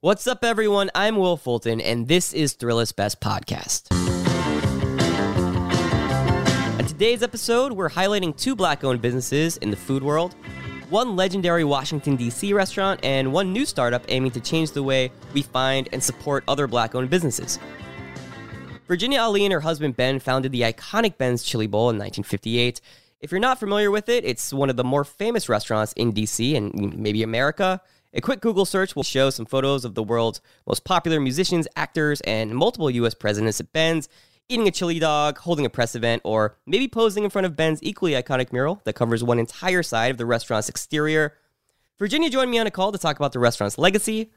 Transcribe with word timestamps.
What's 0.00 0.28
up, 0.28 0.44
everyone? 0.44 0.92
I'm 0.94 1.16
Wil 1.16 1.36
Fulton, 1.36 1.80
and 1.80 2.06
this 2.06 2.32
is 2.32 2.54
Thrillist 2.54 2.94
Best 2.94 3.20
Podcast. 3.20 3.90
On 6.78 6.86
today's 6.86 7.20
episode, 7.24 7.72
we're 7.72 7.90
highlighting 7.90 8.36
two 8.36 8.54
black 8.54 8.84
owned 8.84 9.02
businesses 9.02 9.56
in 9.56 9.72
the 9.72 9.76
food 9.76 10.04
world 10.04 10.36
one 10.88 11.16
legendary 11.16 11.64
Washington, 11.64 12.14
D.C. 12.14 12.52
restaurant, 12.52 13.00
and 13.02 13.32
one 13.32 13.52
new 13.52 13.66
startup 13.66 14.04
aiming 14.06 14.30
to 14.30 14.40
change 14.40 14.70
the 14.70 14.84
way 14.84 15.10
we 15.34 15.42
find 15.42 15.88
and 15.92 16.00
support 16.00 16.44
other 16.46 16.68
black 16.68 16.94
owned 16.94 17.10
businesses. 17.10 17.58
Virginia 18.86 19.18
Ali 19.18 19.44
and 19.46 19.52
her 19.52 19.62
husband 19.62 19.96
Ben 19.96 20.20
founded 20.20 20.52
the 20.52 20.60
iconic 20.60 21.18
Ben's 21.18 21.42
Chili 21.42 21.66
Bowl 21.66 21.90
in 21.90 21.96
1958. 21.96 22.80
If 23.20 23.32
you're 23.32 23.40
not 23.40 23.58
familiar 23.58 23.90
with 23.90 24.08
it, 24.08 24.24
it's 24.24 24.52
one 24.52 24.70
of 24.70 24.76
the 24.76 24.84
more 24.84 25.02
famous 25.02 25.48
restaurants 25.48 25.92
in 25.94 26.12
DC 26.12 26.56
and 26.56 26.96
maybe 26.96 27.24
America. 27.24 27.80
A 28.14 28.22
quick 28.22 28.40
Google 28.40 28.64
search 28.64 28.96
will 28.96 29.02
show 29.02 29.28
some 29.28 29.44
photos 29.44 29.84
of 29.84 29.94
the 29.94 30.02
world's 30.02 30.40
most 30.66 30.84
popular 30.84 31.20
musicians, 31.20 31.68
actors, 31.76 32.22
and 32.22 32.54
multiple 32.54 32.90
US 32.90 33.12
presidents 33.12 33.60
at 33.60 33.70
Ben's, 33.74 34.08
eating 34.48 34.66
a 34.66 34.70
chili 34.70 34.98
dog, 34.98 35.36
holding 35.36 35.66
a 35.66 35.70
press 35.70 35.94
event, 35.94 36.22
or 36.24 36.56
maybe 36.66 36.88
posing 36.88 37.24
in 37.24 37.30
front 37.30 37.44
of 37.44 37.54
Ben's 37.54 37.82
equally 37.82 38.12
iconic 38.12 38.50
mural 38.50 38.80
that 38.84 38.94
covers 38.94 39.22
one 39.22 39.38
entire 39.38 39.82
side 39.82 40.10
of 40.10 40.16
the 40.16 40.24
restaurant's 40.24 40.70
exterior. 40.70 41.34
Virginia 41.98 42.30
joined 42.30 42.50
me 42.50 42.58
on 42.58 42.66
a 42.66 42.70
call 42.70 42.92
to 42.92 42.98
talk 42.98 43.16
about 43.16 43.32
the 43.32 43.38
restaurant's 43.38 43.76
legacy, 43.76 44.30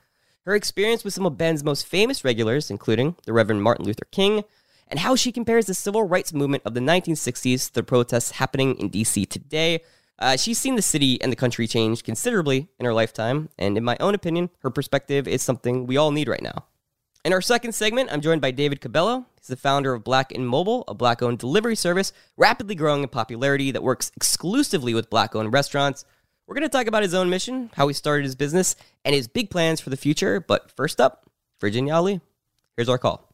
her 0.44 0.54
experience 0.54 1.06
with 1.06 1.14
some 1.14 1.26
of 1.26 1.38
Ben's 1.38 1.64
most 1.64 1.88
famous 1.88 2.26
regulars, 2.26 2.70
including 2.70 3.16
the 3.26 3.32
Reverend 3.32 3.64
Martin 3.64 3.86
Luther 3.86 4.08
King, 4.12 4.44
and 4.90 5.00
how 5.00 5.16
she 5.16 5.32
compares 5.32 5.68
the 5.68 5.74
civil 5.74 6.04
rights 6.04 6.34
movement 6.34 6.64
of 6.66 6.74
the 6.74 6.82
1960s 6.82 7.68
to 7.68 7.74
the 7.76 7.84
protests 7.84 8.32
happening 8.32 8.76
in 8.76 8.90
DC 8.90 9.30
today. 9.30 9.80
Uh, 10.22 10.38
she's 10.38 10.60
seen 10.60 10.76
the 10.76 10.84
city 10.84 11.20
and 11.20 11.32
the 11.32 11.36
country 11.36 11.66
change 11.66 12.04
considerably 12.04 12.68
in 12.80 12.86
her 12.86 12.94
lifetime, 12.94 13.50
and 13.58 13.76
in 13.76 13.84
my 13.84 13.98
own 14.00 14.14
opinion, 14.14 14.52
her 14.60 14.70
perspective 14.70 15.28
is 15.28 15.42
something 15.42 15.88
we 15.88 15.98
all 15.98 16.12
need 16.12 16.28
right 16.28 16.44
now. 16.44 16.66
In 17.26 17.34
our 17.34 17.42
second 17.42 17.74
segment, 17.74 18.12
I'm 18.12 18.22
joined 18.22 18.40
by 18.40 18.52
David 18.52 18.82
Cabello. 18.82 19.26
He's 19.40 19.48
the 19.48 19.56
founder 19.56 19.94
of 19.94 20.04
Black 20.04 20.32
and 20.32 20.48
Mobile, 20.48 20.84
a 20.88 20.94
black 20.94 21.24
owned 21.24 21.40
delivery 21.40 21.76
service 21.76 22.14
rapidly 22.38 22.76
growing 22.76 23.02
in 23.02 23.10
popularity 23.10 23.72
that 23.72 23.82
works 23.82 24.12
exclusively 24.16 24.94
with 24.94 25.10
black 25.10 25.36
owned 25.36 25.54
restaurants. 25.54 26.06
We're 26.46 26.54
going 26.54 26.70
to 26.70 26.70
talk 26.70 26.86
about 26.86 27.02
his 27.02 27.16
own 27.16 27.32
mission, 27.32 27.72
how 27.74 27.88
he 27.88 27.94
started 27.96 28.24
his 28.24 28.36
business, 28.36 28.76
and 29.04 29.16
his 29.16 29.28
big 29.28 29.50
plans 29.50 29.82
for 29.82 29.90
the 29.90 29.98
future. 29.98 30.40
But 30.40 30.70
first 30.70 31.02
up, 31.02 31.26
Virginia 31.60 31.96
Ali. 31.96 32.22
Here's 32.78 32.90
our 32.90 33.00
call. 33.00 33.28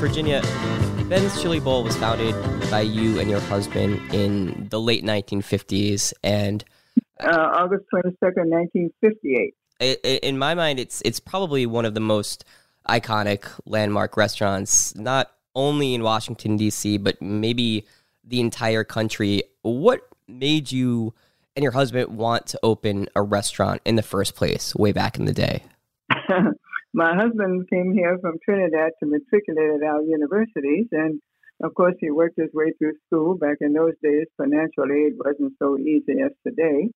Virginia, 0.00 0.42
Ben's 1.08 1.40
Chili 1.40 1.60
Bowl 1.60 1.84
was 1.84 1.96
founded 1.96 2.34
by 2.70 2.80
you 2.80 3.18
and 3.20 3.30
your 3.30 3.40
husband 3.40 4.00
in 4.14 4.68
the 4.70 4.80
late 4.80 5.04
1950s, 5.04 6.12
and 6.22 6.64
uh, 7.20 7.50
August 7.56 7.84
22nd, 7.92 8.50
1958. 9.00 9.54
in 10.22 10.38
my 10.38 10.54
mind, 10.54 10.78
it's 10.78 11.00
it's 11.02 11.20
probably 11.20 11.66
one 11.66 11.84
of 11.84 11.94
the 11.94 12.00
most 12.00 12.44
iconic 12.88 13.44
landmark 13.66 14.16
restaurants, 14.16 14.94
not 14.94 15.32
only 15.54 15.94
in 15.94 16.02
Washington 16.02 16.56
D.C., 16.56 16.98
but 16.98 17.20
maybe 17.20 17.86
the 18.24 18.40
entire 18.40 18.84
country. 18.84 19.42
What 19.62 20.00
made 20.26 20.72
you 20.72 21.14
and 21.56 21.62
your 21.62 21.72
husband 21.72 22.16
want 22.16 22.46
to 22.48 22.60
open 22.62 23.08
a 23.14 23.22
restaurant 23.22 23.80
in 23.84 23.96
the 23.96 24.02
first 24.02 24.34
place, 24.34 24.74
way 24.74 24.92
back 24.92 25.18
in 25.18 25.24
the 25.24 25.32
day? 25.32 25.62
my 26.92 27.14
husband 27.14 27.68
came 27.70 27.92
here 27.92 28.18
from 28.20 28.38
Trinidad 28.44 28.92
to 29.00 29.06
matriculate 29.06 29.82
at 29.82 29.86
our 29.86 30.02
universities, 30.02 30.86
and 30.92 31.20
of 31.62 31.74
course, 31.74 31.94
he 32.00 32.10
worked 32.10 32.38
his 32.38 32.50
way 32.52 32.72
through 32.78 32.94
school. 33.06 33.36
Back 33.36 33.58
in 33.60 33.72
those 33.72 33.94
days, 34.02 34.26
financial 34.36 34.84
aid 34.92 35.12
wasn't 35.16 35.54
so 35.58 35.78
easy 35.78 36.20
as 36.24 36.32
today. 36.46 36.90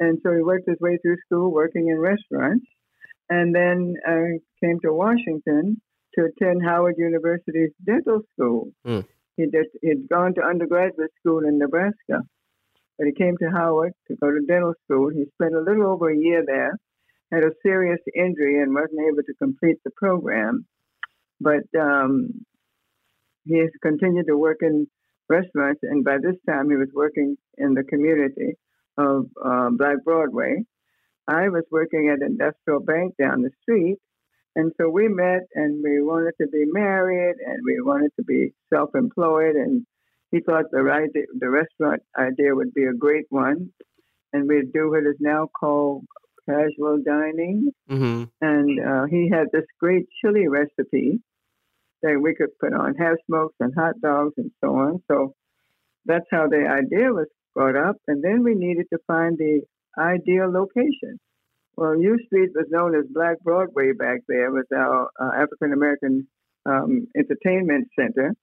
And 0.00 0.18
so 0.22 0.32
he 0.34 0.42
worked 0.42 0.68
his 0.68 0.78
way 0.80 0.98
through 1.02 1.16
school 1.26 1.52
working 1.52 1.88
in 1.88 1.98
restaurants, 1.98 2.66
and 3.28 3.54
then 3.54 3.94
uh, 4.08 4.38
came 4.62 4.80
to 4.80 4.92
Washington 4.92 5.80
to 6.14 6.24
attend 6.26 6.64
Howard 6.64 6.96
University's 6.98 7.70
dental 7.84 8.20
school. 8.32 8.70
Mm. 8.86 9.04
He 9.36 9.46
did, 9.46 9.66
he'd 9.80 10.08
gone 10.08 10.34
to 10.34 10.42
undergraduate 10.42 11.10
school 11.20 11.44
in 11.44 11.58
Nebraska, 11.58 12.22
but 12.98 13.06
he 13.06 13.12
came 13.12 13.36
to 13.38 13.50
Howard 13.50 13.92
to 14.08 14.16
go 14.16 14.30
to 14.30 14.40
dental 14.46 14.74
school. 14.84 15.08
He 15.08 15.24
spent 15.34 15.54
a 15.54 15.60
little 15.60 15.86
over 15.86 16.10
a 16.10 16.16
year 16.16 16.42
there 16.46 16.76
had 17.32 17.44
a 17.44 17.52
serious 17.62 18.00
injury 18.14 18.62
and 18.62 18.74
wasn't 18.74 19.00
able 19.00 19.22
to 19.22 19.34
complete 19.34 19.78
the 19.84 19.90
program. 19.96 20.66
But 21.40 21.64
um, 21.78 22.44
he 23.44 23.58
has 23.58 23.70
continued 23.82 24.26
to 24.28 24.36
work 24.36 24.58
in 24.62 24.86
restaurants, 25.28 25.80
and 25.82 26.04
by 26.04 26.18
this 26.18 26.36
time 26.48 26.70
he 26.70 26.76
was 26.76 26.88
working 26.94 27.36
in 27.58 27.74
the 27.74 27.84
community 27.84 28.54
of 28.98 29.26
uh, 29.44 29.70
Black 29.70 30.04
Broadway. 30.04 30.64
I 31.28 31.48
was 31.48 31.64
working 31.70 32.10
at 32.12 32.26
Industrial 32.26 32.80
Bank 32.80 33.14
down 33.18 33.42
the 33.42 33.50
street, 33.62 33.98
and 34.56 34.72
so 34.76 34.88
we 34.88 35.08
met, 35.08 35.42
and 35.54 35.82
we 35.82 36.02
wanted 36.02 36.34
to 36.40 36.48
be 36.48 36.64
married, 36.66 37.36
and 37.46 37.60
we 37.64 37.80
wanted 37.80 38.10
to 38.16 38.24
be 38.24 38.52
self-employed, 38.72 39.54
and 39.54 39.86
he 40.30 40.40
thought 40.40 40.64
the 40.70 40.82
right 40.82 41.08
the 41.12 41.50
restaurant 41.50 42.02
idea 42.18 42.54
would 42.54 42.74
be 42.74 42.84
a 42.84 42.92
great 42.92 43.26
one, 43.30 43.70
and 44.32 44.48
we'd 44.48 44.72
do 44.72 44.90
what 44.90 45.06
is 45.06 45.16
now 45.20 45.48
called 45.58 46.04
casual 46.48 46.98
dining. 47.04 47.70
Mm-hmm. 47.90 48.24
And 48.40 48.80
uh, 48.80 49.04
he 49.06 49.30
had 49.30 49.46
this 49.52 49.66
great 49.78 50.06
chili 50.20 50.48
recipe 50.48 51.20
that 52.02 52.20
we 52.20 52.34
could 52.34 52.50
put 52.60 52.72
on 52.72 52.94
half 52.94 53.16
smokes 53.26 53.54
and 53.60 53.72
hot 53.74 53.94
dogs 54.00 54.34
and 54.36 54.50
so 54.62 54.74
on. 54.76 55.02
So 55.10 55.34
that's 56.04 56.26
how 56.30 56.48
the 56.48 56.66
idea 56.68 57.12
was 57.12 57.28
brought 57.54 57.76
up. 57.76 57.96
And 58.08 58.22
then 58.22 58.42
we 58.42 58.54
needed 58.54 58.86
to 58.92 58.98
find 59.06 59.38
the 59.38 59.62
ideal 59.98 60.50
location. 60.50 61.18
Well, 61.76 62.00
U 62.00 62.18
Street 62.26 62.50
was 62.54 62.66
known 62.70 62.94
as 62.94 63.04
Black 63.10 63.40
Broadway 63.42 63.92
back 63.92 64.20
there, 64.28 64.50
was 64.50 64.66
our 64.74 65.08
uh, 65.20 65.42
African 65.42 65.72
American 65.72 66.28
um, 66.66 67.08
entertainment 67.16 67.88
center. 67.98 68.34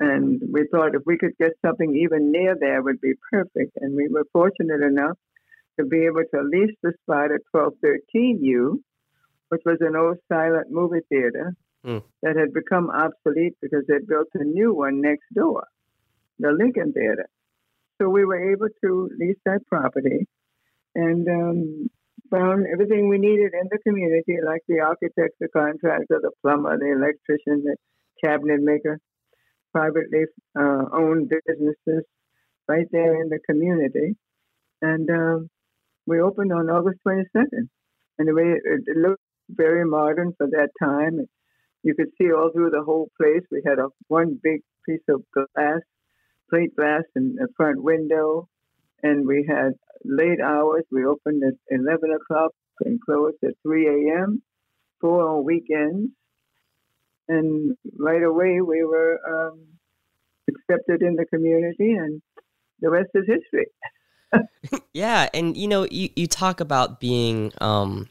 And 0.00 0.42
we 0.52 0.66
thought 0.70 0.94
if 0.94 1.02
we 1.06 1.16
could 1.16 1.36
get 1.38 1.52
something 1.64 1.96
even 1.96 2.32
near 2.32 2.56
there 2.58 2.82
would 2.82 3.00
be 3.00 3.14
perfect. 3.30 3.72
And 3.76 3.94
we 3.94 4.08
were 4.08 4.24
fortunate 4.32 4.82
enough 4.82 5.16
to 5.78 5.86
be 5.86 6.04
able 6.04 6.24
to 6.34 6.42
lease 6.42 6.76
the 6.82 6.92
spot 7.02 7.30
at 7.30 7.40
1213U, 7.54 8.74
which 9.48 9.62
was 9.64 9.78
an 9.80 9.96
old 9.96 10.18
silent 10.28 10.66
movie 10.70 11.00
theater 11.08 11.54
mm. 11.84 12.02
that 12.22 12.36
had 12.36 12.52
become 12.52 12.90
obsolete 12.90 13.54
because 13.60 13.84
they 13.88 13.98
built 14.06 14.28
a 14.34 14.44
new 14.44 14.74
one 14.74 15.00
next 15.00 15.26
door, 15.34 15.66
the 16.38 16.52
Lincoln 16.52 16.92
Theater. 16.92 17.28
So 18.00 18.08
we 18.08 18.24
were 18.24 18.52
able 18.52 18.68
to 18.84 19.10
lease 19.18 19.38
that 19.44 19.66
property 19.68 20.26
and 20.94 21.26
um, 21.28 21.90
found 22.30 22.66
everything 22.72 23.08
we 23.08 23.18
needed 23.18 23.52
in 23.54 23.68
the 23.70 23.78
community, 23.86 24.38
like 24.44 24.62
the 24.68 24.80
architect, 24.80 25.34
the 25.40 25.48
contractor, 25.48 26.20
the 26.20 26.30
plumber, 26.42 26.78
the 26.78 26.92
electrician, 26.92 27.64
the 27.64 27.76
cabinet 28.24 28.60
maker, 28.60 28.98
privately 29.72 30.24
uh, 30.58 30.84
owned 30.92 31.30
businesses 31.46 32.04
right 32.68 32.86
there 32.90 33.20
in 33.20 33.28
the 33.28 33.38
community. 33.48 34.16
And 34.80 35.08
um, 35.10 35.48
we 36.06 36.20
opened 36.20 36.52
on 36.52 36.70
August 36.70 36.98
22nd. 37.06 37.68
And 38.18 38.28
it, 38.28 38.62
it 38.64 38.96
looked 38.96 39.22
very 39.48 39.84
modern 39.84 40.32
for 40.36 40.46
that 40.48 40.70
time. 40.82 41.26
You 41.82 41.94
could 41.94 42.10
see 42.18 42.32
all 42.32 42.50
through 42.52 42.70
the 42.70 42.82
whole 42.82 43.10
place. 43.20 43.42
We 43.50 43.62
had 43.66 43.78
a 43.78 43.88
one 44.08 44.38
big 44.42 44.60
piece 44.86 45.02
of 45.08 45.22
glass, 45.32 45.80
plate 46.50 46.74
glass 46.76 47.02
in 47.16 47.36
the 47.36 47.48
front 47.56 47.82
window, 47.82 48.48
and 49.02 49.26
we 49.26 49.46
had 49.48 49.72
late 50.04 50.40
hours. 50.40 50.84
We 50.90 51.04
opened 51.04 51.42
at 51.44 51.54
11 51.70 52.10
o'clock 52.12 52.52
and 52.80 53.00
closed 53.00 53.38
at 53.44 53.54
3 53.62 53.86
a.m., 53.86 54.42
four 55.00 55.28
on 55.28 55.44
weekends. 55.44 56.10
And 57.28 57.76
right 57.98 58.22
away, 58.22 58.60
we 58.60 58.84
were 58.84 59.18
um, 59.28 59.60
accepted 60.48 61.02
in 61.02 61.14
the 61.14 61.24
community, 61.26 61.92
and 61.92 62.20
the 62.80 62.90
rest 62.90 63.10
is 63.14 63.24
history. 63.26 63.66
yeah, 64.92 65.28
and 65.32 65.56
you 65.56 65.68
know, 65.68 65.86
you, 65.90 66.10
you 66.16 66.26
talk 66.26 66.60
about 66.60 67.00
being 67.00 67.52
um 67.60 68.08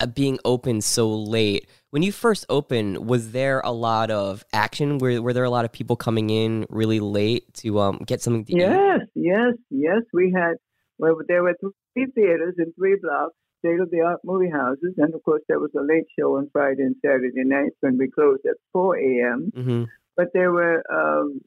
uh, 0.00 0.06
being 0.06 0.38
open 0.44 0.80
so 0.80 1.08
late. 1.08 1.68
When 1.96 2.02
you 2.02 2.12
first 2.12 2.44
opened, 2.50 3.08
was 3.08 3.32
there 3.32 3.62
a 3.64 3.72
lot 3.72 4.10
of 4.10 4.44
action? 4.52 4.98
Were 4.98 5.22
were 5.22 5.32
there 5.32 5.44
a 5.44 5.48
lot 5.48 5.64
of 5.64 5.72
people 5.72 5.96
coming 5.96 6.28
in 6.28 6.66
really 6.68 7.00
late 7.00 7.54
to 7.62 7.80
um 7.80 8.02
get 8.04 8.20
something 8.20 8.44
to 8.44 8.52
yes, 8.52 8.68
eat? 8.68 9.08
Yes, 9.14 9.32
yes, 9.40 9.54
yes. 9.70 10.02
We 10.12 10.30
had 10.30 10.56
well 10.98 11.16
there 11.26 11.42
were 11.42 11.56
three 11.58 12.04
theaters 12.14 12.56
in 12.58 12.74
three 12.74 12.98
blocks, 13.00 13.34
state 13.60 13.80
of 13.80 13.90
the 13.90 14.02
art 14.02 14.20
movie 14.24 14.50
houses, 14.50 14.92
and 14.98 15.14
of 15.14 15.22
course 15.22 15.40
there 15.48 15.58
was 15.58 15.70
a 15.74 15.80
late 15.80 16.04
show 16.18 16.36
on 16.36 16.50
Friday 16.52 16.82
and 16.82 16.96
Saturday 17.02 17.44
nights 17.44 17.76
when 17.80 17.96
we 17.96 18.10
closed 18.10 18.44
at 18.44 18.56
four 18.74 18.98
a.m. 18.98 19.50
Mm-hmm. 19.56 19.84
But 20.18 20.34
there 20.34 20.52
were 20.52 20.84
um, 20.92 21.40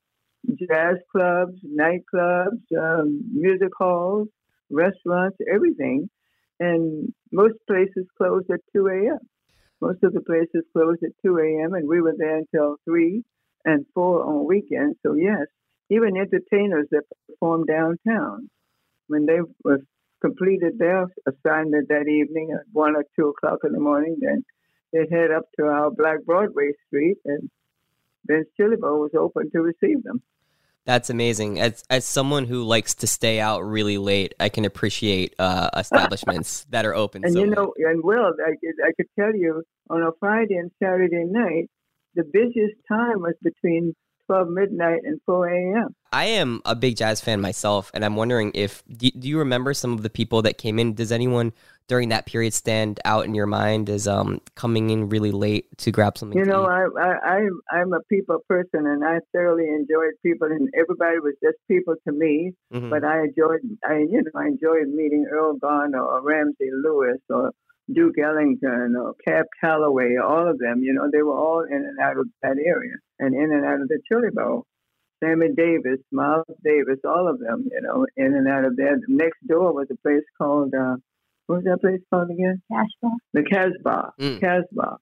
jazz 0.55 0.95
clubs, 1.11 1.59
nightclubs, 1.63 2.63
um, 2.75 3.21
music 3.31 3.69
halls, 3.77 4.29
restaurants, 4.71 5.37
everything. 5.47 6.09
And 6.59 7.13
most 7.31 7.53
places 7.67 8.07
closed 8.17 8.49
at 8.49 8.61
2 8.73 8.87
a.m. 8.87 9.19
Most 9.81 10.03
of 10.03 10.13
the 10.13 10.21
places 10.21 10.63
closed 10.73 11.03
at 11.03 11.11
2 11.25 11.37
a.m. 11.37 11.73
and 11.73 11.87
we 11.87 12.01
were 12.01 12.15
there 12.17 12.37
until 12.37 12.77
3 12.85 13.23
and 13.65 13.85
4 13.93 14.25
on 14.25 14.45
weekends. 14.45 14.97
So, 15.03 15.13
yes, 15.13 15.47
even 15.89 16.17
entertainers 16.17 16.87
that 16.91 17.03
perform 17.27 17.65
downtown, 17.65 18.49
when 19.07 19.25
they 19.25 19.39
were 19.63 19.79
completed 20.21 20.77
their 20.77 21.07
assignment 21.25 21.87
that 21.89 22.07
evening 22.07 22.51
at 22.53 22.65
one 22.73 22.95
or 22.95 23.05
two 23.15 23.29
o'clock 23.29 23.59
in 23.63 23.71
the 23.71 23.79
morning, 23.79 24.17
then 24.19 24.43
they'd 24.91 25.11
head 25.11 25.31
up 25.31 25.45
to 25.57 25.65
our 25.65 25.89
Black 25.91 26.25
Broadway 26.25 26.71
Street, 26.87 27.17
and 27.25 27.49
Ben's 28.25 28.47
Chili 28.57 28.75
was 28.77 29.11
open 29.17 29.49
to 29.51 29.61
receive 29.61 30.03
them. 30.03 30.21
That's 30.89 31.12
amazing. 31.12 31.59
As 31.59 31.83
as 31.91 32.03
someone 32.03 32.45
who 32.45 32.63
likes 32.63 32.95
to 32.95 33.06
stay 33.06 33.39
out 33.39 33.59
really 33.59 34.00
late, 34.00 34.33
I 34.39 34.50
can 34.50 34.65
appreciate 34.65 35.36
uh, 35.38 35.69
establishments 35.77 36.65
that 36.71 36.83
are 36.83 36.95
open. 36.95 37.24
And 37.24 37.33
so 37.33 37.41
you 37.41 37.45
late. 37.45 37.56
know, 37.56 37.74
and 37.77 38.03
Wil, 38.03 38.33
I 38.44 38.56
could, 38.59 38.83
I 38.83 38.91
could 38.97 39.06
tell 39.15 39.36
you 39.36 39.62
on 39.91 40.01
a 40.01 40.09
Friday 40.19 40.56
and 40.56 40.71
Saturday 40.81 41.25
night, 41.25 41.69
the 42.15 42.24
busiest 42.24 42.74
time 42.88 43.21
was 43.21 43.36
between 43.44 43.94
12 44.25 44.47
midnight 44.50 45.01
and 45.03 45.21
4 45.27 45.50
a.m. 45.50 45.95
I 46.12 46.25
am 46.25 46.59
a 46.65 46.75
big 46.75 46.97
jazz 46.97 47.21
fan 47.21 47.39
myself, 47.39 47.92
and 47.94 48.03
I'm 48.03 48.15
wondering 48.15 48.51
if 48.56 48.81
do, 48.88 49.12
do 49.12 49.27
you 49.27 49.38
remember 49.38 49.75
some 49.75 49.94
of 49.94 50.01
the 50.01 50.09
people 50.09 50.42
that 50.42 50.57
came 50.57 50.80
in? 50.80 50.95
Does 50.95 51.12
anyone 51.12 51.53
during 51.89 52.09
that 52.09 52.25
period 52.27 52.53
stand 52.53 53.00
out 53.03 53.25
in 53.25 53.33
your 53.33 53.47
mind 53.47 53.89
as 53.89 54.07
um 54.07 54.39
coming 54.56 54.91
in 54.91 55.09
really 55.09 55.31
late 55.31 55.65
to 55.80 55.91
grab 55.91 56.18
something? 56.18 56.38
You 56.39 56.45
know. 56.45 56.65
I, 56.65 56.88
I, 56.97 57.36
I'm, 57.36 57.59
I'm 57.71 57.94
a 57.94 58.00
people 58.03 58.38
person, 58.47 58.86
and 58.86 59.03
I 59.03 59.19
thoroughly 59.33 59.68
enjoyed 59.68 60.13
people, 60.24 60.47
and 60.47 60.69
everybody 60.77 61.19
was 61.19 61.33
just 61.44 61.57
people 61.68 61.95
to 62.07 62.13
me. 62.13 62.53
Mhm. 62.74 62.89
But 62.89 63.03
I 63.03 63.24
enjoyed, 63.24 63.62
I 63.83 63.97
you 63.97 64.21
know, 64.24 64.39
I 64.39 64.47
enjoyed 64.47 64.88
meeting 64.88 65.25
Erroll 65.30 65.59
Garner 65.59 66.01
or 66.01 66.21
Ramsey 66.21 66.69
Lewis 66.71 67.19
or 67.30 67.51
Duke 67.92 68.19
Ellington 68.19 68.95
or 68.95 69.15
Cab 69.27 69.45
Calloway, 69.59 70.15
all 70.24 70.47
of 70.47 70.59
them. 70.59 70.83
You 70.83 70.94
know, 70.94 71.09
they 71.12 71.24
were 71.24 71.38
all 71.38 71.63
in 71.63 71.83
and 71.89 72.00
out 72.00 72.18
of 72.18 72.27
that 72.44 72.57
area 72.63 72.94
and 73.18 73.33
in 73.33 73.51
and 73.51 73.65
out 73.65 73.81
of 73.81 73.88
the 73.88 74.00
Chili 74.07 74.30
Bowl. 74.31 74.65
Sammy 75.21 75.50
Davis, 75.53 76.00
Miles 76.12 76.45
Davis, 76.63 77.00
all 77.03 77.27
of 77.27 77.39
them. 77.39 77.68
You 77.71 77.81
know, 77.81 78.06
in 78.15 78.35
and 78.35 78.47
out 78.47 78.63
of 78.63 78.77
there. 78.77 78.97
Next 79.07 79.39
door 79.47 79.74
was 79.74 79.88
a 79.92 79.97
place 79.97 80.24
called 80.38 80.74
uh, 80.75 80.95
what 81.49 81.63
was 81.63 81.65
that 81.65 81.81
place 81.81 81.99
called 82.11 82.29
again? 82.29 82.61
Casbah. 82.71 83.15
The 83.33 83.41
Casbah. 83.41 84.13
Mm. 84.21 84.39
Casbah 84.39 84.97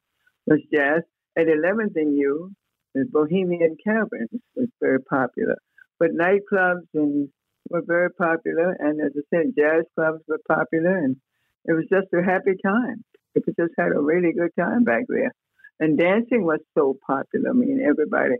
was 0.45 0.59
jazz. 0.73 1.01
At 1.38 1.47
11th 1.47 1.97
and 1.97 2.17
U, 2.17 2.53
the 2.95 3.03
Bohemian 3.11 3.75
Caverns 3.83 4.29
was 4.55 4.69
very 4.81 5.01
popular. 5.01 5.57
But 5.99 6.11
nightclubs 6.11 6.88
and 6.94 7.27
were 7.69 7.83
very 7.85 8.11
popular, 8.11 8.77
and 8.79 9.01
as 9.01 9.11
I 9.17 9.23
said, 9.29 9.55
jazz 9.59 9.83
clubs 9.94 10.23
were 10.29 10.39
popular, 10.47 10.97
and 10.97 11.17
it 11.65 11.73
was 11.73 11.83
just 11.91 12.07
a 12.13 12.23
happy 12.23 12.53
time. 12.65 13.03
People 13.33 13.51
just 13.59 13.73
had 13.77 13.91
a 13.91 13.99
really 13.99 14.31
good 14.31 14.51
time 14.57 14.85
back 14.85 15.03
there. 15.09 15.33
And 15.81 15.97
dancing 15.99 16.45
was 16.45 16.61
so 16.77 16.97
popular. 17.05 17.49
I 17.49 17.53
mean, 17.53 17.85
everybody, 17.85 18.35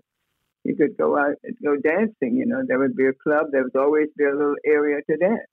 you 0.63 0.77
could 0.77 0.95
go 0.98 1.18
out 1.19 1.36
and 1.44 1.57
go 1.62 1.75
dancing. 1.75 2.38
You 2.38 2.45
know, 2.45 2.62
there 2.65 2.80
would 2.80 2.95
be 2.95 3.07
a 3.07 3.13
club. 3.21 3.48
There 3.51 3.63
would 3.63 3.75
always 3.75 4.07
be 4.18 4.24
a 4.24 4.31
little 4.31 4.56
area 4.65 5.01
to 5.09 5.18
dance. 5.18 5.51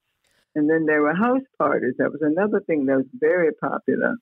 And 0.55 0.71
then 0.71 0.87
there 0.87 1.03
were 1.03 1.15
house 1.15 1.43
parties. 1.59 1.95
That 1.99 2.13
was 2.13 2.23
another 2.23 2.61
thing 2.61 2.87
that 2.87 2.97
was 2.97 3.07
very 3.15 3.53
popular. 3.53 4.17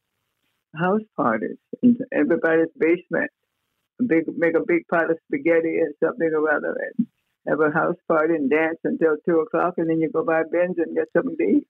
House 0.74 1.02
parties 1.16 1.58
in 1.82 1.98
everybody's 2.12 2.72
basement. 2.78 3.30
Big, 4.06 4.24
make 4.36 4.54
a 4.56 4.64
big 4.66 4.88
pot 4.88 5.10
of 5.10 5.18
spaghetti 5.26 5.78
and 5.78 5.94
something 6.02 6.30
or 6.34 6.50
other, 6.50 6.74
and 6.96 7.06
have 7.46 7.60
a 7.60 7.70
house 7.70 7.96
party 8.08 8.34
and 8.34 8.50
dance 8.50 8.78
until 8.82 9.16
two 9.24 9.40
o'clock, 9.40 9.74
and 9.76 9.88
then 9.88 10.00
you 10.00 10.10
go 10.10 10.24
buy 10.24 10.42
Ben's 10.50 10.78
and 10.78 10.96
get 10.96 11.08
something 11.12 11.36
to 11.36 11.44
eat. 11.44 11.66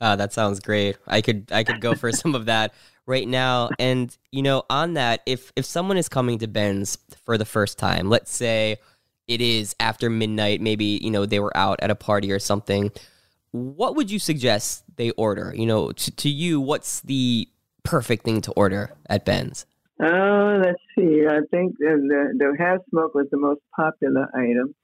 Ah, 0.00 0.16
that 0.16 0.32
sounds 0.32 0.60
great. 0.60 0.96
I 1.06 1.20
could 1.20 1.50
I 1.52 1.62
could 1.62 1.80
go 1.80 1.94
for 1.94 2.10
some 2.12 2.34
of 2.34 2.46
that 2.46 2.72
right 3.06 3.28
now. 3.28 3.68
And 3.78 4.16
you 4.32 4.42
know, 4.42 4.64
on 4.70 4.94
that, 4.94 5.20
if 5.26 5.52
if 5.56 5.64
someone 5.64 5.98
is 5.98 6.08
coming 6.08 6.38
to 6.38 6.48
Ben's 6.48 6.96
for 7.24 7.36
the 7.36 7.44
first 7.44 7.78
time, 7.78 8.08
let's 8.08 8.32
say 8.34 8.78
it 9.28 9.40
is 9.40 9.76
after 9.78 10.08
midnight, 10.08 10.60
maybe 10.60 10.98
you 11.02 11.10
know 11.10 11.26
they 11.26 11.40
were 11.40 11.56
out 11.56 11.80
at 11.82 11.90
a 11.90 11.94
party 11.94 12.32
or 12.32 12.38
something. 12.38 12.90
What 13.52 13.96
would 13.96 14.10
you 14.10 14.18
suggest 14.18 14.84
they 14.96 15.10
order? 15.12 15.52
You 15.54 15.66
know, 15.66 15.92
to, 15.92 16.10
to 16.10 16.28
you, 16.28 16.60
what's 16.60 17.00
the 17.00 17.48
perfect 17.82 18.24
thing 18.24 18.40
to 18.42 18.52
order 18.52 18.92
at 19.08 19.24
Ben's? 19.24 19.66
Oh, 20.02 20.60
let's 20.64 20.80
see. 20.96 21.26
I 21.28 21.40
think 21.50 21.76
the, 21.78 22.00
the, 22.08 22.38
the 22.38 22.56
half 22.58 22.78
smoke 22.90 23.14
was 23.14 23.26
the 23.30 23.38
most 23.38 23.60
popular 23.74 24.28
item. 24.34 24.74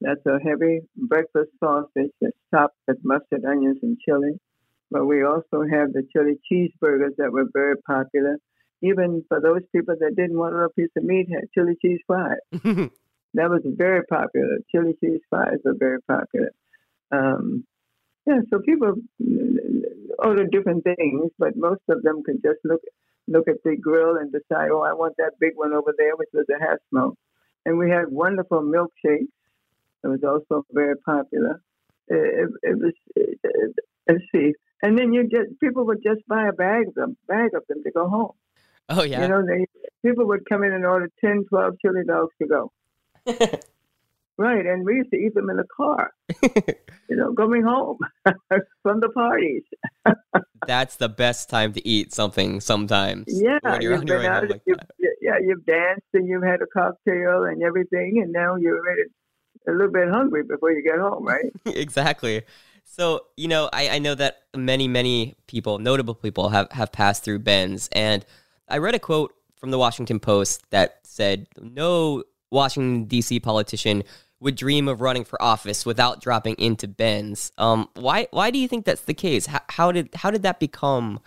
That's 0.00 0.24
a 0.26 0.38
heavy 0.38 0.80
breakfast 0.96 1.50
sausage 1.60 2.12
that's 2.20 2.36
topped 2.52 2.76
with 2.86 2.98
mustard, 3.04 3.44
onions, 3.44 3.78
and 3.82 3.98
chili. 4.04 4.40
But 4.90 5.06
we 5.06 5.24
also 5.24 5.64
have 5.70 5.92
the 5.92 6.06
chili 6.12 6.38
cheeseburgers 6.50 7.16
that 7.18 7.32
were 7.32 7.46
very 7.52 7.76
popular. 7.86 8.38
Even 8.82 9.24
for 9.28 9.40
those 9.40 9.62
people 9.74 9.94
that 9.98 10.14
didn't 10.16 10.38
want 10.38 10.54
a 10.54 10.56
little 10.56 10.72
piece 10.72 10.90
of 10.96 11.04
meat, 11.04 11.28
had 11.30 11.44
chili 11.54 11.76
cheese 11.82 12.00
fries. 12.06 12.90
That 13.34 13.50
was 13.50 13.62
very 13.64 14.04
popular. 14.04 14.58
Chili 14.70 14.96
cheese 15.02 15.20
fries 15.28 15.58
were 15.64 15.74
very 15.76 16.00
popular. 16.02 16.50
Um, 17.10 17.64
yeah, 18.26 18.40
so 18.50 18.58
people 18.60 18.94
mm, 19.22 19.82
order 20.18 20.46
different 20.46 20.84
things, 20.84 21.30
but 21.38 21.56
most 21.56 21.82
of 21.88 22.02
them 22.02 22.22
can 22.24 22.40
just 22.42 22.58
look 22.64 22.80
look 23.26 23.48
at 23.48 23.62
the 23.64 23.76
grill 23.76 24.16
and 24.16 24.30
decide, 24.32 24.70
oh, 24.70 24.82
I 24.82 24.92
want 24.92 25.14
that 25.18 25.32
big 25.40 25.52
one 25.56 25.72
over 25.72 25.94
there, 25.96 26.14
which 26.16 26.28
was 26.34 26.46
a 26.54 26.60
half 26.62 26.78
smoke. 26.90 27.16
And 27.64 27.78
we 27.78 27.90
had 27.90 28.10
wonderful 28.10 28.60
milkshakes. 28.62 29.28
It 30.02 30.08
was 30.08 30.22
also 30.22 30.66
very 30.72 30.96
popular. 30.98 31.62
It, 32.08 32.48
it, 32.62 32.70
it 32.70 32.78
was, 32.78 32.92
it, 33.16 33.38
it- 33.42 33.76
let's 34.08 34.24
see. 34.32 34.52
And 34.82 34.98
then 34.98 35.14
you 35.14 35.22
just 35.28 35.58
people 35.60 35.86
would 35.86 36.02
just 36.02 36.26
buy 36.28 36.46
a 36.48 36.52
bag 36.52 36.88
of 36.88 36.94
them, 36.94 37.16
bag 37.26 37.54
of 37.54 37.62
them 37.68 37.82
to 37.84 37.90
go 37.90 38.06
home. 38.08 38.32
oh 38.90 39.02
yeah, 39.02 39.22
You 39.22 39.28
know, 39.28 39.42
they 39.46 39.66
people 40.04 40.26
would 40.26 40.46
come 40.46 40.62
in 40.62 40.72
and 40.72 40.84
order 40.84 41.08
10, 41.24 41.44
12 41.48 41.74
chili 41.80 42.02
dogs 42.06 42.34
to 42.42 42.46
go. 42.46 42.72
Right, 44.36 44.66
and 44.66 44.84
we 44.84 44.96
used 44.96 45.10
to 45.12 45.16
eat 45.16 45.34
them 45.34 45.48
in 45.48 45.56
the 45.58 45.64
car. 45.76 46.10
you 46.42 47.16
know, 47.16 47.32
coming 47.34 47.62
home 47.62 47.98
from 48.82 49.00
the 49.00 49.08
parties. 49.10 49.62
that's 50.66 50.96
the 50.96 51.08
best 51.08 51.48
time 51.48 51.72
to 51.74 51.86
eat 51.86 52.12
something. 52.12 52.60
Sometimes, 52.60 53.26
Yeah, 53.28 53.58
when 53.62 53.80
you're 53.80 53.92
you've 53.92 54.06
been 54.06 54.26
out. 54.26 54.48
like 54.50 54.62
you've, 54.66 54.78
yeah, 55.20 55.38
you've 55.40 55.64
danced 55.66 56.06
and 56.14 56.26
you've 56.28 56.42
had 56.42 56.60
a 56.62 56.66
cocktail 56.66 57.44
and 57.44 57.62
everything, 57.62 58.20
and 58.22 58.32
now 58.32 58.56
you're 58.56 58.82
ready, 58.82 59.02
a 59.68 59.72
little 59.72 59.92
bit 59.92 60.08
hungry 60.08 60.42
before 60.42 60.72
you 60.72 60.82
get 60.82 60.98
home, 60.98 61.24
right? 61.24 61.44
exactly. 61.66 62.42
So, 62.84 63.26
you 63.36 63.48
know, 63.48 63.70
I, 63.72 63.88
I 63.90 63.98
know 63.98 64.14
that 64.14 64.38
many, 64.54 64.88
many 64.88 65.34
people, 65.46 65.78
notable 65.78 66.14
people, 66.14 66.48
have, 66.50 66.70
have 66.72 66.92
passed 66.92 67.24
through 67.24 67.38
Ben's. 67.40 67.88
And 67.92 68.24
I 68.68 68.78
read 68.78 68.94
a 68.94 68.98
quote 68.98 69.32
from 69.56 69.70
the 69.70 69.78
Washington 69.78 70.20
Post 70.20 70.64
that 70.70 70.98
said, 71.04 71.46
No 71.60 72.24
Washington, 72.50 73.04
D.C. 73.04 73.40
politician 73.40 74.04
would 74.44 74.54
dream 74.54 74.86
of 74.86 75.00
running 75.00 75.24
for 75.24 75.40
office 75.42 75.84
without 75.84 76.20
dropping 76.20 76.54
into 76.56 76.86
Ben's. 76.86 77.50
Um, 77.58 77.88
why, 77.94 78.28
why 78.30 78.50
do 78.50 78.58
you 78.58 78.68
think 78.68 78.84
that's 78.84 79.02
the 79.02 79.14
case? 79.14 79.46
How, 79.46 79.60
how, 79.70 79.90
did, 79.90 80.10
how 80.14 80.30
did 80.30 80.42
that 80.42 80.60
become, 80.60 81.18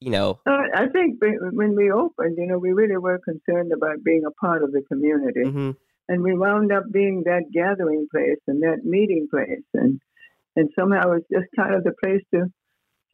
you 0.00 0.10
know, 0.10 0.40
Uh, 0.46 0.62
I 0.74 0.86
think 0.88 1.20
when 1.20 1.74
we 1.76 1.90
opened, 1.90 2.36
you 2.38 2.46
know, 2.46 2.58
we 2.58 2.72
really 2.72 2.96
were 2.96 3.18
concerned 3.18 3.72
about 3.72 4.02
being 4.04 4.24
a 4.26 4.30
part 4.30 4.62
of 4.62 4.72
the 4.72 4.82
community. 4.90 5.42
mhm, 5.44 5.76
and 6.08 6.22
we 6.22 6.36
wound 6.36 6.70
up 6.72 6.84
being 6.92 7.22
that 7.24 7.44
gathering 7.52 8.06
place 8.10 8.40
and 8.46 8.62
that 8.62 8.84
meeting 8.84 9.26
place, 9.30 9.64
and 9.72 10.00
and 10.56 10.68
somehow 10.78 11.12
it's 11.12 11.26
just 11.32 11.46
kind 11.56 11.74
of 11.74 11.82
the 11.82 11.94
place 12.02 12.22
to 12.34 12.46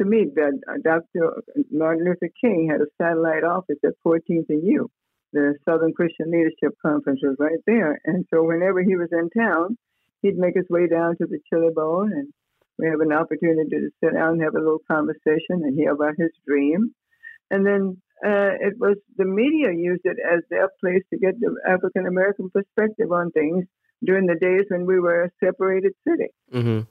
to 0.00 0.04
meet. 0.04 0.34
That 0.34 0.58
uh, 0.68 0.78
Dr. 0.82 1.42
Martin 1.70 2.04
Luther 2.04 2.30
King 2.40 2.68
had 2.70 2.80
a 2.80 2.86
satellite 3.00 3.44
office 3.44 3.78
at 3.84 3.92
14th 4.04 4.48
and 4.48 4.66
U. 4.66 4.90
The 5.32 5.54
Southern 5.64 5.92
Christian 5.92 6.30
Leadership 6.30 6.76
Conference 6.82 7.20
was 7.22 7.36
right 7.38 7.60
there, 7.66 8.00
and 8.04 8.26
so 8.30 8.42
whenever 8.42 8.82
he 8.82 8.96
was 8.96 9.08
in 9.12 9.30
town, 9.30 9.76
he'd 10.22 10.36
make 10.36 10.56
his 10.56 10.68
way 10.68 10.86
down 10.88 11.16
to 11.18 11.26
the 11.26 11.38
Chili 11.48 11.72
Bowl, 11.74 12.02
and 12.02 12.32
we 12.78 12.86
have 12.86 13.00
an 13.00 13.12
opportunity 13.12 13.70
to 13.70 13.90
sit 14.02 14.14
down 14.14 14.34
and 14.34 14.42
have 14.42 14.54
a 14.54 14.58
little 14.58 14.82
conversation 14.90 15.62
and 15.62 15.78
hear 15.78 15.92
about 15.92 16.14
his 16.16 16.30
dream. 16.46 16.94
And 17.50 17.66
then 17.66 18.00
uh, 18.24 18.56
it 18.60 18.78
was 18.78 18.96
the 19.16 19.24
media 19.24 19.72
used 19.72 20.02
it 20.04 20.18
as 20.18 20.40
their 20.50 20.68
place 20.80 21.02
to 21.10 21.18
get 21.18 21.38
the 21.40 21.54
African 21.68 22.06
American 22.06 22.50
perspective 22.50 23.12
on 23.12 23.30
things 23.30 23.66
during 24.04 24.26
the 24.26 24.34
days 24.34 24.64
when 24.68 24.86
we 24.86 24.98
were 24.98 25.24
a 25.24 25.30
separated 25.44 25.92
city. 26.06 26.30
mhm. 26.52 26.86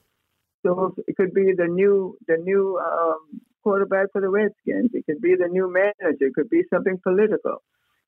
So 0.65 0.93
it 1.07 1.15
could 1.15 1.33
be 1.33 1.53
the 1.55 1.67
new 1.67 2.17
the 2.27 2.37
new 2.37 2.77
um, 2.79 3.41
quarterback 3.63 4.07
for 4.11 4.21
the 4.21 4.29
Redskins. 4.29 4.91
It 4.93 5.05
could 5.05 5.21
be 5.21 5.35
the 5.35 5.47
new 5.47 5.71
manager. 5.71 6.27
It 6.27 6.33
could 6.33 6.49
be 6.49 6.63
something 6.73 6.99
political. 7.01 7.63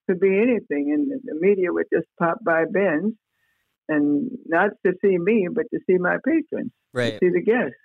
Could 0.10 0.20
be 0.20 0.38
anything, 0.38 0.92
and 0.94 1.22
the 1.24 1.36
media 1.40 1.72
would 1.72 1.86
just 1.94 2.08
pop 2.20 2.40
by 2.44 2.66
Ben's, 2.72 3.14
and 3.88 4.30
not 4.46 4.72
to 4.86 4.94
see 5.02 5.18
me, 5.18 5.48
but 5.54 5.66
to 5.74 5.80
see 5.88 5.98
my 5.98 6.18
patrons, 6.26 6.72
right. 6.94 7.14
to 7.14 7.20
see 7.20 7.30
the 7.30 7.42
guests, 7.42 7.76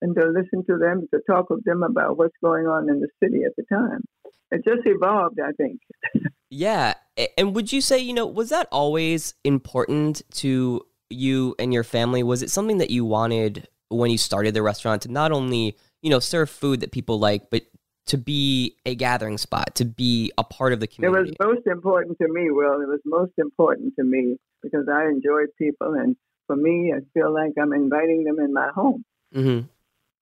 and 0.00 0.14
to 0.14 0.26
listen 0.26 0.64
to 0.66 0.78
them, 0.78 1.06
to 1.12 1.20
talk 1.28 1.50
with 1.50 1.64
them 1.64 1.82
about 1.82 2.16
what's 2.18 2.36
going 2.42 2.66
on 2.66 2.88
in 2.88 3.00
the 3.00 3.08
city 3.22 3.42
at 3.44 3.52
the 3.56 3.64
time. 3.74 4.02
It 4.50 4.64
just 4.64 4.86
evolved, 4.86 5.38
I 5.40 5.52
think. 5.52 5.80
Yeah. 6.50 6.94
And 7.36 7.54
would 7.54 7.72
you 7.72 7.80
say, 7.80 7.98
you 7.98 8.14
know, 8.14 8.26
was 8.26 8.50
that 8.50 8.68
always 8.70 9.34
important 9.44 10.22
to 10.34 10.80
you 11.10 11.54
and 11.58 11.72
your 11.72 11.84
family? 11.84 12.22
Was 12.22 12.42
it 12.42 12.50
something 12.50 12.78
that 12.78 12.90
you 12.90 13.04
wanted 13.04 13.68
when 13.88 14.10
you 14.10 14.18
started 14.18 14.54
the 14.54 14.62
restaurant 14.62 15.02
to 15.02 15.10
not 15.10 15.32
only, 15.32 15.76
you 16.02 16.10
know, 16.10 16.20
serve 16.20 16.48
food 16.48 16.80
that 16.80 16.92
people 16.92 17.18
like, 17.18 17.50
but 17.50 17.62
to 18.06 18.18
be 18.18 18.76
a 18.84 18.94
gathering 18.94 19.38
spot, 19.38 19.74
to 19.76 19.84
be 19.84 20.32
a 20.38 20.44
part 20.44 20.72
of 20.72 20.80
the 20.80 20.86
community? 20.86 21.30
It 21.30 21.38
was 21.38 21.54
most 21.54 21.66
important 21.66 22.18
to 22.18 22.28
me, 22.28 22.50
Wil. 22.50 22.80
It 22.80 22.88
was 22.88 23.00
most 23.04 23.32
important 23.38 23.94
to 23.98 24.04
me 24.04 24.36
because 24.62 24.88
I 24.92 25.04
enjoy 25.04 25.42
people, 25.58 25.94
and 25.94 26.16
for 26.46 26.56
me, 26.56 26.92
I 26.94 27.00
feel 27.14 27.32
like 27.32 27.52
I'm 27.60 27.72
inviting 27.72 28.24
them 28.24 28.38
in 28.40 28.52
my 28.52 28.68
home. 28.74 29.04
hmm 29.32 29.60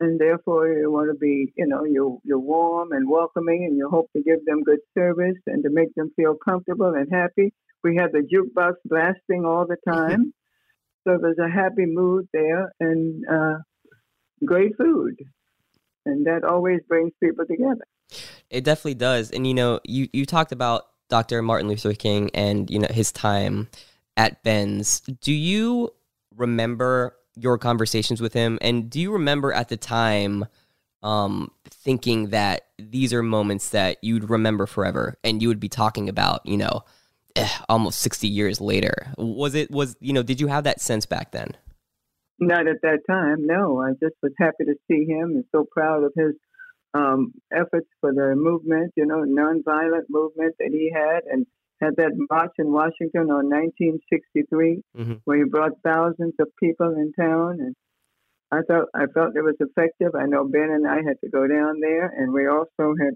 and 0.00 0.20
therefore 0.20 0.68
you 0.68 0.90
want 0.90 1.10
to 1.10 1.18
be, 1.18 1.52
you 1.56 1.66
know, 1.66 1.84
you're, 1.84 2.18
you're 2.24 2.38
warm 2.38 2.92
and 2.92 3.08
welcoming, 3.08 3.64
and 3.64 3.76
you 3.76 3.88
hope 3.88 4.10
to 4.12 4.22
give 4.22 4.44
them 4.44 4.62
good 4.62 4.80
service 4.96 5.38
and 5.46 5.62
to 5.62 5.70
make 5.70 5.94
them 5.94 6.10
feel 6.16 6.34
comfortable 6.34 6.94
and 6.94 7.08
happy. 7.12 7.52
We 7.82 7.96
had 7.96 8.12
the 8.12 8.20
jukebox 8.20 8.74
blasting 8.84 9.44
all 9.44 9.66
the 9.66 9.76
time, 9.86 10.32
so 11.06 11.18
there's 11.20 11.38
a 11.38 11.50
happy 11.50 11.86
mood 11.86 12.28
there 12.32 12.72
and 12.80 13.24
uh, 13.30 13.58
great 14.44 14.76
food, 14.76 15.16
and 16.04 16.26
that 16.26 16.44
always 16.44 16.80
brings 16.88 17.12
people 17.22 17.46
together. 17.46 17.84
It 18.50 18.64
definitely 18.64 18.94
does, 18.94 19.30
and 19.30 19.46
you 19.46 19.54
know, 19.54 19.80
you 19.84 20.08
you 20.12 20.26
talked 20.26 20.52
about 20.52 20.86
Dr. 21.08 21.42
Martin 21.42 21.68
Luther 21.68 21.94
King 21.94 22.30
and 22.34 22.70
you 22.70 22.78
know 22.78 22.88
his 22.90 23.12
time 23.12 23.68
at 24.16 24.42
Ben's. 24.42 25.00
Do 25.00 25.32
you 25.32 25.90
remember 26.36 27.16
your 27.36 27.58
conversations 27.58 28.20
with 28.20 28.32
him, 28.32 28.58
and 28.60 28.90
do 28.90 29.00
you 29.00 29.12
remember 29.12 29.52
at 29.52 29.68
the 29.68 29.76
time 29.76 30.46
um, 31.02 31.50
thinking 31.66 32.30
that 32.30 32.66
these 32.78 33.12
are 33.12 33.22
moments 33.22 33.70
that 33.70 34.02
you'd 34.02 34.30
remember 34.30 34.66
forever, 34.66 35.18
and 35.24 35.42
you 35.42 35.48
would 35.48 35.60
be 35.60 35.68
talking 35.68 36.08
about, 36.08 36.44
you 36.46 36.56
know, 36.56 36.84
eh, 37.36 37.48
almost 37.68 38.00
sixty 38.00 38.28
years 38.28 38.60
later? 38.60 39.08
Was 39.16 39.54
it 39.54 39.70
was 39.70 39.96
you 40.00 40.12
know? 40.12 40.22
Did 40.22 40.40
you 40.40 40.46
have 40.48 40.64
that 40.64 40.80
sense 40.80 41.06
back 41.06 41.32
then? 41.32 41.56
Not 42.38 42.66
at 42.66 42.82
that 42.82 43.00
time. 43.08 43.46
No, 43.46 43.80
I 43.80 43.92
just 43.92 44.16
was 44.22 44.32
happy 44.38 44.64
to 44.64 44.74
see 44.88 45.04
him 45.04 45.36
and 45.36 45.44
so 45.52 45.64
proud 45.70 46.02
of 46.02 46.12
his 46.16 46.34
um, 46.94 47.32
efforts 47.52 47.88
for 48.00 48.12
the 48.12 48.34
movement, 48.36 48.92
you 48.96 49.06
know, 49.06 49.24
nonviolent 49.24 50.04
movement 50.08 50.54
that 50.58 50.70
he 50.70 50.92
had, 50.94 51.24
and 51.30 51.46
had 51.80 51.96
that 51.96 52.12
march 52.30 52.52
in 52.58 52.72
Washington 52.72 53.30
on 53.30 53.50
1963, 53.50 54.82
mm-hmm. 54.96 55.12
where 55.24 55.38
he 55.38 55.44
brought 55.44 55.72
thousands 55.82 56.34
of 56.38 56.48
people 56.58 56.94
in 56.94 57.12
town, 57.12 57.58
and 57.60 57.74
I 58.50 58.60
thought 58.62 58.88
I 58.94 59.06
felt 59.12 59.36
it 59.36 59.42
was 59.42 59.56
effective. 59.58 60.14
I 60.14 60.26
know 60.26 60.46
Ben 60.46 60.70
and 60.70 60.86
I 60.86 60.96
had 60.96 61.20
to 61.24 61.30
go 61.30 61.46
down 61.46 61.80
there, 61.80 62.06
and 62.06 62.32
we 62.32 62.46
also 62.46 62.94
had 62.98 63.14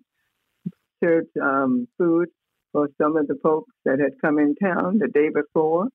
served 1.02 1.36
um, 1.40 1.86
food 1.96 2.28
for 2.72 2.88
some 3.00 3.16
of 3.16 3.28
the 3.28 3.38
folks 3.42 3.72
that 3.84 4.00
had 4.00 4.20
come 4.20 4.38
in 4.38 4.56
town 4.56 4.98
the 4.98 5.08
day 5.08 5.28
before. 5.32 5.88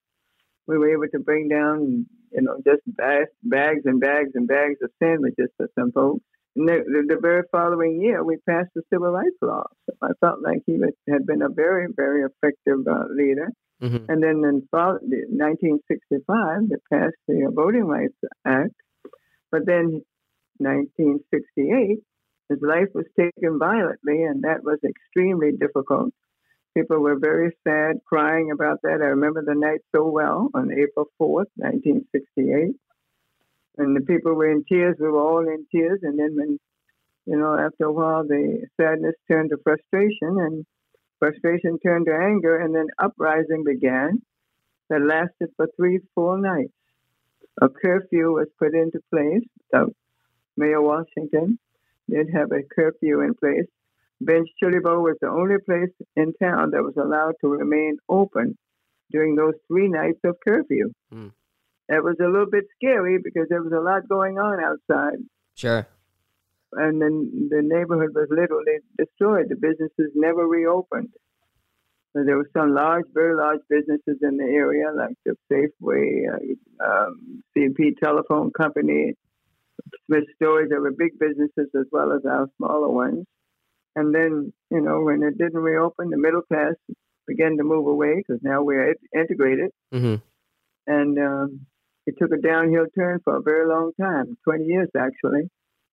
We 0.68 0.78
were 0.78 0.92
able 0.92 1.08
to 1.12 1.20
bring 1.20 1.50
down, 1.50 2.06
you 2.32 2.42
know, 2.42 2.58
just 2.66 2.82
bags, 2.86 3.30
bags 3.44 3.82
and 3.86 4.00
bags 4.00 4.32
and 4.36 4.48
bags 4.48 4.80
of 4.82 4.92
sandwiches 5.00 5.50
for 5.58 5.68
some 5.78 5.92
folks 5.92 6.24
the, 6.56 7.06
the, 7.08 7.18
very 7.20 7.44
following 7.52 8.02
year, 8.02 8.24
we 8.24 8.38
passed 8.48 8.70
the 8.76 8.84
civil 8.92 9.12
rights 9.12 9.36
law. 9.42 9.66
So 9.86 9.96
I 10.02 10.10
felt 10.20 10.42
like 10.42 10.62
he 10.66 10.74
was, 10.74 10.94
had 11.10 11.26
been 11.26 11.42
a 11.42 11.50
very, 11.50 11.88
very 11.96 12.24
effective 12.24 12.88
uh, 12.88 13.06
leader. 13.10 13.50
Mm-hmm. 13.82 14.06
And 14.10 14.24
then 14.24 14.44
in 14.46 14.62
1965, 14.72 16.70
they 16.70 16.76
passed 16.92 17.16
the 17.28 17.52
Voting 17.54 17.86
Rights 17.86 18.14
Act. 18.46 18.76
But 19.52 19.66
then 19.66 20.04
1968, 20.58 22.00
his 22.50 22.60
life 22.62 22.90
was 22.94 23.06
taken 23.20 23.58
violently, 23.60 24.24
and 24.24 24.44
that 24.44 24.64
was 24.64 24.80
extremely 24.84 25.52
difficult. 25.52 26.14
People 26.76 27.00
were 27.00 27.20
very 27.20 27.56
sad, 27.68 27.98
crying 28.06 28.52
about 28.52 28.82
that. 28.84 29.02
I 29.02 29.14
remember 29.14 29.44
the 29.44 29.56
night 29.56 29.82
so 29.96 30.08
well 30.08 30.50
on 30.54 30.72
April 30.72 31.06
4th, 31.20 31.52
1968 31.56 32.76
and 33.78 33.96
the 33.96 34.02
people 34.02 34.34
were 34.34 34.52
in 34.52 34.64
tears. 34.66 34.98
We 35.00 35.08
were 35.08 35.22
all 35.22 35.48
in 35.48 35.66
tears. 35.72 36.00
And 36.04 36.18
then 36.20 36.36
when, 36.36 36.60
you 37.26 37.38
know, 37.38 37.58
after 37.58 37.86
a 37.86 37.92
while, 37.92 38.24
the 38.24 38.68
sadness 38.80 39.16
turned 39.28 39.50
to 39.50 39.58
frustration, 39.64 40.40
and 40.40 40.66
frustration 41.20 41.80
turned 41.80 42.06
to 42.08 42.14
anger, 42.14 42.60
and 42.60 42.76
then 42.76 42.88
uprising 43.00 43.64
began 43.64 44.22
that 44.90 45.02
lasted 45.02 45.50
for 45.56 45.68
three 45.76 46.00
full 46.14 46.38
nights. 46.38 46.74
A 47.62 47.70
curfew 47.70 48.34
was 48.34 48.48
put 48.60 48.74
into 48.74 49.00
place. 49.12 49.48
So 49.72 49.94
Mayor 50.58 50.82
Washington 50.82 51.58
did 52.10 52.30
have 52.34 52.52
a 52.52 52.64
curfew 52.76 53.22
in 53.22 53.34
place. 53.36 53.68
Ben's 54.26 54.50
Chili 54.60 54.80
Bowl 54.80 55.04
was 55.04 55.18
the 55.22 55.30
only 55.30 55.56
place 55.66 55.92
in 56.16 56.34
town 56.42 56.72
that 56.72 56.84
was 56.84 56.96
allowed 56.98 57.36
to 57.42 57.48
remain 57.48 57.98
open 58.10 58.58
during 59.12 59.36
those 59.36 59.54
three 59.68 59.88
nights 59.88 60.20
of 60.24 60.36
curfew. 60.44 60.92
Mm 61.14 61.32
it 61.90 62.04
was 62.04 62.16
a 62.20 62.28
little 62.28 62.50
bit 62.50 62.66
scary 62.76 63.18
because 63.24 63.48
there 63.50 63.62
was 63.62 63.74
a 63.74 63.82
lot 63.82 64.08
going 64.08 64.40
on 64.40 64.64
outside. 64.64 65.20
Sure. 65.56 65.88
And 66.72 67.02
then 67.02 67.50
the 67.50 67.62
neighborhood 67.62 68.16
was 68.16 68.28
literally 68.30 68.80
destroyed. 68.98 69.48
The 69.50 69.56
businesses 69.56 70.12
never 70.16 70.48
reopened. 70.48 71.10
So 72.14 72.24
there 72.24 72.38
were 72.38 72.50
some 72.56 72.74
large, 72.74 73.06
very 73.14 73.36
large 73.36 73.60
businesses 73.70 74.18
in 74.22 74.38
the 74.38 74.46
area, 74.46 74.86
like 74.96 75.16
the 75.26 75.36
Safeway, 75.52 76.26
uh, 76.32 76.86
um, 76.86 77.44
CP 77.56 77.98
Telephone 78.04 78.52
Company, 78.52 79.14
Smith 80.06 80.24
Stores. 80.36 80.70
There 80.70 80.82
were 80.82 80.92
big 80.92 81.20
businesses 81.20 81.70
as 81.76 81.86
well 81.92 82.12
as 82.14 82.22
our 82.26 82.48
smaller 82.58 82.90
ones. 82.90 83.26
And 83.96 84.14
then, 84.14 84.54
you 84.72 84.82
know, 84.82 85.02
when 85.02 85.22
it 85.24 85.38
didn't 85.38 85.60
reopen, 85.60 86.10
the 86.10 86.18
middle 86.18 86.42
class 86.42 86.74
began 87.28 87.58
to 87.58 87.64
move 87.64 87.88
away 87.88 88.16
because 88.18 88.42
now 88.44 88.64
we're 88.64 88.96
integrated. 89.16 89.72
Mm-hmm. 89.94 90.16
And 90.88 91.20
um, 91.20 91.62
it 92.06 92.16
took 92.20 92.32
a 92.32 92.42
downhill 92.42 92.88
turn 92.98 93.20
for 93.24 93.38
a 93.38 93.42
very 93.42 93.68
long 93.68 93.92
time, 94.00 94.38
20 94.44 94.66
years 94.66 94.90
actually. 94.98 95.50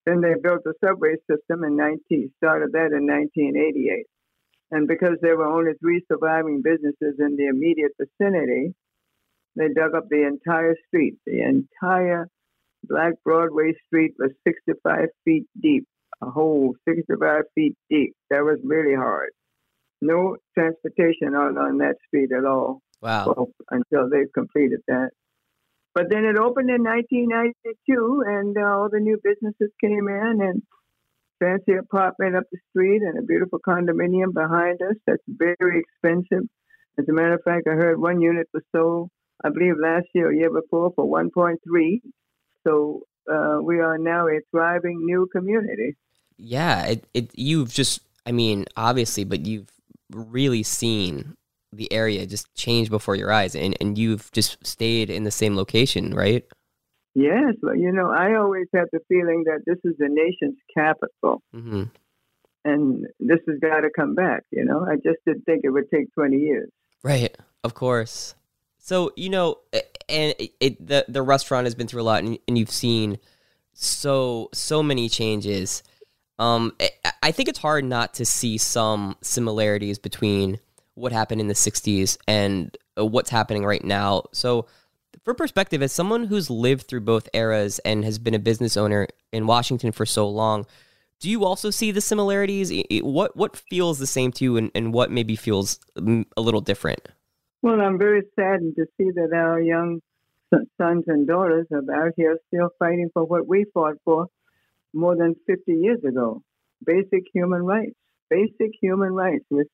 Then 0.06 0.20
they 0.22 0.34
built 0.42 0.64
the 0.64 0.74
subway 0.82 1.16
system 1.30 1.62
in 1.62 1.76
19, 1.76 2.32
started 2.38 2.72
that 2.72 2.92
in 2.92 3.06
1988. 3.06 4.06
And 4.72 4.88
because 4.88 5.18
there 5.20 5.36
were 5.36 5.46
only 5.46 5.72
three 5.80 6.02
surviving 6.10 6.62
businesses 6.62 7.16
in 7.18 7.36
the 7.36 7.46
immediate 7.46 7.92
vicinity, 8.00 8.74
they 9.56 9.68
dug 9.68 9.94
up 9.94 10.08
the 10.08 10.26
entire 10.26 10.76
street. 10.88 11.16
The 11.26 11.42
entire 11.42 12.28
Black 12.84 13.14
Broadway 13.24 13.74
street 13.86 14.14
was 14.18 14.30
65 14.46 15.08
feet 15.24 15.46
deep, 15.60 15.86
a 16.22 16.30
whole 16.30 16.74
65 16.88 17.42
feet 17.54 17.76
deep. 17.88 18.14
That 18.30 18.44
was 18.44 18.58
really 18.64 18.94
hard. 18.94 19.30
No 20.00 20.36
transportation 20.54 21.34
out 21.34 21.56
on 21.56 21.78
that 21.78 21.96
street 22.06 22.30
at 22.36 22.44
all. 22.44 22.80
Wow. 23.02 23.48
until 23.70 24.10
they 24.10 24.26
completed 24.34 24.80
that. 24.88 25.10
But 25.94 26.10
then 26.10 26.24
it 26.24 26.36
opened 26.36 26.70
in 26.70 26.84
1992, 26.84 28.22
and 28.26 28.56
uh, 28.56 28.60
all 28.60 28.88
the 28.90 29.00
new 29.00 29.18
businesses 29.22 29.70
came 29.80 30.06
in, 30.06 30.38
and 30.40 30.62
fancy 31.40 31.72
apartment 31.74 32.36
up 32.36 32.44
the 32.52 32.58
street, 32.70 33.02
and 33.02 33.18
a 33.18 33.22
beautiful 33.22 33.58
condominium 33.66 34.32
behind 34.32 34.80
us. 34.82 34.96
That's 35.06 35.22
very 35.26 35.80
expensive. 35.80 36.46
As 36.98 37.08
a 37.08 37.12
matter 37.12 37.34
of 37.34 37.42
fact, 37.42 37.66
I 37.66 37.74
heard 37.74 38.00
one 38.00 38.20
unit 38.20 38.48
was 38.52 38.62
sold, 38.74 39.10
I 39.42 39.48
believe, 39.48 39.74
last 39.82 40.06
year 40.14 40.28
or 40.28 40.32
year 40.32 40.50
before 40.50 40.92
for 40.94 41.06
1.3. 41.06 41.56
So 42.66 43.02
uh, 43.30 43.58
we 43.62 43.80
are 43.80 43.98
now 43.98 44.28
a 44.28 44.40
thriving 44.50 45.04
new 45.04 45.26
community. 45.32 45.96
Yeah, 46.40 46.86
it, 46.86 47.06
it 47.14 47.30
you've 47.34 47.72
just, 47.72 48.00
I 48.26 48.32
mean, 48.32 48.66
obviously, 48.76 49.24
but 49.24 49.46
you've 49.46 49.70
really 50.10 50.62
seen 50.62 51.36
the 51.72 51.92
area 51.92 52.26
just 52.26 52.52
change 52.54 52.90
before 52.90 53.14
your 53.14 53.32
eyes 53.32 53.54
and, 53.54 53.76
and 53.80 53.96
you've 53.96 54.30
just 54.32 54.64
stayed 54.66 55.10
in 55.10 55.24
the 55.24 55.30
same 55.30 55.56
location, 55.56 56.14
right? 56.14 56.44
Yes, 57.14 57.54
but 57.60 57.78
you 57.78 57.92
know, 57.92 58.10
I 58.10 58.36
always 58.36 58.66
had 58.74 58.86
the 58.92 59.00
feeling 59.08 59.44
that 59.46 59.60
this 59.66 59.78
is 59.84 59.96
the 59.98 60.08
nation's 60.08 60.58
capital. 60.74 61.42
Mm-hmm. 61.54 61.84
And 62.62 63.06
this 63.18 63.38
has 63.48 63.58
got 63.58 63.80
to 63.80 63.90
come 63.94 64.14
back, 64.14 64.44
you 64.50 64.64
know. 64.64 64.86
I 64.86 64.96
just 64.96 65.18
didn't 65.26 65.44
think 65.44 65.62
it 65.64 65.70
would 65.70 65.90
take 65.90 66.12
20 66.14 66.36
years. 66.36 66.68
Right, 67.02 67.34
of 67.64 67.74
course. 67.74 68.34
So, 68.78 69.12
you 69.16 69.30
know, 69.30 69.58
and 70.08 70.34
it, 70.38 70.52
it, 70.60 70.86
the 70.86 71.04
the 71.08 71.22
restaurant 71.22 71.66
has 71.66 71.74
been 71.74 71.86
through 71.86 72.02
a 72.02 72.04
lot 72.04 72.22
and, 72.22 72.38
and 72.48 72.58
you've 72.58 72.70
seen 72.70 73.18
so 73.72 74.48
so 74.52 74.82
many 74.82 75.08
changes. 75.08 75.82
Um, 76.40 76.72
I 77.22 77.32
think 77.32 77.50
it's 77.50 77.58
hard 77.58 77.84
not 77.84 78.14
to 78.14 78.24
see 78.24 78.56
some 78.56 79.16
similarities 79.20 79.98
between 79.98 80.58
what 80.94 81.12
happened 81.12 81.42
in 81.42 81.48
the 81.48 81.54
60s 81.54 82.16
and 82.26 82.76
uh, 82.98 83.04
what's 83.04 83.28
happening 83.28 83.64
right 83.64 83.84
now. 83.84 84.24
So, 84.32 84.66
for 85.22 85.34
perspective, 85.34 85.82
as 85.82 85.92
someone 85.92 86.24
who's 86.24 86.48
lived 86.48 86.88
through 86.88 87.02
both 87.02 87.28
eras 87.34 87.78
and 87.80 88.06
has 88.06 88.18
been 88.18 88.32
a 88.32 88.38
business 88.38 88.78
owner 88.78 89.06
in 89.32 89.46
Washington 89.46 89.92
for 89.92 90.06
so 90.06 90.26
long, 90.26 90.64
do 91.20 91.28
you 91.28 91.44
also 91.44 91.68
see 91.68 91.90
the 91.90 92.00
similarities? 92.00 92.72
What 93.02 93.36
what 93.36 93.54
feels 93.54 93.98
the 93.98 94.06
same 94.06 94.32
to 94.32 94.44
you, 94.44 94.56
and, 94.56 94.70
and 94.74 94.94
what 94.94 95.10
maybe 95.10 95.36
feels 95.36 95.78
mm, 95.98 96.24
a 96.38 96.40
little 96.40 96.62
different? 96.62 97.06
Well, 97.60 97.82
I'm 97.82 97.98
very 97.98 98.22
saddened 98.34 98.76
to 98.76 98.86
see 98.96 99.10
that 99.10 99.30
our 99.34 99.60
young 99.60 100.00
sons 100.80 101.04
and 101.06 101.28
daughters 101.28 101.66
are 101.70 102.06
out 102.06 102.14
here 102.16 102.38
still 102.48 102.70
fighting 102.78 103.10
for 103.12 103.24
what 103.24 103.46
we 103.46 103.66
fought 103.74 103.96
for 104.06 104.28
more 104.92 105.16
than 105.16 105.34
50 105.46 105.72
years 105.72 106.00
ago 106.06 106.42
basic 106.84 107.24
human 107.32 107.62
rights. 107.62 107.96
Basic 108.28 108.70
human 108.80 109.12
rights. 109.12 109.44
We're 109.50 109.64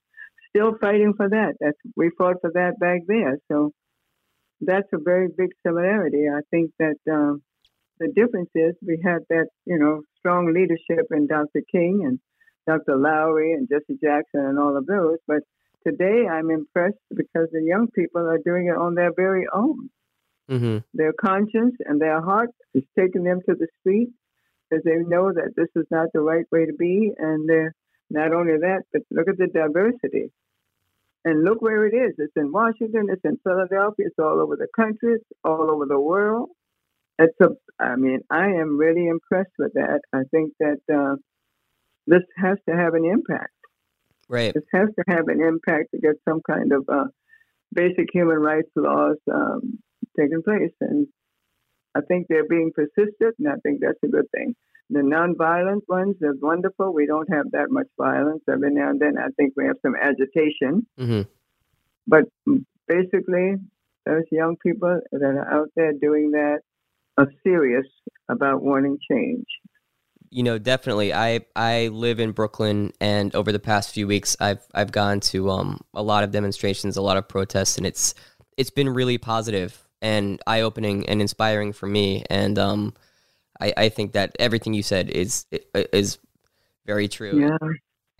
still 0.48 0.76
fighting 0.80 1.14
for 1.16 1.28
that. 1.28 1.54
That's 1.60 1.76
we 1.96 2.10
fought 2.16 2.36
for 2.40 2.50
that 2.54 2.78
back 2.80 3.00
there. 3.06 3.36
So 3.50 3.72
that's 4.60 4.88
a 4.94 4.98
very 4.98 5.28
big 5.36 5.50
similarity. 5.66 6.24
I 6.28 6.40
think 6.50 6.70
that 6.78 6.96
um, 7.10 7.42
the 7.98 8.08
difference 8.08 8.50
is 8.54 8.74
we 8.86 9.00
had 9.04 9.20
that 9.28 9.48
you 9.66 9.78
know 9.78 10.02
strong 10.18 10.52
leadership 10.54 11.06
in 11.10 11.26
Dr. 11.26 11.62
King 11.70 12.02
and 12.04 12.18
Dr. 12.66 12.96
Lowery 12.96 13.52
and 13.52 13.68
Jesse 13.68 13.98
Jackson 14.02 14.40
and 14.40 14.58
all 14.58 14.76
of 14.76 14.86
those. 14.86 15.18
But 15.26 15.40
today 15.86 16.26
I'm 16.30 16.50
impressed 16.50 16.96
because 17.14 17.48
the 17.52 17.62
young 17.62 17.88
people 17.94 18.22
are 18.22 18.40
doing 18.44 18.68
it 18.68 18.78
on 18.78 18.94
their 18.94 19.12
very 19.14 19.46
own. 19.52 19.90
Mm-hmm. 20.50 20.78
Their 20.94 21.12
conscience 21.12 21.74
and 21.84 22.00
their 22.00 22.22
heart 22.22 22.50
is 22.72 22.84
taking 22.98 23.24
them 23.24 23.40
to 23.48 23.54
the 23.54 23.66
street. 23.80 24.08
Because 24.68 24.84
they 24.84 24.96
know 24.96 25.32
that 25.32 25.54
this 25.56 25.68
is 25.76 25.86
not 25.90 26.08
the 26.12 26.20
right 26.20 26.44
way 26.50 26.66
to 26.66 26.72
be. 26.72 27.12
And 27.16 27.48
not 28.10 28.32
only 28.32 28.54
that, 28.58 28.82
but 28.92 29.02
look 29.10 29.28
at 29.28 29.38
the 29.38 29.48
diversity. 29.48 30.32
And 31.24 31.44
look 31.44 31.60
where 31.60 31.86
it 31.86 31.94
is. 31.94 32.14
It's 32.18 32.32
in 32.36 32.52
Washington, 32.52 33.08
it's 33.10 33.24
in 33.24 33.36
Philadelphia, 33.42 34.06
it's 34.06 34.18
all 34.18 34.40
over 34.40 34.54
the 34.54 34.68
country, 34.76 35.14
it's 35.14 35.24
all 35.42 35.70
over 35.72 35.84
the 35.84 35.98
world. 35.98 36.50
It's 37.18 37.34
a, 37.42 37.48
I 37.82 37.96
mean, 37.96 38.20
I 38.30 38.46
am 38.46 38.78
really 38.78 39.08
impressed 39.08 39.54
with 39.58 39.72
that. 39.74 40.02
I 40.12 40.22
think 40.30 40.52
that 40.60 40.78
uh, 40.92 41.16
this 42.06 42.22
has 42.36 42.58
to 42.68 42.76
have 42.76 42.94
an 42.94 43.04
impact. 43.04 43.50
Right. 44.28 44.54
This 44.54 44.64
has 44.72 44.88
to 44.98 45.04
have 45.08 45.26
an 45.28 45.40
impact 45.40 45.90
to 45.92 46.00
get 46.00 46.14
some 46.28 46.40
kind 46.48 46.72
of 46.72 46.84
uh, 46.88 47.06
basic 47.72 48.06
human 48.12 48.38
rights 48.38 48.70
laws 48.76 49.16
um, 49.32 49.78
taking 50.16 50.42
place. 50.42 50.72
And 50.80 51.08
I 51.96 52.00
think 52.08 52.26
they're 52.28 52.48
being 52.48 52.72
persistent, 52.74 53.34
and 53.38 53.48
I 53.48 53.56
think 53.62 53.80
that's 53.80 53.98
a 54.04 54.08
good 54.08 54.30
thing. 54.30 54.54
The 54.90 55.00
nonviolent 55.00 55.82
ones 55.88 56.16
are 56.22 56.34
wonderful. 56.40 56.92
We 56.92 57.06
don't 57.06 57.32
have 57.32 57.50
that 57.52 57.70
much 57.70 57.88
violence. 57.98 58.42
Every 58.48 58.72
now 58.72 58.90
and 58.90 59.00
then, 59.00 59.18
I 59.18 59.28
think 59.36 59.54
we 59.56 59.64
have 59.66 59.76
some 59.82 59.94
agitation. 59.96 60.86
hmm 60.96 61.22
But 62.06 62.24
basically, 62.86 63.54
those 64.04 64.24
young 64.30 64.56
people 64.62 65.00
that 65.10 65.22
are 65.22 65.50
out 65.52 65.70
there 65.74 65.92
doing 65.92 66.32
that 66.32 66.60
are 67.18 67.28
serious 67.42 67.86
about 68.28 68.62
wanting 68.62 68.98
change. 69.10 69.46
You 70.30 70.42
know, 70.42 70.58
definitely. 70.58 71.14
I 71.14 71.46
I 71.56 71.88
live 71.88 72.20
in 72.20 72.32
Brooklyn, 72.32 72.92
and 73.00 73.34
over 73.34 73.52
the 73.52 73.58
past 73.58 73.92
few 73.92 74.06
weeks, 74.06 74.36
I've 74.40 74.64
I've 74.74 74.92
gone 74.92 75.20
to 75.32 75.50
um 75.50 75.80
a 75.94 76.02
lot 76.02 76.24
of 76.24 76.30
demonstrations, 76.30 76.96
a 76.96 77.02
lot 77.02 77.16
of 77.16 77.26
protests, 77.26 77.78
and 77.78 77.86
it's 77.86 78.14
it's 78.56 78.70
been 78.70 78.88
really 78.88 79.18
positive 79.18 79.85
and 80.06 80.40
eye 80.46 80.60
opening 80.60 81.08
and 81.08 81.20
inspiring 81.20 81.72
for 81.72 81.86
me. 81.86 82.24
And 82.30 82.58
um, 82.58 82.94
I 83.60 83.72
I 83.76 83.88
think 83.88 84.12
that 84.12 84.36
everything 84.38 84.72
you 84.74 84.82
said 84.82 85.10
is 85.10 85.46
is 85.74 86.18
very 86.86 87.08
true. 87.08 87.36
Yeah. 87.40 87.68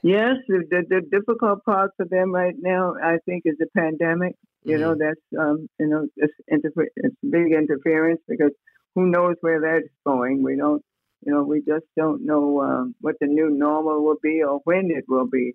Yes, 0.03 0.37
the, 0.47 0.85
the, 0.89 1.01
difficult 1.11 1.65
part 1.65 1.91
for 1.97 2.07
them 2.07 2.31
right 2.31 2.55
now, 2.57 2.95
I 3.03 3.17
think, 3.25 3.43
is 3.45 3.57
the 3.59 3.67
pandemic. 3.77 4.37
You 4.63 4.79
know, 4.79 4.95
that's 4.99 5.27
um, 5.39 5.69
you 5.81 5.89
know, 5.89 6.07
it's, 6.17 6.35
interfer- 6.53 6.95
it's 6.97 7.17
big 7.23 7.53
interference 7.53 8.21
because 8.29 8.53
who 8.95 9.07
knows 9.07 9.37
where 9.41 9.61
that's 9.61 9.93
going? 10.05 10.43
We 10.43 10.57
don't, 10.57 10.83
you 11.25 11.33
know, 11.33 11.43
we 11.45 11.59
just 11.61 11.87
don't 11.97 12.27
know 12.27 12.63
um, 12.63 12.95
what 13.01 13.17
the 13.21 13.27
new 13.27 13.49
normal 13.51 14.05
will 14.05 14.21
be 14.23 14.43
or 14.43 14.61
when 14.65 14.91
it 14.91 15.05
will 15.09 15.29
be, 15.29 15.55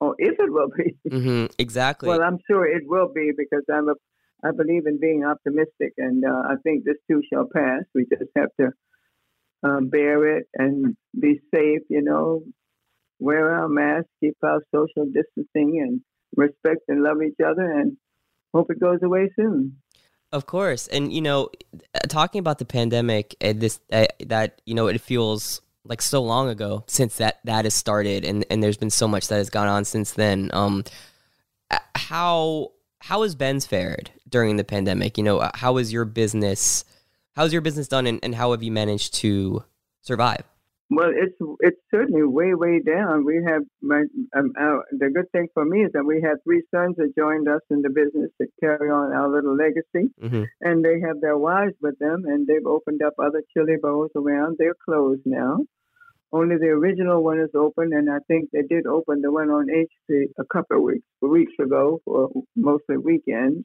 or 0.00 0.14
if 0.18 0.34
it 0.40 0.50
will 0.52 0.70
be. 0.76 0.88
hmm 1.08 1.46
Exactly. 1.58 2.08
Well, 2.08 2.22
I'm 2.22 2.38
sure 2.46 2.66
it 2.66 2.84
will 2.86 3.10
be 3.14 3.32
because 3.36 3.64
I'm 3.72 3.88
a, 3.88 3.94
I 4.44 4.50
believe 4.50 4.86
in 4.86 5.00
being 5.00 5.24
optimistic, 5.24 5.94
and 5.98 6.24
uh, 6.24 6.42
I 6.50 6.54
think 6.62 6.84
this 6.84 6.96
too 7.10 7.22
shall 7.32 7.48
pass. 7.52 7.82
We 7.94 8.04
just 8.04 8.30
have 8.36 8.50
to 8.60 8.72
um, 9.62 9.88
bear 9.88 10.38
it 10.38 10.48
and 10.54 10.96
be 11.18 11.40
safe. 11.54 11.82
You 11.88 12.02
know, 12.02 12.42
wear 13.18 13.52
our 13.52 13.68
masks, 13.68 14.10
keep 14.20 14.36
our 14.42 14.60
social 14.74 15.06
distancing, 15.06 15.80
and 15.80 16.00
respect 16.36 16.82
and 16.88 17.02
love 17.02 17.22
each 17.22 17.40
other, 17.44 17.70
and 17.70 17.96
hope 18.54 18.70
it 18.70 18.80
goes 18.80 18.98
away 19.02 19.30
soon. 19.36 19.78
Of 20.32 20.46
course, 20.46 20.86
and 20.88 21.12
you 21.12 21.22
know, 21.22 21.50
talking 22.08 22.40
about 22.40 22.58
the 22.58 22.64
pandemic, 22.64 23.34
and 23.40 23.60
this 23.60 23.80
uh, 23.90 24.06
that 24.26 24.60
you 24.66 24.74
know, 24.74 24.86
it 24.86 25.00
feels 25.00 25.62
like 25.84 26.02
so 26.02 26.22
long 26.22 26.48
ago 26.48 26.84
since 26.88 27.16
that 27.16 27.40
that 27.44 27.64
has 27.64 27.74
started, 27.74 28.24
and 28.24 28.44
and 28.50 28.62
there's 28.62 28.76
been 28.76 28.90
so 28.90 29.08
much 29.08 29.28
that 29.28 29.36
has 29.36 29.50
gone 29.50 29.68
on 29.68 29.84
since 29.84 30.12
then. 30.12 30.50
Um, 30.52 30.84
uh, 31.70 31.78
how 31.94 32.72
how 33.00 33.22
has 33.22 33.34
Ben's 33.34 33.66
fared 33.66 34.10
during 34.28 34.56
the 34.56 34.64
pandemic? 34.64 35.18
You 35.18 35.24
know, 35.24 35.38
uh, 35.38 35.50
how 35.54 35.76
is 35.76 35.92
your 35.92 36.04
business? 36.04 36.84
How's 37.34 37.52
your 37.52 37.62
business 37.62 37.88
done, 37.88 38.06
and, 38.06 38.18
and 38.22 38.34
how 38.34 38.52
have 38.52 38.62
you 38.62 38.72
managed 38.72 39.14
to 39.14 39.64
survive? 40.00 40.44
Well, 40.88 41.10
it's 41.12 41.36
it's 41.60 41.80
certainly 41.90 42.22
way 42.22 42.54
way 42.54 42.80
down. 42.80 43.24
We 43.24 43.42
have 43.44 43.62
my 43.82 44.04
um, 44.36 44.52
our, 44.56 44.84
the 44.92 45.10
good 45.10 45.30
thing 45.32 45.48
for 45.52 45.64
me 45.64 45.84
is 45.84 45.92
that 45.92 46.04
we 46.04 46.22
have 46.22 46.38
three 46.44 46.62
sons 46.72 46.94
that 46.96 47.12
joined 47.18 47.48
us 47.48 47.60
in 47.70 47.82
the 47.82 47.90
business 47.90 48.30
to 48.40 48.46
carry 48.60 48.88
on 48.88 49.12
our 49.12 49.28
little 49.28 49.56
legacy, 49.56 50.12
hmm 50.20 50.44
and 50.60 50.84
they 50.84 51.00
have 51.00 51.20
their 51.20 51.36
wives 51.36 51.74
with 51.80 51.98
them, 51.98 52.24
and 52.26 52.46
they've 52.46 52.66
opened 52.66 53.02
up 53.02 53.14
other 53.18 53.42
chili 53.52 53.76
bowls 53.82 54.12
around. 54.14 54.56
They're 54.58 54.76
closed 54.84 55.22
now. 55.24 55.58
Only 56.32 56.56
the 56.56 56.66
original 56.66 57.22
one 57.22 57.40
is 57.40 57.50
open, 57.54 57.92
and 57.92 58.10
I 58.10 58.18
think 58.26 58.50
they 58.52 58.62
did 58.62 58.86
open 58.86 59.22
the 59.22 59.32
one 59.32 59.50
on 59.50 59.70
H 59.70 59.90
Street 60.04 60.30
a 60.38 60.44
couple 60.44 60.78
of 60.78 60.82
weeks 60.82 61.06
weeks 61.20 61.54
ago 61.60 62.00
for 62.04 62.30
mostly 62.56 62.96
weekends. 62.96 63.64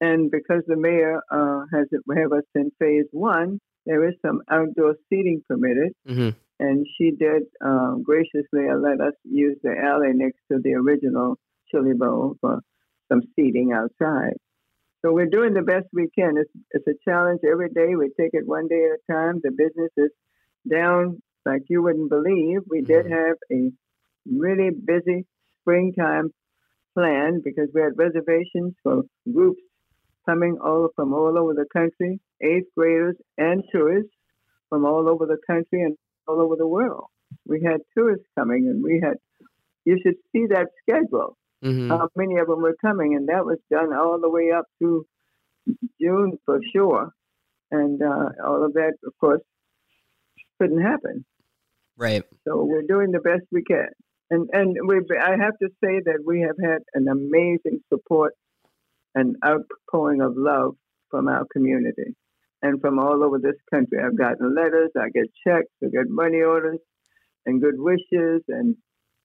And 0.00 0.30
because 0.30 0.62
the 0.66 0.76
mayor 0.76 1.20
uh, 1.30 1.64
has 1.72 1.86
it 1.92 2.02
have 2.16 2.32
us 2.32 2.44
in 2.54 2.70
phase 2.78 3.06
one, 3.12 3.60
there 3.86 4.06
is 4.08 4.14
some 4.26 4.42
outdoor 4.50 4.96
seating 5.08 5.42
permitted 5.48 5.92
hmm 6.06 6.30
and 6.60 6.86
she 6.96 7.10
did 7.10 7.42
um, 7.64 8.02
graciously 8.02 8.66
let 8.78 9.00
us 9.00 9.14
use 9.24 9.56
the 9.62 9.74
alley 9.76 10.12
next 10.14 10.38
to 10.50 10.58
the 10.62 10.74
original 10.74 11.36
chili 11.70 11.94
bowl 11.94 12.36
for 12.40 12.60
some 13.10 13.22
seating 13.34 13.72
outside. 13.72 14.34
So 15.02 15.12
we're 15.12 15.26
doing 15.26 15.52
the 15.52 15.62
best 15.62 15.86
we 15.92 16.08
can. 16.16 16.36
It's 16.38 16.50
it's 16.70 16.86
a 16.86 17.10
challenge 17.10 17.40
every 17.50 17.68
day. 17.68 17.94
We 17.96 18.10
take 18.18 18.30
it 18.32 18.46
one 18.46 18.68
day 18.68 18.86
at 18.86 18.98
a 18.98 19.12
time. 19.12 19.40
The 19.42 19.50
business 19.50 19.90
is 19.96 20.10
down 20.70 21.20
like 21.44 21.62
you 21.68 21.82
wouldn't 21.82 22.10
believe. 22.10 22.60
We 22.68 22.82
did 22.82 23.06
have 23.10 23.36
a 23.52 23.70
really 24.26 24.70
busy 24.70 25.26
springtime 25.60 26.32
plan 26.94 27.40
because 27.44 27.68
we 27.74 27.80
had 27.80 27.92
reservations 27.96 28.74
for 28.82 29.02
groups 29.32 29.60
coming 30.26 30.58
all 30.64 30.88
from 30.96 31.12
all 31.12 31.38
over 31.38 31.54
the 31.54 31.66
country, 31.72 32.20
eighth 32.40 32.68
graders 32.76 33.16
and 33.36 33.62
tourists 33.72 34.12
from 34.68 34.84
all 34.84 35.08
over 35.08 35.26
the 35.26 35.38
country 35.46 35.82
and 35.82 35.96
all 36.26 36.40
over 36.40 36.56
the 36.56 36.66
world. 36.66 37.06
We 37.46 37.62
had 37.62 37.80
tourists 37.96 38.26
coming, 38.38 38.68
and 38.68 38.82
we 38.82 39.00
had. 39.02 39.16
You 39.84 39.98
should 40.02 40.16
see 40.32 40.46
that 40.48 40.68
schedule. 40.82 41.36
hmm 41.62 41.88
How 41.88 42.08
many 42.16 42.38
of 42.38 42.46
them 42.46 42.62
were 42.62 42.76
coming, 42.80 43.14
and 43.16 43.28
that 43.28 43.44
was 43.44 43.58
done 43.70 43.92
all 43.92 44.18
the 44.20 44.30
way 44.30 44.50
up 44.50 44.64
to 44.80 45.06
June 46.00 46.38
for 46.46 46.60
sure. 46.74 47.10
And 47.70 48.00
uh, 48.02 48.28
all 48.46 48.64
of 48.64 48.74
that, 48.74 48.94
of 49.06 49.12
course, 49.20 49.42
couldn't 50.60 50.80
happen. 50.80 51.24
Right. 51.96 52.22
So 52.46 52.64
we're 52.64 52.82
doing 52.82 53.12
the 53.12 53.20
best 53.20 53.42
we 53.52 53.62
can. 53.62 53.88
And 54.30 54.48
and 54.52 54.76
we 54.86 55.00
I 55.16 55.36
have 55.40 55.56
to 55.62 55.68
say 55.82 56.00
that 56.04 56.18
we 56.26 56.40
have 56.40 56.56
had 56.62 56.82
an 56.94 57.08
amazing 57.08 57.80
support 57.92 58.34
and 59.14 59.36
outpouring 59.44 60.20
of 60.20 60.32
love 60.36 60.74
from 61.10 61.28
our 61.28 61.44
community 61.52 62.16
and 62.62 62.80
from 62.80 62.98
all 62.98 63.22
over 63.22 63.38
this 63.38 63.60
country. 63.72 63.98
I've 64.02 64.18
gotten 64.18 64.54
letters, 64.54 64.90
I 64.98 65.10
get 65.10 65.26
checks, 65.46 65.68
I 65.82 65.88
get 65.88 66.08
money 66.08 66.40
orders 66.40 66.80
and 67.46 67.60
good 67.60 67.78
wishes 67.78 68.42
and 68.48 68.76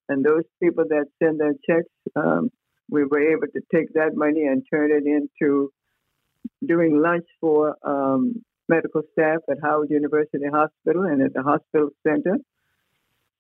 and 0.10 0.26
those 0.26 0.44
people 0.62 0.86
that 0.90 1.06
send 1.22 1.40
their 1.40 1.54
checks, 1.70 1.90
um, 2.16 2.50
we 2.90 3.06
were 3.06 3.32
able 3.32 3.48
to 3.54 3.62
take 3.74 3.94
that 3.94 4.16
money 4.16 4.46
and 4.46 4.64
turn 4.74 4.92
it 4.92 5.06
into 5.06 5.72
doing 6.66 7.00
lunch 7.00 7.26
for 7.40 7.76
um, 7.84 8.44
medical 8.68 9.04
staff 9.12 9.38
at 9.50 9.58
Howard 9.62 9.92
University 9.92 10.46
Hospital 10.52 11.04
and 11.04 11.22
at 11.22 11.34
the 11.34 11.44
hospital 11.44 11.90
center. 12.06 12.38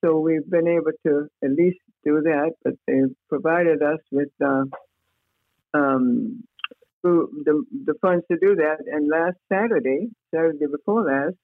So 0.03 0.19
we've 0.19 0.49
been 0.49 0.67
able 0.67 0.91
to 1.05 1.27
at 1.43 1.51
least 1.51 1.79
do 2.05 2.21
that, 2.23 2.51
but 2.63 2.73
they've 2.87 3.13
provided 3.27 3.81
us 3.81 3.99
with 4.11 4.29
uh, 4.43 4.63
um, 5.73 6.43
the, 7.03 7.63
the 7.85 7.93
funds 8.01 8.23
to 8.31 8.37
do 8.39 8.55
that. 8.55 8.77
And 8.87 9.09
last 9.09 9.37
Saturday, 9.51 10.09
Saturday 10.33 10.65
before 10.71 11.03
last, 11.03 11.35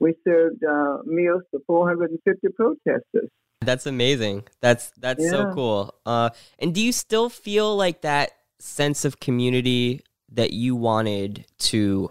we 0.00 0.14
served 0.24 0.62
uh, 0.64 0.98
meals 1.04 1.42
to 1.52 1.60
450 1.66 2.48
protesters. 2.56 3.30
That's 3.60 3.86
amazing. 3.86 4.44
That's 4.60 4.90
that's 4.98 5.28
so 5.30 5.52
cool. 5.54 5.94
Uh, 6.04 6.30
and 6.58 6.74
do 6.74 6.82
you 6.82 6.90
still 6.90 7.28
feel 7.28 7.76
like 7.76 8.00
that 8.00 8.32
sense 8.58 9.04
of 9.04 9.20
community 9.20 10.00
that 10.32 10.52
you 10.52 10.74
wanted 10.74 11.46
to, 11.58 12.10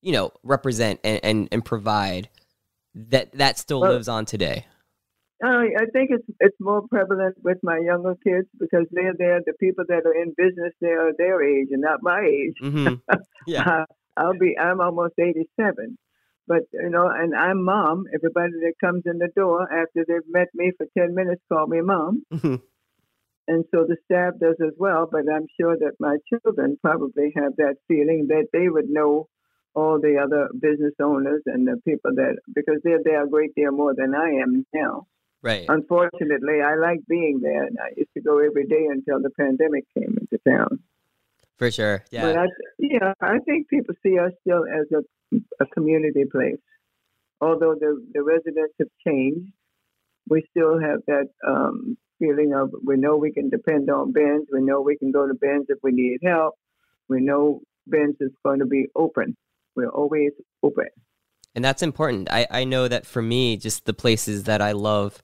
you 0.00 0.12
know, 0.12 0.32
represent 0.42 1.00
and 1.04 1.20
and, 1.22 1.48
and 1.52 1.62
provide? 1.62 2.30
That 2.94 3.32
that 3.32 3.58
still 3.58 3.82
Well- 3.82 3.92
lives 3.92 4.08
on 4.08 4.24
today. 4.24 4.64
I, 5.42 5.66
I 5.82 5.86
think 5.92 6.10
it's 6.10 6.26
it's 6.40 6.56
more 6.60 6.82
prevalent 6.88 7.36
with 7.42 7.58
my 7.62 7.78
younger 7.78 8.14
kids 8.24 8.48
because 8.58 8.86
they're 8.92 9.14
there. 9.18 9.40
The 9.44 9.54
people 9.58 9.84
that 9.88 10.06
are 10.06 10.14
in 10.14 10.34
business, 10.36 10.72
they 10.80 10.88
are 10.92 11.12
their 11.18 11.42
age 11.42 11.68
and 11.72 11.82
not 11.82 12.02
my 12.02 12.20
age. 12.20 12.56
hmm 12.60 12.94
Yeah. 13.46 13.64
Uh, 13.66 13.84
I'll 14.16 14.38
be. 14.38 14.56
I'm 14.58 14.80
almost 14.80 15.14
87, 15.18 15.98
but 16.46 16.62
you 16.72 16.90
know, 16.90 17.08
and 17.08 17.34
I'm 17.34 17.64
mom. 17.64 18.04
Everybody 18.14 18.52
that 18.64 18.74
comes 18.80 19.02
in 19.06 19.18
the 19.18 19.28
door 19.34 19.62
after 19.72 20.04
they've 20.06 20.28
met 20.28 20.48
me 20.54 20.72
for 20.76 20.86
10 20.96 21.14
minutes 21.14 21.42
call 21.52 21.66
me 21.66 21.80
mom, 21.80 22.22
Mhm. 22.32 22.60
and 23.48 23.64
so 23.74 23.84
the 23.84 23.96
staff 24.04 24.34
does 24.40 24.56
as 24.64 24.74
well. 24.78 25.08
But 25.10 25.24
I'm 25.32 25.46
sure 25.60 25.76
that 25.78 25.94
my 25.98 26.18
children 26.30 26.78
probably 26.82 27.32
have 27.36 27.56
that 27.56 27.76
feeling 27.88 28.26
that 28.28 28.46
they 28.52 28.68
would 28.68 28.88
know 28.88 29.28
all 29.74 29.98
the 30.00 30.18
other 30.22 30.48
business 30.60 30.94
owners 31.02 31.42
and 31.46 31.66
the 31.66 31.80
people 31.86 32.12
that 32.14 32.36
because 32.54 32.80
they're 32.84 33.02
there 33.02 33.24
a 33.24 33.28
great 33.28 33.54
deal 33.54 33.72
more 33.72 33.94
than 33.96 34.14
I 34.14 34.28
am 34.42 34.66
now. 34.74 35.06
Right. 35.42 35.66
Unfortunately, 35.68 36.62
I 36.64 36.76
like 36.76 37.00
being 37.08 37.40
there, 37.42 37.64
and 37.64 37.76
I 37.80 37.92
used 37.96 38.10
to 38.14 38.22
go 38.22 38.38
every 38.38 38.66
day 38.66 38.86
until 38.90 39.20
the 39.20 39.30
pandemic 39.30 39.84
came 39.94 40.16
into 40.20 40.38
town. 40.48 40.80
For 41.58 41.70
sure. 41.70 42.04
Yeah. 42.10 42.22
But 42.22 42.38
I, 42.38 42.46
yeah, 42.78 43.12
I 43.20 43.38
think 43.40 43.68
people 43.68 43.94
see 44.02 44.18
us 44.18 44.32
still 44.40 44.64
as 44.64 44.86
a, 44.92 45.36
a 45.60 45.66
community 45.66 46.24
place, 46.30 46.58
although 47.40 47.74
the, 47.78 48.04
the 48.12 48.22
residents 48.22 48.74
have 48.78 48.88
changed, 49.06 49.52
we 50.28 50.44
still 50.50 50.80
have 50.80 51.00
that 51.06 51.28
um, 51.46 51.96
feeling 52.18 52.54
of 52.54 52.70
we 52.84 52.96
know 52.96 53.16
we 53.16 53.32
can 53.32 53.50
depend 53.50 53.90
on 53.90 54.12
Ben's. 54.12 54.46
We 54.52 54.62
know 54.62 54.80
we 54.80 54.96
can 54.96 55.12
go 55.12 55.26
to 55.26 55.34
Ben's 55.34 55.66
if 55.68 55.78
we 55.82 55.92
need 55.92 56.18
help. 56.22 56.54
We 57.08 57.20
know 57.20 57.60
Ben's 57.86 58.16
is 58.20 58.30
going 58.44 58.60
to 58.60 58.66
be 58.66 58.86
open. 58.94 59.36
We're 59.74 59.88
always 59.88 60.32
open. 60.62 60.88
And 61.54 61.64
that's 61.64 61.82
important. 61.82 62.30
I, 62.30 62.46
I 62.50 62.64
know 62.64 62.88
that 62.88 63.06
for 63.06 63.20
me, 63.20 63.56
just 63.56 63.84
the 63.84 63.92
places 63.92 64.44
that 64.44 64.62
I 64.62 64.72
love 64.72 65.22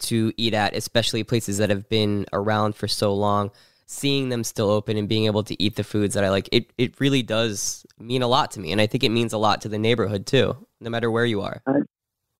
to 0.00 0.32
eat 0.36 0.54
at, 0.54 0.74
especially 0.74 1.24
places 1.24 1.58
that 1.58 1.70
have 1.70 1.88
been 1.88 2.26
around 2.32 2.74
for 2.74 2.88
so 2.88 3.14
long, 3.14 3.50
seeing 3.86 4.28
them 4.28 4.44
still 4.44 4.70
open 4.70 4.96
and 4.96 5.08
being 5.08 5.26
able 5.26 5.42
to 5.44 5.60
eat 5.62 5.76
the 5.76 5.84
foods 5.84 6.14
that 6.14 6.24
I 6.24 6.30
like, 6.30 6.48
it, 6.52 6.72
it 6.76 7.00
really 7.00 7.22
does 7.22 7.86
mean 7.98 8.22
a 8.22 8.28
lot 8.28 8.50
to 8.52 8.60
me. 8.60 8.72
And 8.72 8.80
I 8.80 8.86
think 8.86 9.04
it 9.04 9.10
means 9.10 9.32
a 9.32 9.38
lot 9.38 9.62
to 9.62 9.68
the 9.68 9.78
neighborhood 9.78 10.26
too, 10.26 10.66
no 10.80 10.90
matter 10.90 11.10
where 11.10 11.24
you 11.24 11.40
are. 11.42 11.62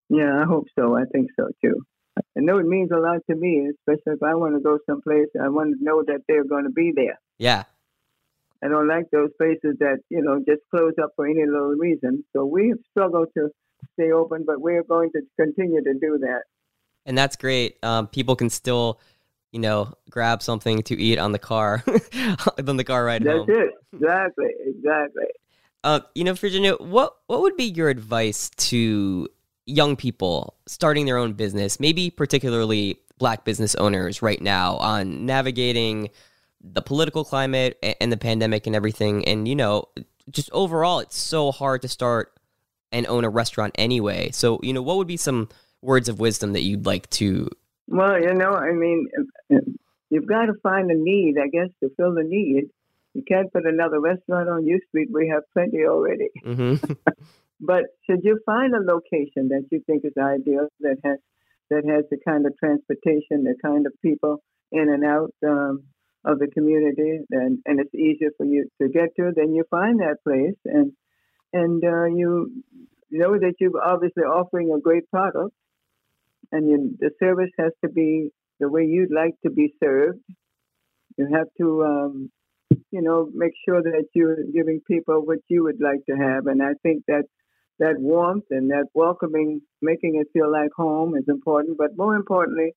Yeah, 0.09 0.41
I 0.41 0.45
hope 0.45 0.67
so. 0.79 0.97
I 0.97 1.05
think 1.13 1.31
so 1.37 1.49
too. 1.63 1.83
I 2.19 2.41
know 2.41 2.59
it 2.59 2.67
means 2.67 2.91
a 2.91 2.99
lot 2.99 3.21
to 3.31 3.37
me, 3.37 3.71
especially 3.71 4.15
if 4.15 4.23
I 4.23 4.35
want 4.35 4.55
to 4.55 4.61
go 4.61 4.79
someplace. 4.87 5.29
I 5.41 5.49
want 5.49 5.77
to 5.77 5.85
know 5.85 6.03
that 6.07 6.23
they're 6.27 6.45
going 6.45 6.65
to 6.65 6.71
be 6.71 6.93
there. 6.95 7.19
Yeah. 7.39 7.65
I 8.63 8.69
don't 8.69 8.89
like 8.89 9.07
those 9.13 9.31
places 9.39 9.77
that 9.79 9.99
you 10.11 10.23
know 10.23 10.39
just 10.39 10.63
close 10.75 10.95
up 11.03 11.11
for 11.15 11.27
any 11.27 11.47
little 11.47 11.77
reason. 11.79 12.25
So 12.33 12.45
we 12.45 12.71
have 12.71 12.79
struggled 12.91 13.29
to 13.37 13.51
stay 13.95 14.11
open, 14.11 14.45
but 14.45 14.61
we're 14.61 14.83
going 14.83 15.11
to 15.13 15.23
continue 15.39 15.83
to 15.83 15.95
do 15.95 16.19
that. 16.23 16.43
And 17.07 17.17
that's 17.17 17.37
great. 17.37 17.79
Um, 17.83 18.07
people 18.07 18.37
can 18.37 18.51
still, 18.51 19.01
you 19.53 19.61
know, 19.61 19.95
grab 20.11 20.43
something 20.43 20.83
to 20.85 21.01
eat 21.01 21.19
on 21.19 21.33
the 21.33 21.39
car, 21.39 21.83
on 22.67 22.77
the 22.77 22.85
car 22.85 23.05
ride 23.05 23.25
That's 23.25 23.39
home. 23.39 23.51
it. 23.51 23.71
Exactly. 23.95 24.51
Exactly. 24.67 25.25
Uh, 25.85 26.01
you 26.15 26.25
know, 26.25 26.35
Virginia, 26.35 26.75
what 26.75 27.17
what 27.29 27.41
would 27.41 27.57
be 27.57 27.65
your 27.65 27.89
advice 27.89 28.51
to 28.57 29.29
young 29.65 29.97
people 29.97 30.55
starting 30.67 31.07
their 31.07 31.17
own 31.17 31.35
business, 31.35 31.79
maybe 31.79 32.11
particularly 32.11 32.99
black 33.19 33.45
business 33.45 33.75
owners 33.77 34.23
right 34.23 34.41
now 34.41 34.77
on 34.77 35.25
navigating 35.27 36.11
the 36.61 36.83
political 36.83 37.25
climate 37.25 37.79
and 38.01 38.11
the 38.11 38.17
pandemic 38.17 38.67
and 38.67 38.75
everything 38.75 39.25
and 39.27 39.47
you 39.47 39.55
know, 39.55 39.85
just 40.31 40.51
overall 40.53 40.99
it's 40.99 41.17
so 41.17 41.53
hard 41.53 41.83
to 41.83 41.89
start 41.89 42.33
and 42.91 43.07
own 43.07 43.25
a 43.25 43.29
restaurant 43.29 43.75
anyway. 43.77 44.31
So, 44.33 44.59
you 44.63 44.73
know, 44.73 44.83
what 44.83 44.97
would 44.97 45.07
be 45.07 45.17
some 45.17 45.49
words 45.83 46.09
of 46.09 46.21
wisdom 46.21 46.53
that 46.53 46.63
you'd 46.63 46.87
like 46.87 47.09
to 47.11 47.49
Well, 47.87 48.21
you 48.21 48.35
know, 48.35 48.53
I 48.53 48.73
mean, 48.73 49.09
you've 50.11 50.27
got 50.27 50.47
to 50.47 50.55
find 50.63 50.91
a 50.91 50.95
need, 50.97 51.37
I 51.39 51.49
guess, 51.49 51.69
to 51.83 51.91
fill 51.97 52.15
the 52.15 52.25
need. 52.25 52.65
You 53.15 53.23
can't 53.27 53.53
put 53.53 53.67
another 53.67 54.01
restaurant 54.01 54.49
on 54.49 54.67
U 54.67 54.81
Street. 54.89 55.09
We 55.13 55.29
have 55.29 55.43
plenty 55.53 55.85
already. 55.87 56.29
Mhm. 56.45 56.97
But 57.61 57.87
should 58.07 58.21
you 58.23 58.39
find 58.47 58.73
a 58.73 58.79
location 58.79 59.49
that 59.49 59.65
you 59.73 59.83
think 59.87 60.05
is 60.05 60.13
ideal, 60.17 60.69
that 60.81 60.99
has 61.05 61.19
that 61.71 61.85
has 61.87 62.05
the 62.11 62.19
kind 62.27 62.47
of 62.47 62.57
transportation, 62.57 63.45
the 63.45 63.57
kind 63.63 63.87
of 63.87 63.93
people 64.01 64.43
in 64.73 64.89
and 64.89 65.05
out 65.05 65.35
um, 65.47 65.83
of 66.25 66.39
the 66.39 66.47
community, 66.47 67.21
and, 67.31 67.59
and 67.67 67.81
it's 67.81 67.95
easier 67.95 68.31
for 68.37 68.47
you 68.47 68.69
to 68.81 68.89
get 68.89 69.15
to, 69.17 69.33
then 69.35 69.55
you 69.55 69.65
find 69.71 70.01
that 70.01 70.17
place, 70.25 70.57
and 70.65 70.93
and 71.53 71.83
uh, 71.85 72.05
you 72.05 72.63
know 73.11 73.39
that 73.39 73.55
you're 73.59 73.83
obviously 73.83 74.23
offering 74.23 74.73
a 74.73 74.81
great 74.81 75.11
product, 75.11 75.55
and 76.53 76.69
you, 76.69 76.97
the 76.99 77.11
service 77.21 77.51
has 77.59 77.73
to 77.85 77.91
be 77.91 78.31
the 78.61 78.69
way 78.69 78.85
you'd 78.85 79.13
like 79.13 79.35
to 79.45 79.51
be 79.51 79.75
served. 79.83 80.21
You 81.17 81.29
have 81.33 81.49
to, 81.59 81.85
um, 81.85 82.31
you 82.91 83.03
know, 83.03 83.29
make 83.35 83.53
sure 83.67 83.83
that 83.83 84.07
you're 84.15 84.43
giving 84.55 84.81
people 84.87 85.25
what 85.25 85.39
you 85.49 85.65
would 85.65 85.81
like 85.81 86.05
to 86.09 86.17
have, 86.17 86.47
and 86.47 86.63
I 86.63 86.75
think 86.83 87.05
that 87.09 87.25
that 87.79 87.95
warmth 87.99 88.45
and 88.51 88.71
that 88.71 88.87
welcoming, 88.93 89.61
making 89.81 90.17
it 90.17 90.27
feel 90.33 90.51
like 90.51 90.71
home 90.77 91.17
is 91.17 91.25
important. 91.29 91.79
But 91.79 91.97
more 91.97 92.17
importantly, 92.17 92.73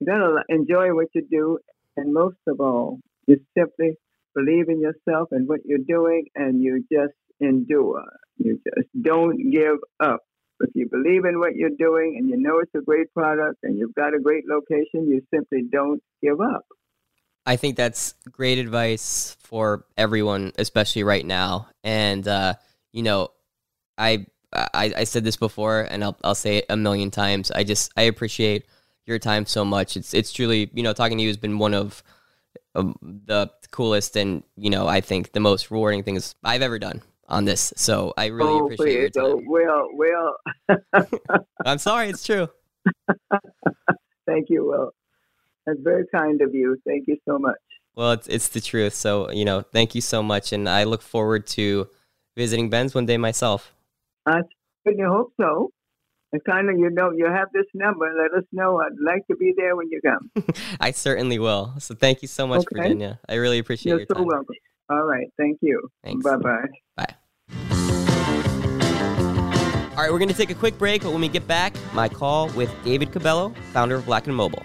you 0.00 0.06
gotta 0.06 0.42
enjoy 0.48 0.92
what 0.94 1.08
you 1.14 1.22
do, 1.30 1.58
and 1.96 2.12
most 2.12 2.38
of 2.46 2.60
all, 2.60 2.98
you 3.26 3.40
simply 3.56 3.96
believe 4.34 4.68
in 4.68 4.80
yourself 4.80 5.28
and 5.30 5.48
what 5.48 5.60
you're 5.64 5.86
doing, 5.86 6.26
and 6.34 6.62
you 6.62 6.84
just 6.92 7.14
endure. 7.40 8.04
You 8.38 8.60
just 8.66 8.88
don't 9.00 9.50
give 9.50 9.78
up. 10.00 10.20
If 10.64 10.70
you 10.74 10.88
believe 10.88 11.24
in 11.26 11.38
what 11.38 11.54
you're 11.54 11.76
doing 11.78 12.16
and 12.18 12.28
you 12.28 12.38
know 12.38 12.58
it's 12.58 12.74
a 12.74 12.80
great 12.80 13.12
product 13.12 13.58
and 13.62 13.78
you've 13.78 13.94
got 13.94 14.14
a 14.14 14.18
great 14.18 14.44
location, 14.48 15.08
you 15.08 15.22
simply 15.32 15.62
don't 15.70 16.02
give 16.22 16.40
up. 16.40 16.64
I 17.46 17.56
think 17.56 17.76
that's 17.76 18.14
great 18.30 18.58
advice 18.58 19.36
for 19.40 19.84
everyone, 19.98 20.52
especially 20.56 21.04
right 21.04 21.24
now. 21.24 21.68
And 21.82 22.26
uh, 22.26 22.54
you 22.92 23.02
know, 23.02 23.28
I, 23.98 24.26
I 24.52 24.92
I 24.96 25.04
said 25.04 25.24
this 25.24 25.36
before, 25.36 25.82
and 25.82 26.02
I'll 26.02 26.16
I'll 26.24 26.34
say 26.34 26.58
it 26.58 26.66
a 26.70 26.76
million 26.76 27.10
times. 27.10 27.50
I 27.50 27.64
just 27.64 27.92
I 27.96 28.02
appreciate 28.02 28.66
your 29.04 29.18
time 29.18 29.44
so 29.44 29.64
much. 29.64 29.96
It's 29.98 30.14
it's 30.14 30.32
truly 30.32 30.70
you 30.72 30.82
know 30.82 30.94
talking 30.94 31.18
to 31.18 31.22
you 31.22 31.28
has 31.28 31.36
been 31.36 31.58
one 31.58 31.74
of 31.74 32.02
um, 32.74 32.96
the 33.02 33.50
coolest 33.70 34.16
and 34.16 34.42
you 34.56 34.70
know 34.70 34.88
I 34.88 35.02
think 35.02 35.32
the 35.32 35.40
most 35.40 35.70
rewarding 35.70 36.02
things 36.02 36.34
I've 36.42 36.62
ever 36.62 36.78
done 36.78 37.02
on 37.28 37.44
this. 37.44 37.72
So 37.76 38.12
I 38.16 38.26
really 38.26 38.52
oh, 38.52 38.64
appreciate 38.66 38.92
your 39.00 39.10
please, 39.10 39.20
oh, 39.20 39.36
time. 39.36 39.46
well, 39.48 40.36
well, 40.94 41.46
I'm 41.64 41.78
sorry, 41.78 42.08
it's 42.08 42.24
true. 42.24 42.48
thank 44.26 44.50
you, 44.50 44.66
Wil. 44.66 44.90
That's 45.66 45.80
very 45.82 46.04
kind 46.14 46.40
of 46.42 46.54
you. 46.54 46.76
Thank 46.86 47.04
you 47.06 47.16
so 47.26 47.38
much. 47.38 47.56
Well, 47.96 48.12
it's 48.12 48.26
it's 48.26 48.48
the 48.48 48.60
truth. 48.60 48.94
So 48.94 49.30
you 49.30 49.44
know, 49.44 49.62
thank 49.62 49.94
you 49.94 50.00
so 50.00 50.22
much, 50.22 50.52
and 50.52 50.68
I 50.68 50.84
look 50.84 51.02
forward 51.02 51.46
to 51.48 51.88
visiting 52.36 52.68
Ben's 52.70 52.94
one 52.94 53.06
day 53.06 53.16
myself. 53.16 53.72
I 54.26 54.40
certainly 54.86 55.08
hope 55.08 55.32
so. 55.40 55.70
And 56.32 56.42
kind 56.44 56.68
of, 56.68 56.76
you 56.76 56.90
know, 56.90 57.12
you 57.12 57.26
have 57.26 57.48
this 57.52 57.66
number. 57.74 58.12
Let 58.12 58.36
us 58.36 58.44
know. 58.50 58.80
I'd 58.80 58.98
like 59.00 59.24
to 59.28 59.36
be 59.36 59.54
there 59.56 59.76
when 59.76 59.88
you 59.88 60.00
come. 60.04 60.30
I 60.80 60.90
certainly 60.90 61.38
will. 61.38 61.74
So 61.78 61.94
thank 61.94 62.22
you 62.22 62.28
so 62.28 62.44
much, 62.44 62.62
Okay. 62.62 62.82
Virginia. 62.82 63.20
I 63.28 63.34
really 63.34 63.60
appreciate 63.60 63.90
You're 63.90 63.98
your 64.00 64.06
so 64.08 64.14
time. 64.14 64.26
welcome. 64.26 64.56
All 64.90 65.04
right. 65.04 65.26
Thank 65.38 65.58
you. 65.62 65.88
Thanks. 66.02 66.24
Bye 66.24 66.36
bye. 66.36 66.66
Bye. 66.96 67.14
All 69.96 70.02
right, 70.02 70.10
we're 70.10 70.18
going 70.18 70.28
to 70.28 70.34
take 70.34 70.50
a 70.50 70.54
quick 70.54 70.76
break, 70.76 71.02
but 71.02 71.12
when 71.12 71.20
we 71.20 71.28
get 71.28 71.46
back, 71.46 71.72
my 71.92 72.08
call 72.08 72.48
with 72.50 72.74
David 72.82 73.12
Cabello, 73.12 73.54
founder 73.72 73.94
of 73.94 74.04
Black 74.04 74.26
and 74.26 74.34
Mobile. 74.34 74.64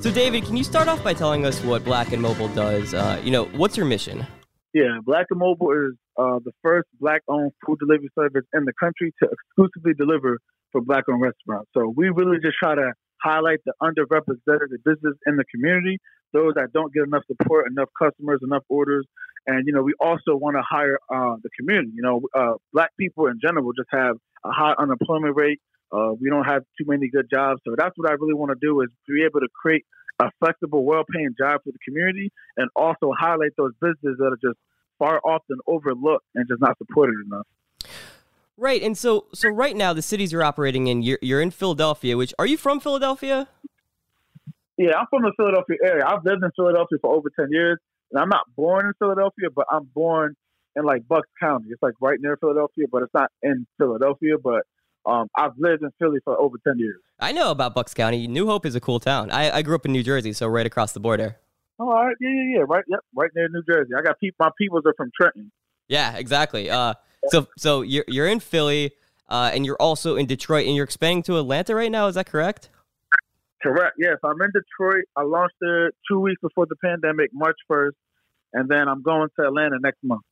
So, 0.00 0.10
David, 0.10 0.44
can 0.44 0.56
you 0.56 0.64
start 0.64 0.88
off 0.88 1.04
by 1.04 1.12
telling 1.12 1.44
us 1.44 1.62
what 1.62 1.84
Black 1.84 2.12
and 2.12 2.22
Mobile 2.22 2.48
does? 2.48 2.94
Uh, 2.94 3.20
you 3.22 3.30
know, 3.30 3.44
what's 3.44 3.76
your 3.76 3.84
mission? 3.84 4.26
Yeah, 4.72 4.98
Black 5.04 5.26
and 5.30 5.38
Mobile 5.38 5.70
is 5.72 5.92
uh, 6.18 6.38
the 6.42 6.52
first 6.62 6.88
black-owned 6.98 7.52
food 7.64 7.78
delivery 7.78 8.08
service 8.18 8.44
in 8.54 8.64
the 8.64 8.72
country 8.80 9.12
to 9.22 9.28
exclusively 9.30 9.92
deliver 9.92 10.38
for 10.72 10.80
black-owned 10.80 11.20
restaurants. 11.20 11.70
So 11.74 11.92
we 11.94 12.08
really 12.08 12.38
just 12.42 12.56
try 12.60 12.74
to 12.74 12.92
highlight 13.22 13.60
the 13.64 13.72
underrepresented 13.82 14.68
business 14.84 15.14
in 15.26 15.36
the 15.36 15.44
community, 15.54 15.98
those 16.32 16.54
that 16.54 16.72
don't 16.72 16.92
get 16.92 17.04
enough 17.04 17.22
support, 17.26 17.66
enough 17.70 17.88
customers, 18.00 18.40
enough 18.42 18.64
orders, 18.68 19.06
and 19.46 19.66
you 19.66 19.72
know 19.72 19.82
we 19.82 19.94
also 20.00 20.36
want 20.36 20.56
to 20.56 20.62
hire 20.68 20.98
uh, 21.12 21.36
the 21.42 21.50
community. 21.58 21.92
You 21.94 22.02
know, 22.02 22.20
uh, 22.34 22.54
black 22.72 22.90
people 22.98 23.26
in 23.26 23.38
general 23.42 23.70
just 23.76 23.88
have 23.90 24.16
a 24.44 24.50
high 24.50 24.74
unemployment 24.78 25.36
rate. 25.36 25.60
Uh, 25.92 26.12
we 26.18 26.30
don't 26.30 26.44
have 26.44 26.62
too 26.78 26.86
many 26.86 27.08
good 27.08 27.26
jobs, 27.30 27.60
so 27.66 27.74
that's 27.76 27.96
what 27.96 28.10
I 28.10 28.14
really 28.14 28.34
want 28.34 28.50
to 28.50 28.66
do 28.66 28.80
is 28.80 28.88
be 29.06 29.24
able 29.24 29.40
to 29.40 29.48
create 29.60 29.84
a 30.20 30.30
flexible, 30.38 30.84
well-paying 30.84 31.34
job 31.38 31.60
for 31.64 31.72
the 31.72 31.78
community, 31.84 32.32
and 32.56 32.68
also 32.76 33.12
highlight 33.18 33.50
those 33.58 33.72
businesses 33.80 34.16
that 34.18 34.32
are 34.32 34.38
just 34.42 34.58
far 34.98 35.20
often 35.24 35.58
overlooked 35.66 36.24
and 36.34 36.46
just 36.48 36.60
not 36.60 36.78
supported 36.78 37.14
enough. 37.26 37.46
Right, 38.62 38.80
and 38.80 38.96
so 38.96 39.26
so 39.34 39.48
right 39.48 39.74
now 39.74 39.92
the 39.92 40.02
cities 40.02 40.30
you're 40.30 40.44
operating 40.44 40.86
in, 40.86 41.02
you're, 41.02 41.18
you're 41.20 41.40
in 41.40 41.50
Philadelphia. 41.50 42.16
Which 42.16 42.32
are 42.38 42.46
you 42.46 42.56
from 42.56 42.78
Philadelphia? 42.78 43.48
Yeah, 44.78 44.92
I'm 45.00 45.06
from 45.10 45.22
the 45.22 45.32
Philadelphia 45.36 45.78
area. 45.84 46.04
I've 46.06 46.24
lived 46.24 46.44
in 46.44 46.50
Philadelphia 46.54 46.98
for 47.00 47.12
over 47.12 47.28
ten 47.36 47.48
years, 47.50 47.80
and 48.12 48.22
I'm 48.22 48.28
not 48.28 48.42
born 48.56 48.86
in 48.86 48.92
Philadelphia, 49.00 49.48
but 49.52 49.66
I'm 49.68 49.90
born 49.92 50.36
in 50.76 50.84
like 50.84 51.08
Bucks 51.08 51.28
County. 51.42 51.70
It's 51.70 51.82
like 51.82 51.94
right 52.00 52.18
near 52.20 52.36
Philadelphia, 52.36 52.84
but 52.88 53.02
it's 53.02 53.12
not 53.12 53.32
in 53.42 53.66
Philadelphia. 53.78 54.36
But 54.40 54.62
um, 55.06 55.26
I've 55.36 55.58
lived 55.58 55.82
in 55.82 55.90
Philly 55.98 56.20
for 56.24 56.40
over 56.40 56.56
ten 56.64 56.78
years. 56.78 57.00
I 57.18 57.32
know 57.32 57.50
about 57.50 57.74
Bucks 57.74 57.94
County. 57.94 58.28
New 58.28 58.46
Hope 58.46 58.64
is 58.64 58.76
a 58.76 58.80
cool 58.80 59.00
town. 59.00 59.32
I, 59.32 59.56
I 59.56 59.62
grew 59.62 59.74
up 59.74 59.86
in 59.86 59.92
New 59.92 60.04
Jersey, 60.04 60.32
so 60.32 60.46
right 60.46 60.66
across 60.66 60.92
the 60.92 61.00
border. 61.00 61.36
Oh, 61.80 61.90
all 61.90 62.06
right, 62.06 62.16
yeah, 62.20 62.28
yeah, 62.28 62.58
yeah, 62.58 62.64
right, 62.68 62.84
yep, 62.86 63.00
right 63.16 63.30
near 63.34 63.48
New 63.48 63.64
Jersey. 63.68 63.90
I 63.98 64.02
got 64.02 64.20
people. 64.20 64.36
My 64.38 64.50
peoples 64.56 64.84
are 64.86 64.94
from 64.96 65.10
Trenton. 65.20 65.50
Yeah, 65.88 66.16
exactly. 66.16 66.70
Uh, 66.70 66.94
so 67.28 67.46
so 67.56 67.82
you're 67.82 68.04
you're 68.08 68.28
in 68.28 68.40
Philly, 68.40 68.92
uh, 69.28 69.50
and 69.52 69.64
you're 69.64 69.80
also 69.80 70.16
in 70.16 70.26
Detroit, 70.26 70.66
and 70.66 70.76
you're 70.76 70.84
expanding 70.84 71.22
to 71.24 71.38
Atlanta 71.38 71.74
right 71.74 71.90
now. 71.90 72.06
Is 72.06 72.14
that 72.14 72.26
correct? 72.26 72.68
Correct. 73.62 73.94
Yes, 73.98 74.16
I'm 74.24 74.40
in 74.42 74.50
Detroit. 74.52 75.04
I 75.16 75.22
launched 75.22 75.54
there 75.60 75.92
two 76.10 76.18
weeks 76.18 76.40
before 76.40 76.66
the 76.66 76.76
pandemic, 76.82 77.30
March 77.32 77.56
first, 77.68 77.96
and 78.52 78.68
then 78.68 78.88
I'm 78.88 79.02
going 79.02 79.28
to 79.38 79.46
Atlanta 79.46 79.78
next 79.80 79.98
month. 80.02 80.22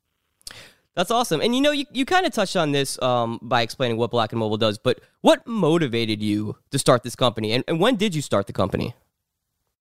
That's 0.96 1.12
awesome. 1.12 1.40
And 1.40 1.54
you 1.54 1.62
know, 1.62 1.70
you, 1.70 1.86
you 1.92 2.04
kind 2.04 2.26
of 2.26 2.32
touched 2.32 2.56
on 2.56 2.72
this 2.72 3.00
um, 3.00 3.38
by 3.40 3.62
explaining 3.62 3.96
what 3.96 4.10
Black 4.10 4.32
and 4.32 4.40
Mobile 4.40 4.56
does, 4.56 4.78
but 4.78 5.00
what 5.20 5.46
motivated 5.46 6.20
you 6.20 6.56
to 6.72 6.78
start 6.78 7.04
this 7.04 7.14
company, 7.14 7.52
and, 7.52 7.62
and 7.68 7.78
when 7.78 7.96
did 7.96 8.14
you 8.14 8.22
start 8.22 8.46
the 8.48 8.52
company? 8.52 8.94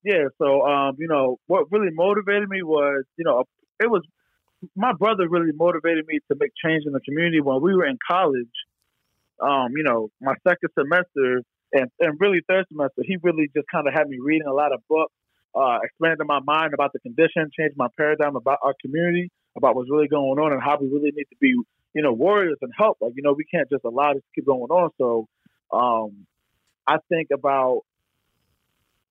Yeah, 0.04 0.26
so 0.38 0.62
um, 0.62 0.95
you 1.00 1.08
know, 1.08 1.39
what 1.48 1.72
really 1.72 1.89
motivated 1.91 2.48
me 2.48 2.62
was, 2.62 3.04
you 3.17 3.26
know, 3.26 3.43
it 3.82 3.89
was 3.89 4.04
my 4.76 4.93
brother 4.93 5.28
really 5.30 5.52
motivated 5.54 6.06
me 6.08 6.19
to 6.30 6.38
make 6.39 6.52
change 6.63 6.84
in 6.86 6.93
the 6.93 7.00
community 7.02 7.41
when 7.41 7.62
we 7.62 7.74
were 7.74 7.86
in 7.86 7.98
college. 8.10 8.48
Um, 9.41 9.72
you 9.76 9.84
know, 9.84 10.10
my 10.22 10.34
second 10.45 10.69
semester 10.78 11.41
and, 11.72 11.89
and 12.00 12.19
really 12.19 12.41
third 12.48 12.65
semester, 12.69 13.04
he 13.04 13.17
really 13.24 13.50
just 13.56 13.67
kind 13.72 13.88
of 13.88 13.93
had 13.93 14.08
me 14.08 14.17
reading 14.22 14.48
a 14.48 14.54
lot 14.54 14.74
of 14.74 14.82
books, 14.89 15.13
uh, 15.56 15.80
expanded 15.84 16.28
my 16.28 16.39
mind 16.45 16.74
about 16.74 16.91
the 16.93 17.00
condition, 17.00 17.50
changed 17.58 17.78
my 17.78 17.88
paradigm 17.95 18.36
about 18.36 18.60
our 18.62 18.74
community, 18.82 19.32
about 19.56 19.76
what's 19.76 19.89
really 19.89 20.08
going 20.08 20.39
on 20.39 20.52
and 20.52 20.62
how 20.62 20.78
we 20.80 20.88
really 20.88 21.12
need 21.15 21.26
to 21.30 21.38
be, 21.39 21.56
you 21.93 22.02
know, 22.02 22.12
warriors 22.12 22.58
and 22.62 22.72
help. 22.78 22.98
Like, 23.00 23.13
you 23.15 23.24
know, 23.24 23.34
we 23.34 23.45
can't 23.45 23.69
just 23.69 23.86
allow 23.86 24.13
this 24.13 24.24
to 24.24 24.30
keep 24.36 24.45
going 24.45 24.69
on. 24.69 24.89
So 24.98 25.28
um, 25.72 26.26
I 26.86 26.98
think 27.10 27.30
about 27.34 27.84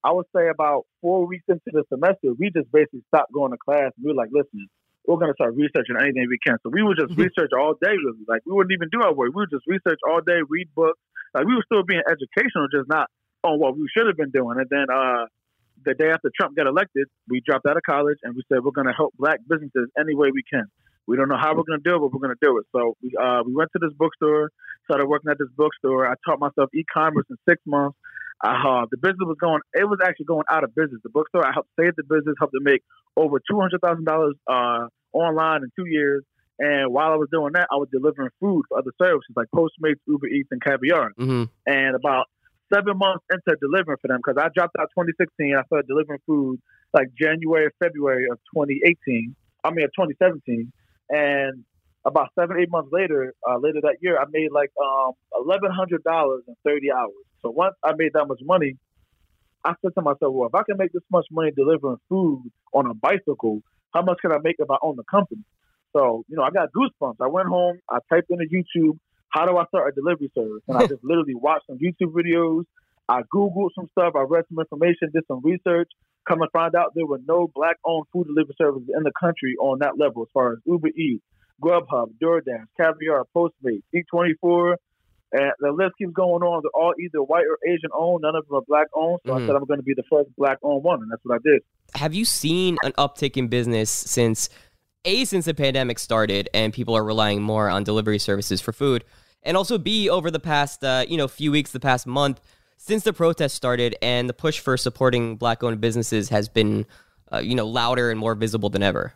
I 0.04 0.12
would 0.12 0.26
say 0.34 0.48
about 0.48 0.86
four 1.00 1.26
weeks 1.26 1.44
into 1.48 1.60
the 1.66 1.82
semester, 1.88 2.32
we 2.38 2.50
just 2.50 2.70
basically 2.70 3.02
stopped 3.08 3.32
going 3.32 3.50
to 3.50 3.58
class. 3.58 3.90
And 3.96 4.04
we 4.04 4.12
were 4.12 4.16
like, 4.16 4.30
listen, 4.32 4.68
we're 5.06 5.16
going 5.16 5.32
to 5.32 5.38
start 5.38 5.54
researching 5.54 5.96
anything 6.00 6.26
we 6.28 6.38
can. 6.44 6.56
So 6.62 6.70
we 6.70 6.82
would 6.82 6.98
just 6.98 7.12
mm-hmm. 7.12 7.28
research 7.28 7.50
all 7.56 7.74
day, 7.80 7.96
really. 7.96 8.24
Like, 8.26 8.42
we 8.44 8.52
wouldn't 8.52 8.72
even 8.72 8.88
do 8.90 9.00
our 9.02 9.14
work. 9.14 9.30
We 9.34 9.40
would 9.42 9.50
just 9.50 9.66
research 9.66 10.00
all 10.08 10.20
day, 10.20 10.40
read 10.48 10.68
books. 10.74 11.00
Like, 11.34 11.46
we 11.46 11.54
were 11.54 11.64
still 11.64 11.82
being 11.82 12.02
educational, 12.04 12.68
just 12.68 12.88
not 12.88 13.08
on 13.44 13.58
what 13.58 13.76
we 13.76 13.88
should 13.94 14.06
have 14.06 14.16
been 14.16 14.30
doing. 14.30 14.58
And 14.58 14.68
then 14.68 14.86
uh, 14.92 15.26
the 15.84 15.94
day 15.94 16.10
after 16.10 16.30
Trump 16.34 16.56
got 16.56 16.66
elected, 16.66 17.06
we 17.28 17.40
dropped 17.40 17.66
out 17.66 17.76
of 17.76 17.82
college 17.88 18.18
and 18.22 18.34
we 18.34 18.42
said, 18.52 18.64
we're 18.64 18.76
going 18.76 18.86
to 18.88 18.96
help 18.96 19.14
black 19.18 19.40
businesses 19.48 19.88
any 19.98 20.14
way 20.14 20.28
we 20.32 20.42
can. 20.42 20.66
We 21.06 21.16
don't 21.16 21.30
know 21.30 21.38
how 21.40 21.56
we're 21.56 21.64
going 21.64 21.80
to 21.80 21.88
do 21.88 21.96
it, 21.96 22.00
but 22.00 22.12
we're 22.12 22.20
going 22.20 22.36
to 22.36 22.44
do 22.44 22.58
it. 22.58 22.66
So 22.70 22.94
we 23.02 23.16
uh, 23.16 23.40
we 23.46 23.54
went 23.54 23.70
to 23.72 23.78
this 23.80 23.96
bookstore, 23.96 24.50
started 24.84 25.06
working 25.06 25.30
at 25.30 25.38
this 25.38 25.48
bookstore. 25.56 26.06
I 26.06 26.14
taught 26.26 26.38
myself 26.38 26.68
e-commerce 26.74 27.24
in 27.30 27.36
six 27.48 27.62
months. 27.64 27.96
Uh, 28.44 28.86
the 28.90 28.96
business 28.96 29.26
was 29.26 29.36
going, 29.40 29.60
it 29.74 29.88
was 29.88 29.98
actually 30.04 30.26
going 30.26 30.44
out 30.50 30.62
of 30.62 30.74
business. 30.74 31.00
The 31.02 31.10
bookstore, 31.10 31.44
I 31.44 31.52
helped 31.52 31.70
save 31.78 31.96
the 31.96 32.04
business, 32.04 32.36
helped 32.38 32.54
to 32.54 32.60
make 32.62 32.82
over 33.16 33.40
$200,000 33.50 34.32
uh, 34.46 34.88
online 35.12 35.62
in 35.62 35.70
two 35.76 35.88
years. 35.90 36.22
And 36.58 36.92
while 36.92 37.12
I 37.12 37.16
was 37.16 37.28
doing 37.32 37.52
that, 37.54 37.68
I 37.70 37.76
was 37.76 37.88
delivering 37.92 38.30
food 38.40 38.64
for 38.68 38.78
other 38.78 38.92
services 39.00 39.34
like 39.36 39.46
Postmates, 39.54 40.02
Uber 40.06 40.26
Eats, 40.26 40.48
and 40.50 40.62
Caviar. 40.62 41.12
Mm-hmm. 41.18 41.44
And 41.66 41.96
about 41.96 42.26
seven 42.72 42.98
months 42.98 43.24
into 43.30 43.56
delivering 43.60 43.98
for 44.02 44.08
them, 44.08 44.18
because 44.18 44.38
I 44.38 44.50
dropped 44.54 44.76
out 44.78 44.90
2016, 44.94 45.54
I 45.54 45.62
started 45.66 45.86
delivering 45.86 46.20
food 46.26 46.60
like 46.92 47.08
January, 47.18 47.70
February 47.82 48.26
of 48.30 48.38
2018. 48.54 49.34
I 49.64 49.70
mean, 49.70 49.84
of 49.84 49.92
2017. 49.94 50.72
And 51.10 51.64
about 52.04 52.28
seven, 52.38 52.58
eight 52.60 52.70
months 52.70 52.90
later, 52.92 53.34
uh, 53.48 53.58
later 53.58 53.80
that 53.82 53.98
year, 54.00 54.18
I 54.18 54.24
made 54.30 54.50
like 54.52 54.70
um, 54.82 55.12
$1,100 55.46 56.38
in 56.48 56.56
30 56.64 56.92
hours. 56.92 57.27
So 57.42 57.50
once 57.50 57.74
I 57.84 57.92
made 57.96 58.12
that 58.14 58.26
much 58.26 58.40
money, 58.42 58.76
I 59.64 59.74
said 59.82 59.92
to 59.94 60.02
myself, 60.02 60.32
well, 60.34 60.48
if 60.48 60.54
I 60.54 60.62
can 60.62 60.76
make 60.76 60.92
this 60.92 61.02
much 61.10 61.26
money 61.30 61.50
delivering 61.54 61.98
food 62.08 62.50
on 62.72 62.86
a 62.86 62.94
bicycle, 62.94 63.60
how 63.92 64.02
much 64.02 64.18
can 64.20 64.32
I 64.32 64.38
make 64.42 64.56
if 64.58 64.70
I 64.70 64.76
own 64.82 64.96
the 64.96 65.04
company? 65.04 65.42
So, 65.96 66.24
you 66.28 66.36
know, 66.36 66.42
I 66.42 66.50
got 66.50 66.68
goosebumps. 66.72 67.16
I 67.20 67.28
went 67.28 67.48
home, 67.48 67.78
I 67.90 67.98
typed 68.10 68.30
into 68.30 68.44
YouTube, 68.44 68.98
how 69.30 69.46
do 69.46 69.56
I 69.56 69.64
start 69.66 69.92
a 69.92 69.94
delivery 69.94 70.30
service? 70.34 70.62
And 70.68 70.76
I 70.76 70.86
just 70.86 71.04
literally 71.04 71.34
watched 71.34 71.66
some 71.66 71.78
YouTube 71.78 72.12
videos. 72.12 72.64
I 73.08 73.22
Googled 73.34 73.70
some 73.74 73.88
stuff. 73.92 74.14
I 74.16 74.22
read 74.22 74.44
some 74.48 74.58
information, 74.58 75.10
did 75.12 75.24
some 75.28 75.40
research. 75.42 75.90
Come 76.28 76.42
and 76.42 76.50
find 76.50 76.74
out 76.74 76.92
there 76.94 77.06
were 77.06 77.20
no 77.26 77.50
black 77.54 77.76
owned 77.84 78.06
food 78.12 78.26
delivery 78.26 78.54
services 78.58 78.88
in 78.94 79.02
the 79.02 79.12
country 79.18 79.56
on 79.60 79.78
that 79.80 79.98
level 79.98 80.22
as 80.22 80.28
far 80.34 80.52
as 80.52 80.58
Uber 80.66 80.88
Eats, 80.88 81.24
Grubhub, 81.62 82.12
DoorDash, 82.22 82.66
Caviar, 82.78 83.24
Postmates, 83.34 83.82
Eat24, 83.94 84.74
and 85.32 85.52
the 85.60 85.72
list 85.72 85.92
keeps 85.98 86.12
going 86.12 86.42
on. 86.42 86.62
They're 86.62 86.80
all 86.80 86.94
either 86.98 87.22
white 87.22 87.44
or 87.44 87.58
Asian 87.68 87.90
owned. 87.94 88.22
None 88.22 88.34
of 88.34 88.46
them 88.46 88.56
are 88.56 88.62
black 88.66 88.86
owned. 88.94 89.20
So 89.24 89.32
mm-hmm. 89.32 89.44
I 89.44 89.46
said 89.46 89.56
I'm 89.56 89.64
going 89.64 89.78
to 89.78 89.84
be 89.84 89.94
the 89.94 90.04
first 90.10 90.30
black 90.36 90.58
owned 90.62 90.82
one, 90.82 91.02
and 91.02 91.10
that's 91.10 91.22
what 91.24 91.36
I 91.36 91.38
did. 91.44 91.62
Have 91.94 92.14
you 92.14 92.24
seen 92.24 92.78
an 92.82 92.92
uptick 92.92 93.36
in 93.36 93.48
business 93.48 93.90
since 93.90 94.48
a 95.04 95.24
since 95.24 95.44
the 95.44 95.54
pandemic 95.54 95.98
started 95.98 96.48
and 96.52 96.72
people 96.72 96.94
are 96.96 97.04
relying 97.04 97.42
more 97.42 97.70
on 97.70 97.84
delivery 97.84 98.18
services 98.18 98.60
for 98.60 98.72
food, 98.72 99.04
and 99.42 99.56
also 99.56 99.78
b 99.78 100.08
over 100.08 100.30
the 100.30 100.40
past 100.40 100.82
uh, 100.82 101.04
you 101.08 101.16
know 101.16 101.28
few 101.28 101.52
weeks, 101.52 101.72
the 101.72 101.80
past 101.80 102.06
month 102.06 102.40
since 102.78 103.02
the 103.02 103.12
protest 103.12 103.54
started 103.54 103.96
and 104.00 104.28
the 104.28 104.32
push 104.32 104.60
for 104.60 104.76
supporting 104.76 105.36
black 105.36 105.62
owned 105.62 105.80
businesses 105.80 106.30
has 106.30 106.48
been 106.48 106.86
uh, 107.32 107.38
you 107.38 107.54
know 107.54 107.66
louder 107.66 108.10
and 108.10 108.18
more 108.18 108.34
visible 108.34 108.70
than 108.70 108.82
ever. 108.82 109.12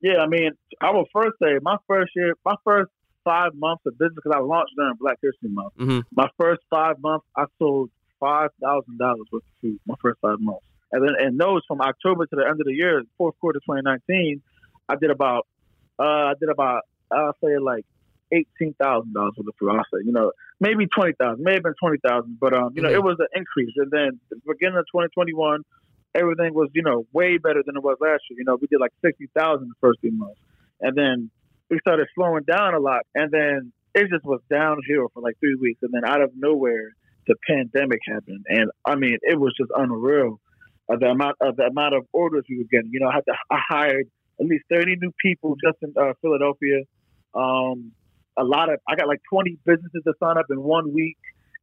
Yeah, 0.00 0.18
I 0.18 0.26
mean, 0.26 0.50
I 0.80 0.90
will 0.90 1.06
first 1.12 1.36
say 1.42 1.58
my 1.62 1.76
first 1.86 2.12
year, 2.14 2.34
my 2.44 2.56
first 2.64 2.90
five 3.24 3.54
months 3.54 3.82
of 3.86 3.98
business 3.98 4.14
because 4.16 4.32
I 4.36 4.40
launched 4.40 4.72
during 4.76 4.94
Black 5.00 5.18
History 5.22 5.48
Month. 5.48 5.72
Mm-hmm. 5.78 6.00
My 6.14 6.28
first 6.38 6.62
five 6.70 6.96
months, 7.00 7.26
I 7.36 7.44
sold 7.58 7.90
five 8.20 8.50
thousand 8.62 8.98
dollars 8.98 9.26
worth 9.32 9.42
of 9.42 9.60
food. 9.60 9.80
My 9.86 9.94
first 10.00 10.20
five 10.20 10.40
months, 10.40 10.64
and 10.92 11.02
then 11.02 11.14
and 11.18 11.38
those 11.38 11.62
from 11.66 11.80
October 11.80 12.26
to 12.26 12.36
the 12.36 12.44
end 12.44 12.60
of 12.60 12.66
the 12.66 12.74
year, 12.74 13.02
fourth 13.18 13.34
quarter 13.40 13.58
2019, 13.60 14.42
I 14.88 14.96
did 14.96 15.10
about 15.10 15.46
uh, 15.98 16.02
I 16.02 16.32
did 16.38 16.48
about 16.48 16.82
I'll 17.10 17.36
say 17.42 17.58
like 17.58 17.84
eighteen 18.32 18.74
thousand 18.80 19.14
dollars 19.14 19.34
worth 19.36 19.48
of 19.48 19.54
food. 19.58 19.70
I'll 19.70 19.84
say 19.92 20.04
you 20.04 20.12
know 20.12 20.32
maybe 20.60 20.86
twenty 20.86 21.12
thousand, 21.18 21.42
may 21.42 21.54
have 21.54 21.62
been 21.62 21.74
twenty 21.80 21.98
thousand, 22.06 22.38
but 22.40 22.54
um 22.54 22.72
you 22.74 22.82
know 22.82 22.88
mm-hmm. 22.88 22.96
it 22.96 23.02
was 23.02 23.16
an 23.18 23.28
increase. 23.34 23.74
And 23.76 23.90
then 23.90 24.20
the 24.30 24.36
beginning 24.46 24.78
of 24.78 24.86
2021, 24.86 25.62
everything 26.14 26.54
was 26.54 26.70
you 26.74 26.82
know 26.82 27.06
way 27.12 27.38
better 27.38 27.62
than 27.64 27.76
it 27.76 27.82
was 27.82 27.96
last 28.00 28.22
year. 28.30 28.38
You 28.38 28.44
know 28.44 28.56
we 28.60 28.66
did 28.68 28.80
like 28.80 28.92
sixty 29.04 29.28
thousand 29.36 29.68
the 29.68 29.74
first 29.80 30.00
three 30.00 30.10
months, 30.10 30.40
and 30.80 30.96
then 30.96 31.30
we 31.70 31.78
started 31.80 32.06
slowing 32.14 32.44
down 32.44 32.74
a 32.74 32.80
lot, 32.80 33.02
and 33.14 33.30
then 33.30 33.72
it 33.94 34.08
just 34.10 34.24
was 34.24 34.40
downhill 34.50 35.08
for 35.12 35.22
like 35.22 35.38
three 35.40 35.56
weeks, 35.60 35.80
and 35.82 35.92
then 35.92 36.04
out 36.04 36.20
of 36.20 36.30
nowhere, 36.36 36.90
the 37.26 37.36
pandemic 37.46 38.00
happened, 38.06 38.44
and 38.48 38.70
I 38.84 38.96
mean, 38.96 39.18
it 39.22 39.38
was 39.38 39.54
just 39.58 39.70
unreal. 39.74 40.40
Uh, 40.92 40.96
the 41.00 41.06
amount 41.06 41.36
of 41.40 41.56
the 41.56 41.64
amount 41.64 41.94
of 41.94 42.06
orders 42.12 42.44
we 42.48 42.58
were 42.58 42.68
getting. 42.70 42.90
You 42.92 43.00
know, 43.00 43.08
I 43.08 43.14
had 43.14 43.24
to 43.26 43.34
I 43.50 43.58
hired 43.66 44.06
at 44.38 44.46
least 44.46 44.64
thirty 44.70 44.96
new 44.96 45.12
people 45.22 45.56
just 45.64 45.78
in 45.82 45.94
uh, 45.96 46.12
Philadelphia. 46.20 46.80
Um, 47.34 47.92
a 48.36 48.44
lot 48.44 48.70
of 48.70 48.78
I 48.86 48.96
got 48.96 49.08
like 49.08 49.22
twenty 49.30 49.56
businesses 49.64 50.02
to 50.04 50.12
sign 50.22 50.36
up 50.36 50.46
in 50.50 50.62
one 50.62 50.92
week. 50.92 51.16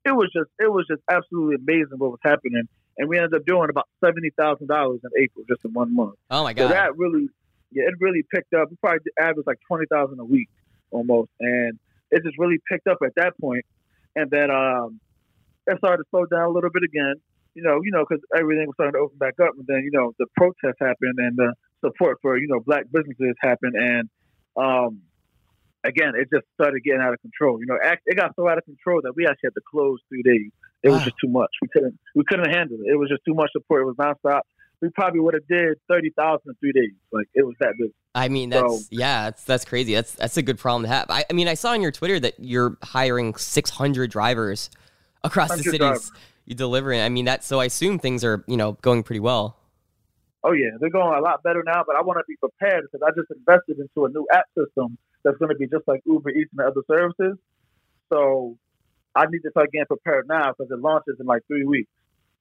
It 0.05 0.11
was 0.11 0.31
just 0.35 0.49
it 0.59 0.71
was 0.71 0.87
just 0.89 1.03
absolutely 1.11 1.55
amazing 1.55 1.99
what 1.99 2.09
was 2.09 2.19
happening, 2.23 2.63
and 2.97 3.09
we 3.09 3.17
ended 3.17 3.35
up 3.35 3.45
doing 3.45 3.69
about 3.69 3.87
seventy 4.03 4.31
thousand 4.35 4.67
dollars 4.67 5.01
in 5.03 5.23
April 5.23 5.45
just 5.47 5.63
in 5.63 5.73
one 5.73 5.95
month. 5.95 6.15
Oh 6.31 6.43
my 6.43 6.53
god! 6.53 6.69
So 6.69 6.73
that 6.73 6.97
really 6.97 7.29
yeah, 7.71 7.83
it 7.87 7.95
really 7.99 8.23
picked 8.33 8.53
up. 8.53 8.69
We 8.69 8.77
probably 8.77 8.99
averaged 9.19 9.47
like 9.47 9.59
twenty 9.67 9.85
thousand 9.91 10.19
a 10.19 10.25
week 10.25 10.49
almost, 10.91 11.31
and 11.39 11.79
it 12.11 12.23
just 12.23 12.37
really 12.37 12.59
picked 12.69 12.87
up 12.87 12.97
at 13.03 13.15
that 13.15 13.33
point. 13.39 13.65
And 14.15 14.29
then 14.29 14.51
um, 14.51 14.99
it 15.67 15.77
started 15.77 16.03
to 16.03 16.09
slow 16.09 16.25
down 16.25 16.49
a 16.49 16.49
little 16.49 16.69
bit 16.69 16.83
again. 16.83 17.15
You 17.55 17.63
know, 17.63 17.79
you 17.83 17.91
know, 17.91 18.05
because 18.07 18.23
everything 18.35 18.67
was 18.67 18.75
starting 18.75 18.93
to 18.93 18.99
open 18.99 19.17
back 19.17 19.39
up, 19.41 19.51
and 19.57 19.65
then 19.67 19.83
you 19.83 19.91
know 19.91 20.13
the 20.19 20.27
protests 20.37 20.79
happened, 20.79 21.15
and 21.17 21.35
the 21.35 21.53
support 21.83 22.19
for 22.21 22.37
you 22.37 22.47
know 22.47 22.59
black 22.59 22.85
businesses 22.91 23.35
happened, 23.41 23.75
and 23.75 24.09
um, 24.55 25.01
again, 25.83 26.13
it 26.15 26.29
just 26.33 26.45
started 26.55 26.83
getting 26.83 27.01
out 27.01 27.13
of 27.13 27.21
control. 27.21 27.59
You 27.59 27.67
know, 27.67 27.77
it 27.81 28.15
got 28.15 28.35
so 28.35 28.47
out 28.47 28.57
of 28.57 28.65
control 28.65 29.01
that 29.03 29.13
we 29.15 29.25
actually 29.25 29.47
had 29.47 29.55
to 29.55 29.65
close 29.69 29.99
three 30.09 30.23
days. 30.23 30.51
It 30.83 30.89
was 30.89 31.03
just 31.03 31.15
too 31.23 31.29
much. 31.29 31.51
We 31.61 31.67
couldn't 31.67 31.99
we 32.15 32.23
couldn't 32.27 32.49
handle 32.49 32.77
it. 32.81 32.91
It 32.91 32.97
was 32.97 33.09
just 33.09 33.21
too 33.25 33.33
much 33.33 33.51
support. 33.51 33.83
It 33.83 33.85
was 33.85 33.95
nonstop 33.97 34.41
we 34.81 34.89
probably 34.89 35.19
would 35.19 35.33
have 35.33 35.47
did 35.47 35.77
thirty 35.87 36.11
thousand 36.11 36.49
in 36.49 36.55
three 36.55 36.71
days. 36.71 36.93
Like 37.11 37.27
it 37.33 37.45
was 37.45 37.55
that 37.59 37.73
big. 37.77 37.91
I 38.13 38.27
mean, 38.27 38.49
that's 38.49 38.83
so, 38.83 38.87
yeah, 38.89 39.25
that's 39.25 39.43
that's 39.43 39.65
crazy. 39.65 39.93
That's 39.93 40.13
that's 40.13 40.37
a 40.37 40.41
good 40.41 40.57
problem 40.57 40.83
to 40.83 40.89
have. 40.89 41.05
I, 41.09 41.23
I 41.29 41.33
mean, 41.33 41.47
I 41.47 41.53
saw 41.53 41.71
on 41.71 41.81
your 41.81 41.91
Twitter 41.91 42.19
that 42.19 42.33
you're 42.39 42.77
hiring 42.83 43.35
six 43.35 43.69
hundred 43.69 44.11
drivers 44.11 44.69
across 45.23 45.49
the 45.55 45.63
cities 45.63 45.79
drivers. 45.79 46.11
you 46.45 46.55
delivering. 46.55 46.99
I 47.01 47.09
mean, 47.09 47.25
that 47.25 47.43
so 47.43 47.59
I 47.59 47.65
assume 47.65 47.99
things 47.99 48.23
are 48.23 48.43
you 48.47 48.57
know 48.57 48.73
going 48.81 49.03
pretty 49.03 49.21
well. 49.21 49.57
Oh 50.43 50.53
yeah, 50.53 50.71
they're 50.79 50.89
going 50.89 51.17
a 51.17 51.21
lot 51.21 51.43
better 51.43 51.63
now. 51.65 51.83
But 51.85 51.95
I 51.95 52.01
want 52.01 52.17
to 52.17 52.23
be 52.27 52.35
prepared 52.35 52.85
because 52.91 53.05
I 53.05 53.11
just 53.17 53.31
invested 53.31 53.79
into 53.79 54.05
a 54.05 54.09
new 54.09 54.27
app 54.33 54.45
system 54.57 54.97
that's 55.23 55.37
going 55.37 55.49
to 55.49 55.55
be 55.55 55.67
just 55.67 55.87
like 55.87 56.01
Uber 56.05 56.31
Eats 56.31 56.51
and 56.57 56.67
other 56.67 56.81
services. 56.89 57.37
So 58.11 58.57
I 59.15 59.25
need 59.29 59.39
to 59.39 59.51
start 59.51 59.71
getting 59.71 59.85
prepared 59.85 60.27
now 60.27 60.51
because 60.51 60.71
it 60.71 60.79
launches 60.79 61.17
in 61.19 61.25
like 61.25 61.43
three 61.47 61.65
weeks. 61.65 61.91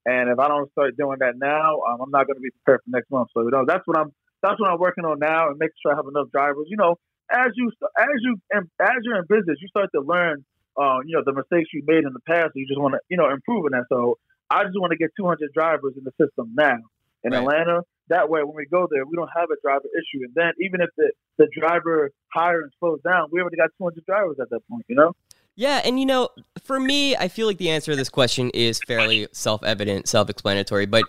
And 0.06 0.30
if 0.30 0.38
I 0.38 0.48
don't 0.48 0.70
start 0.72 0.96
doing 0.96 1.18
that 1.20 1.36
now, 1.36 1.80
um, 1.88 2.00
I'm 2.00 2.10
not 2.10 2.26
going 2.26 2.36
to 2.36 2.40
be 2.40 2.50
prepared 2.50 2.80
for 2.84 2.90
next 2.90 3.10
month. 3.10 3.28
So 3.34 3.42
you 3.42 3.50
know, 3.50 3.64
that's 3.66 3.86
what 3.86 3.98
I'm 3.98 4.12
that's 4.42 4.58
what 4.58 4.70
I'm 4.70 4.80
working 4.80 5.04
on 5.04 5.18
now, 5.18 5.48
and 5.48 5.58
making 5.58 5.76
sure 5.82 5.92
I 5.92 5.96
have 5.96 6.08
enough 6.08 6.32
drivers. 6.32 6.66
You 6.68 6.76
know, 6.76 6.96
as 7.30 7.52
you 7.54 7.70
as 7.98 8.18
you 8.20 8.36
as 8.80 8.96
you're 9.02 9.18
in 9.18 9.26
business, 9.28 9.58
you 9.60 9.68
start 9.68 9.90
to 9.94 10.00
learn, 10.00 10.44
uh, 10.76 11.04
you 11.04 11.16
know, 11.16 11.22
the 11.24 11.34
mistakes 11.34 11.68
you 11.72 11.82
made 11.86 12.04
in 12.04 12.12
the 12.12 12.24
past. 12.26 12.52
You 12.54 12.66
just 12.66 12.80
want 12.80 12.94
to, 12.94 13.00
you 13.08 13.16
know, 13.16 13.30
improve 13.30 13.66
in 13.66 13.72
that. 13.72 13.84
So 13.88 14.18
I 14.48 14.64
just 14.64 14.76
want 14.80 14.92
to 14.92 14.96
get 14.96 15.10
200 15.16 15.52
drivers 15.52 15.94
in 15.96 16.04
the 16.04 16.12
system 16.16 16.54
now 16.56 16.80
in 17.22 17.32
right. 17.32 17.40
Atlanta. 17.40 17.82
That 18.08 18.28
way, 18.28 18.42
when 18.42 18.56
we 18.56 18.66
go 18.66 18.88
there, 18.90 19.06
we 19.06 19.14
don't 19.14 19.30
have 19.36 19.50
a 19.52 19.60
driver 19.62 19.86
issue. 19.86 20.24
And 20.24 20.34
then 20.34 20.52
even 20.60 20.80
if 20.80 20.90
the 20.96 21.12
the 21.36 21.48
driver 21.52 22.10
hiring 22.32 22.70
slows 22.80 23.00
down, 23.02 23.28
we 23.30 23.40
already 23.40 23.56
got 23.56 23.70
200 23.78 24.04
drivers 24.04 24.36
at 24.40 24.48
that 24.50 24.66
point. 24.68 24.84
You 24.88 24.96
know. 24.96 25.12
Yeah, 25.60 25.82
and 25.84 26.00
you 26.00 26.06
know, 26.06 26.30
for 26.64 26.80
me, 26.80 27.14
I 27.16 27.28
feel 27.28 27.46
like 27.46 27.58
the 27.58 27.68
answer 27.68 27.92
to 27.92 27.96
this 27.96 28.08
question 28.08 28.48
is 28.54 28.80
fairly 28.86 29.28
self 29.32 29.62
evident, 29.62 30.08
self 30.08 30.30
explanatory. 30.30 30.86
But 30.86 31.04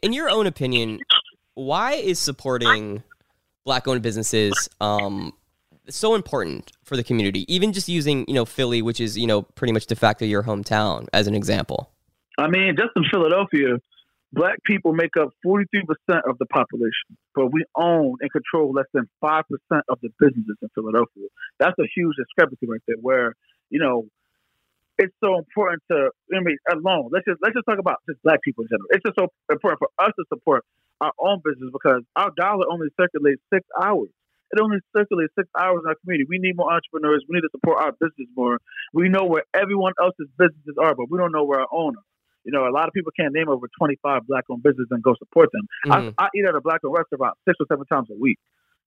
in 0.00 0.12
your 0.12 0.30
own 0.30 0.46
opinion, 0.46 1.00
why 1.54 1.94
is 1.94 2.20
supporting 2.20 3.02
black 3.64 3.88
owned 3.88 4.02
businesses 4.02 4.68
um, 4.80 5.32
so 5.88 6.14
important 6.14 6.70
for 6.84 6.96
the 6.96 7.02
community? 7.02 7.52
Even 7.52 7.72
just 7.72 7.88
using, 7.88 8.24
you 8.28 8.34
know, 8.34 8.44
Philly, 8.44 8.80
which 8.80 9.00
is, 9.00 9.18
you 9.18 9.26
know, 9.26 9.42
pretty 9.42 9.72
much 9.72 9.86
de 9.86 9.96
facto 9.96 10.24
your 10.24 10.44
hometown 10.44 11.08
as 11.12 11.26
an 11.26 11.34
example. 11.34 11.90
I 12.38 12.46
mean, 12.46 12.76
just 12.78 12.90
in 12.94 13.02
Philadelphia, 13.10 13.80
Black 14.32 14.58
people 14.64 14.92
make 14.92 15.16
up 15.18 15.30
43% 15.44 15.62
of 16.28 16.36
the 16.38 16.46
population, 16.46 17.16
but 17.34 17.46
we 17.46 17.64
own 17.76 18.16
and 18.20 18.30
control 18.30 18.72
less 18.72 18.86
than 18.92 19.08
5% 19.22 19.42
of 19.88 19.98
the 20.02 20.10
businesses 20.20 20.56
in 20.60 20.68
Philadelphia. 20.74 21.28
That's 21.58 21.78
a 21.78 21.86
huge 21.94 22.16
discrepancy 22.16 22.66
right 22.66 22.82
there 22.86 22.96
where, 23.00 23.34
you 23.70 23.78
know, 23.78 24.06
it's 24.98 25.14
so 25.22 25.36
important 25.38 25.82
to 25.90 26.10
I 26.34 26.40
mean 26.40 26.56
alone. 26.72 27.10
Let's 27.12 27.26
just 27.26 27.38
let's 27.42 27.54
just 27.54 27.66
talk 27.66 27.78
about 27.78 28.00
just 28.08 28.22
black 28.22 28.40
people 28.42 28.64
in 28.64 28.68
general. 28.68 28.88
It's 28.90 29.04
just 29.04 29.18
so 29.18 29.28
important 29.50 29.78
for 29.78 29.90
us 29.98 30.12
to 30.16 30.24
support 30.32 30.64
our 31.00 31.12
own 31.20 31.42
business 31.44 31.70
because 31.72 32.02
our 32.16 32.30
dollar 32.36 32.64
only 32.70 32.88
circulates 32.98 33.42
six 33.52 33.66
hours. 33.76 34.08
It 34.52 34.60
only 34.62 34.78
circulates 34.96 35.34
six 35.36 35.48
hours 35.58 35.82
in 35.82 35.88
our 35.90 35.96
community. 36.00 36.26
We 36.30 36.38
need 36.38 36.56
more 36.56 36.72
entrepreneurs. 36.72 37.24
We 37.28 37.34
need 37.34 37.42
to 37.42 37.52
support 37.52 37.82
our 37.82 37.92
business 37.98 38.30
more. 38.36 38.58
We 38.94 39.08
know 39.08 39.24
where 39.26 39.42
everyone 39.52 39.92
else's 40.00 40.30
businesses 40.38 40.78
are, 40.80 40.94
but 40.94 41.10
we 41.10 41.18
don't 41.18 41.32
know 41.32 41.44
where 41.44 41.60
our 41.60 41.72
own 41.72 41.96
are. 41.96 42.06
You 42.46 42.52
know, 42.52 42.62
a 42.62 42.70
lot 42.70 42.86
of 42.86 42.94
people 42.94 43.10
can't 43.18 43.34
name 43.34 43.48
over 43.48 43.66
25 43.76 44.22
black-owned 44.28 44.62
businesses 44.62 44.86
and 44.92 45.02
go 45.02 45.18
support 45.18 45.50
them. 45.50 45.66
Mm-hmm. 45.90 46.14
I, 46.16 46.26
I, 46.26 46.28
eat 46.30 46.46
at 46.46 46.54
a 46.54 46.60
black-owned 46.60 46.94
restaurant 46.94 47.34
six 47.42 47.58
or 47.58 47.66
seven 47.66 47.86
times 47.90 48.06
a 48.08 48.14
week. 48.14 48.38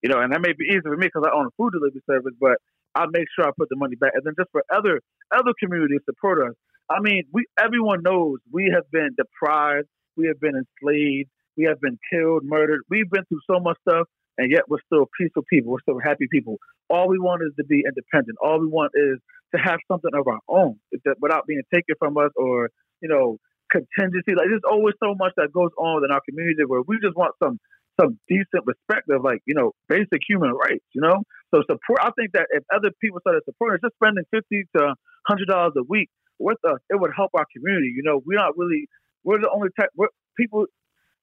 You 0.01 0.07
know, 0.07 0.21
and 0.23 0.31
that 0.31 0.39
may 0.39 0.53
be 0.55 0.63
easy 0.63 0.79
for 0.79 0.95
me 0.95 1.11
because 1.11 1.27
I 1.27 1.35
own 1.35 1.47
a 1.47 1.53
food 1.57 1.75
delivery 1.75 1.99
service, 2.07 2.31
but 2.39 2.55
I 2.95 3.05
make 3.11 3.25
sure 3.35 3.47
I 3.47 3.51
put 3.57 3.69
the 3.69 3.75
money 3.75 3.95
back. 3.95 4.11
And 4.15 4.23
then 4.25 4.33
just 4.37 4.49
for 4.51 4.63
other 4.73 5.01
other 5.31 5.53
communities 5.61 6.01
support 6.05 6.39
us. 6.47 6.55
I 6.89 6.99
mean, 7.01 7.23
we 7.31 7.45
everyone 7.59 8.01
knows 8.03 8.39
we 8.51 8.71
have 8.73 8.89
been 8.91 9.15
deprived, 9.17 9.87
we 10.17 10.27
have 10.27 10.39
been 10.39 10.55
enslaved, 10.55 11.29
we 11.57 11.65
have 11.65 11.79
been 11.81 11.99
killed, 12.11 12.43
murdered. 12.45 12.81
We've 12.89 13.09
been 13.09 13.25
through 13.25 13.41
so 13.49 13.59
much 13.59 13.77
stuff, 13.87 14.07
and 14.37 14.51
yet 14.51 14.63
we're 14.67 14.81
still 14.85 15.07
peaceful 15.19 15.43
people. 15.49 15.71
We're 15.71 15.81
still 15.81 15.99
happy 16.03 16.25
people. 16.31 16.57
All 16.89 17.07
we 17.07 17.19
want 17.19 17.43
is 17.43 17.53
to 17.59 17.65
be 17.65 17.83
independent. 17.85 18.37
All 18.41 18.59
we 18.59 18.67
want 18.67 18.91
is 18.95 19.19
to 19.53 19.61
have 19.61 19.79
something 19.91 20.11
of 20.13 20.27
our 20.27 20.39
own 20.47 20.79
without 21.19 21.45
being 21.47 21.61
taken 21.73 21.95
from 21.99 22.17
us 22.17 22.31
or 22.35 22.69
you 23.01 23.09
know 23.09 23.37
contingency. 23.71 24.33
Like 24.33 24.49
there's 24.49 24.65
always 24.69 24.95
so 25.01 25.13
much 25.13 25.33
that 25.37 25.53
goes 25.53 25.69
on 25.77 26.01
within 26.01 26.11
our 26.11 26.21
community 26.27 26.65
where 26.65 26.81
we 26.87 26.97
just 27.01 27.15
want 27.15 27.35
some 27.41 27.59
some 27.99 28.19
decent 28.27 28.63
respect 28.65 29.09
of 29.09 29.23
like 29.23 29.41
you 29.45 29.55
know 29.55 29.73
basic 29.87 30.21
human 30.27 30.51
rights. 30.51 30.85
You 30.93 31.01
know, 31.01 31.23
so 31.53 31.61
support. 31.67 31.99
I 32.01 32.11
think 32.17 32.31
that 32.33 32.47
if 32.51 32.63
other 32.73 32.91
people 33.01 33.19
started 33.21 33.43
supporting 33.45 33.75
us, 33.75 33.81
just 33.83 33.95
spending 33.95 34.23
fifty 34.31 34.63
to 34.77 34.95
hundred 35.27 35.47
dollars 35.47 35.73
a 35.77 35.83
week 35.83 36.09
with 36.39 36.57
us, 36.63 36.79
it 36.89 36.99
would 36.99 37.11
help 37.15 37.31
our 37.33 37.45
community. 37.55 37.93
You 37.95 38.03
know, 38.03 38.21
we're 38.25 38.39
not 38.39 38.57
really 38.57 38.87
we're 39.23 39.39
the 39.39 39.51
only 39.51 39.69
type. 39.79 39.89
We're, 39.95 40.13
people 40.37 40.65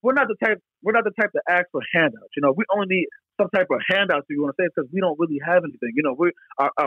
we're 0.03 0.13
not 0.13 0.29
the 0.29 0.37
type 0.45 0.61
we're 0.83 0.93
not 0.93 1.05
the 1.05 1.17
type 1.19 1.33
to 1.33 1.43
ask 1.49 1.67
for 1.73 1.81
handouts. 1.93 2.31
You 2.37 2.43
know, 2.43 2.53
we 2.57 2.65
only 2.73 2.87
need 2.89 3.07
some 3.41 3.49
type 3.55 3.67
of 3.71 3.81
handouts 3.89 4.27
if 4.29 4.37
you 4.37 4.43
want 4.43 4.55
to 4.57 4.63
say 4.63 4.69
because 4.69 4.89
we 4.93 5.01
don't 5.01 5.19
really 5.19 5.41
have 5.45 5.65
anything. 5.65 5.93
You 5.97 6.05
know, 6.05 6.15
we're 6.17 6.33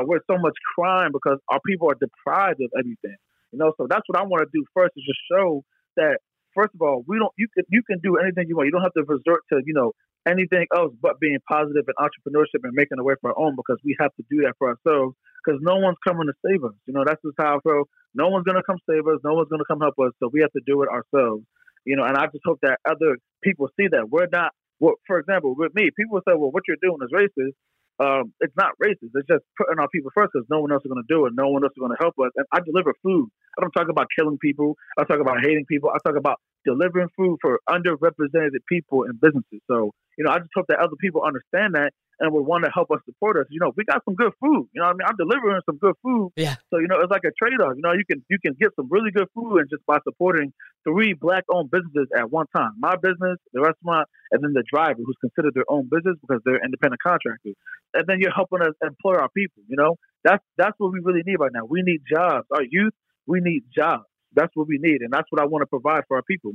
we're 0.06 0.24
so 0.30 0.38
much 0.38 0.56
crime 0.76 1.12
because 1.12 1.40
our 1.50 1.60
people 1.66 1.90
are 1.90 1.98
deprived 2.00 2.62
of 2.62 2.72
everything. 2.78 3.18
You 3.52 3.58
know, 3.60 3.74
so 3.78 3.88
that's 3.90 4.06
what 4.08 4.20
I 4.20 4.24
want 4.24 4.46
to 4.46 4.50
do 4.54 4.64
first 4.74 4.94
is 4.96 5.04
just 5.06 5.20
show 5.32 5.64
that 5.98 6.22
first 6.56 6.74
of 6.74 6.82
all, 6.82 7.04
we 7.08 7.18
don't 7.18 7.34
you 7.38 7.48
can 7.54 7.66
you 7.70 7.84
can 7.84 8.00
do 8.00 8.18
anything 8.18 8.46
you 8.48 8.56
want. 8.56 8.68
You 8.68 8.72
don't 8.72 8.84
have 8.84 8.94
to 8.94 9.04
resort 9.08 9.42
to, 9.54 9.62
you 9.66 9.74
know, 9.74 9.94
anything 10.28 10.66
else 10.76 10.94
but 11.02 11.20
being 11.20 11.38
positive 11.50 11.86
and 11.88 11.98
entrepreneurship 11.98 12.64
and 12.64 12.74
making 12.74 13.00
a 13.00 13.04
way 13.04 13.16
for 13.22 13.32
our 13.32 13.40
own 13.40 13.56
because 13.56 13.78
we 13.84 13.96
have 14.00 14.14
to 14.16 14.24
do 14.30 14.44
that 14.44 14.54
for 14.58 14.70
ourselves 14.70 15.16
because 15.44 15.60
no 15.64 15.78
one's 15.78 15.98
coming 16.06 16.28
to 16.28 16.34
save 16.46 16.64
us. 16.64 16.76
You 16.86 16.94
know, 16.94 17.04
that's 17.06 17.22
just 17.24 17.36
how 17.40 17.58
I 17.58 17.60
feel. 17.62 17.84
No 18.14 18.30
one's 18.30 18.46
gonna 18.46 18.64
come 18.64 18.78
save 18.90 19.08
us, 19.08 19.20
no 19.24 19.34
one's 19.34 19.50
gonna 19.50 19.68
come 19.70 19.80
help 19.80 19.96
us, 20.00 20.12
so 20.20 20.30
we 20.32 20.42
have 20.42 20.52
to 20.54 20.62
do 20.66 20.84
it 20.84 20.90
ourselves. 20.90 21.44
You 21.86 21.96
know, 21.96 22.04
and 22.04 22.18
I 22.18 22.26
just 22.28 22.44
hope 22.46 22.60
that 22.62 22.80
other 22.86 23.18
people 23.44 23.70
see 23.80 23.88
that. 23.92 24.10
We're 24.10 24.28
not 24.32 24.52
well, 24.80 24.96
for 25.06 25.20
example, 25.20 25.56
with 25.58 25.76
me, 25.76 25.90
people 25.96 26.20
say, 26.28 26.34
Well, 26.36 26.52
what 26.52 26.64
you're 26.68 26.80
doing 26.82 27.00
is 27.04 27.12
racist 27.12 27.54
um, 28.00 28.34
it's 28.40 28.56
not 28.56 28.72
racist. 28.82 29.12
It's 29.14 29.28
just 29.28 29.44
putting 29.58 29.80
our 29.80 29.90
people 29.90 30.12
first 30.16 30.32
because 30.34 30.48
no 30.50 30.60
one 30.62 30.72
else 30.72 30.84
is 30.86 30.92
going 30.92 31.04
to 31.04 31.14
do 31.14 31.26
it. 31.26 31.34
No 31.36 31.50
one 31.50 31.64
else 31.64 31.74
is 31.76 31.80
going 31.80 31.92
to 31.92 32.00
help 32.00 32.16
us. 32.24 32.32
And 32.36 32.46
I 32.52 32.60
deliver 32.64 32.94
food. 33.04 33.28
I 33.58 33.62
don't 33.62 33.72
talk 33.72 33.90
about 33.90 34.08
killing 34.18 34.38
people. 34.40 34.76
I 34.98 35.04
talk 35.04 35.20
about 35.20 35.44
hating 35.44 35.66
people. 35.68 35.92
I 35.92 36.00
talk 36.08 36.18
about 36.18 36.40
delivering 36.66 37.10
food 37.18 37.38
for 37.42 37.60
underrepresented 37.70 38.64
people 38.68 39.04
and 39.04 39.20
businesses. 39.20 39.60
So, 39.68 39.92
you 40.18 40.24
know, 40.24 40.32
I 40.32 40.40
just 40.40 40.52
hope 40.56 40.68
that 40.70 40.80
other 40.80 40.96
people 41.00 41.24
understand 41.24 41.76
that 41.76 41.92
and 42.20 42.34
would 42.34 42.46
want 42.46 42.66
to 42.66 42.72
help 42.74 42.92
us 42.92 43.00
support 43.06 43.38
us. 43.38 43.46
You 43.50 43.60
know, 43.60 43.72
we 43.76 43.86
got 43.86 44.04
some 44.04 44.16
good 44.16 44.34
food. 44.40 44.68
You 44.74 44.82
know, 44.82 44.88
I 44.88 44.94
mean, 44.94 45.08
I'm 45.08 45.16
delivering 45.16 45.62
some 45.66 45.78
good 45.78 45.96
food. 46.04 46.32
Yeah. 46.36 46.56
So 46.70 46.80
you 46.80 46.88
know, 46.88 47.00
it's 47.00 47.12
like 47.12 47.24
a 47.24 47.32
trade 47.38 47.60
off. 47.62 47.74
You 47.76 47.82
know, 47.82 47.94
you 47.94 48.04
can 48.10 48.24
you 48.30 48.38
can 48.44 48.56
get 48.60 48.72
some 48.76 48.88
really 48.90 49.12
good 49.12 49.28
food 49.34 49.60
and 49.60 49.70
just 49.70 49.86
by 49.86 49.98
supporting 50.04 50.52
three 50.84 51.14
black 51.14 51.44
owned 51.50 51.72
businesses 51.72 52.08
at 52.18 52.30
one 52.30 52.46
time. 52.56 52.72
My 52.80 52.96
business, 52.96 53.38
the 53.54 53.62
restaurant, 53.62 54.08
and 54.32 54.44
then 54.44 54.54
the 54.54 54.64
driver 54.72 55.00
who's 55.04 55.18
considered 55.22 55.54
their 55.54 55.68
own 55.70 55.90
business 55.90 56.18
because 56.22 56.42
they're 56.46 56.64
independent 56.64 57.02
contractors. 57.02 57.56
And 57.94 58.06
then 58.08 58.20
you're 58.20 58.36
helping 58.36 58.62
us 58.62 58.76
employ 58.84 59.16
our 59.16 59.30
people. 59.30 59.64
You 59.68 59.78
know, 59.78 59.96
that's 60.24 60.44
that's 60.58 60.76
what 60.78 60.92
we 60.92 61.00
really 61.04 61.24
need 61.26 61.38
right 61.40 61.52
now. 61.54 61.66
We 61.66 61.82
need 61.82 62.02
jobs. 62.08 62.46
Our 62.54 62.64
youth, 62.70 62.94
we 63.26 63.40
need 63.40 63.64
jobs. 63.74 64.06
That's 64.36 64.52
what 64.54 64.68
we 64.68 64.78
need, 64.80 65.02
and 65.02 65.12
that's 65.12 65.28
what 65.32 65.42
I 65.42 65.46
want 65.46 65.64
to 65.64 65.68
provide 65.68 66.04
for 66.08 66.18
our 66.18 66.24
people. 66.24 66.54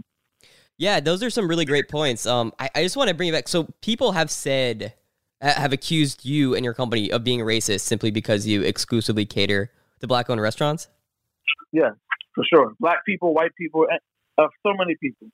Yeah, 0.76 1.00
those 1.00 1.22
are 1.22 1.30
some 1.30 1.48
really 1.48 1.64
great 1.64 1.88
points. 1.88 2.26
Um, 2.26 2.52
I, 2.58 2.68
I 2.74 2.82
just 2.82 2.96
want 2.96 3.08
to 3.08 3.14
bring 3.14 3.28
it 3.28 3.32
back. 3.32 3.48
So 3.48 3.68
people 3.80 4.12
have 4.12 4.30
said 4.30 4.94
have 5.40 5.72
accused 5.72 6.24
you 6.24 6.54
and 6.54 6.64
your 6.64 6.74
company 6.74 7.10
of 7.10 7.24
being 7.24 7.40
racist 7.40 7.80
simply 7.80 8.10
because 8.10 8.46
you 8.46 8.62
exclusively 8.62 9.26
cater 9.26 9.70
to 10.00 10.06
black 10.06 10.30
owned 10.30 10.40
restaurants? 10.40 10.88
Yeah, 11.72 11.90
for 12.34 12.44
sure. 12.52 12.72
Black 12.80 13.04
people, 13.04 13.34
white 13.34 13.54
people, 13.56 13.86
uh, 14.38 14.46
so 14.62 14.72
many 14.74 14.96
people. 15.00 15.28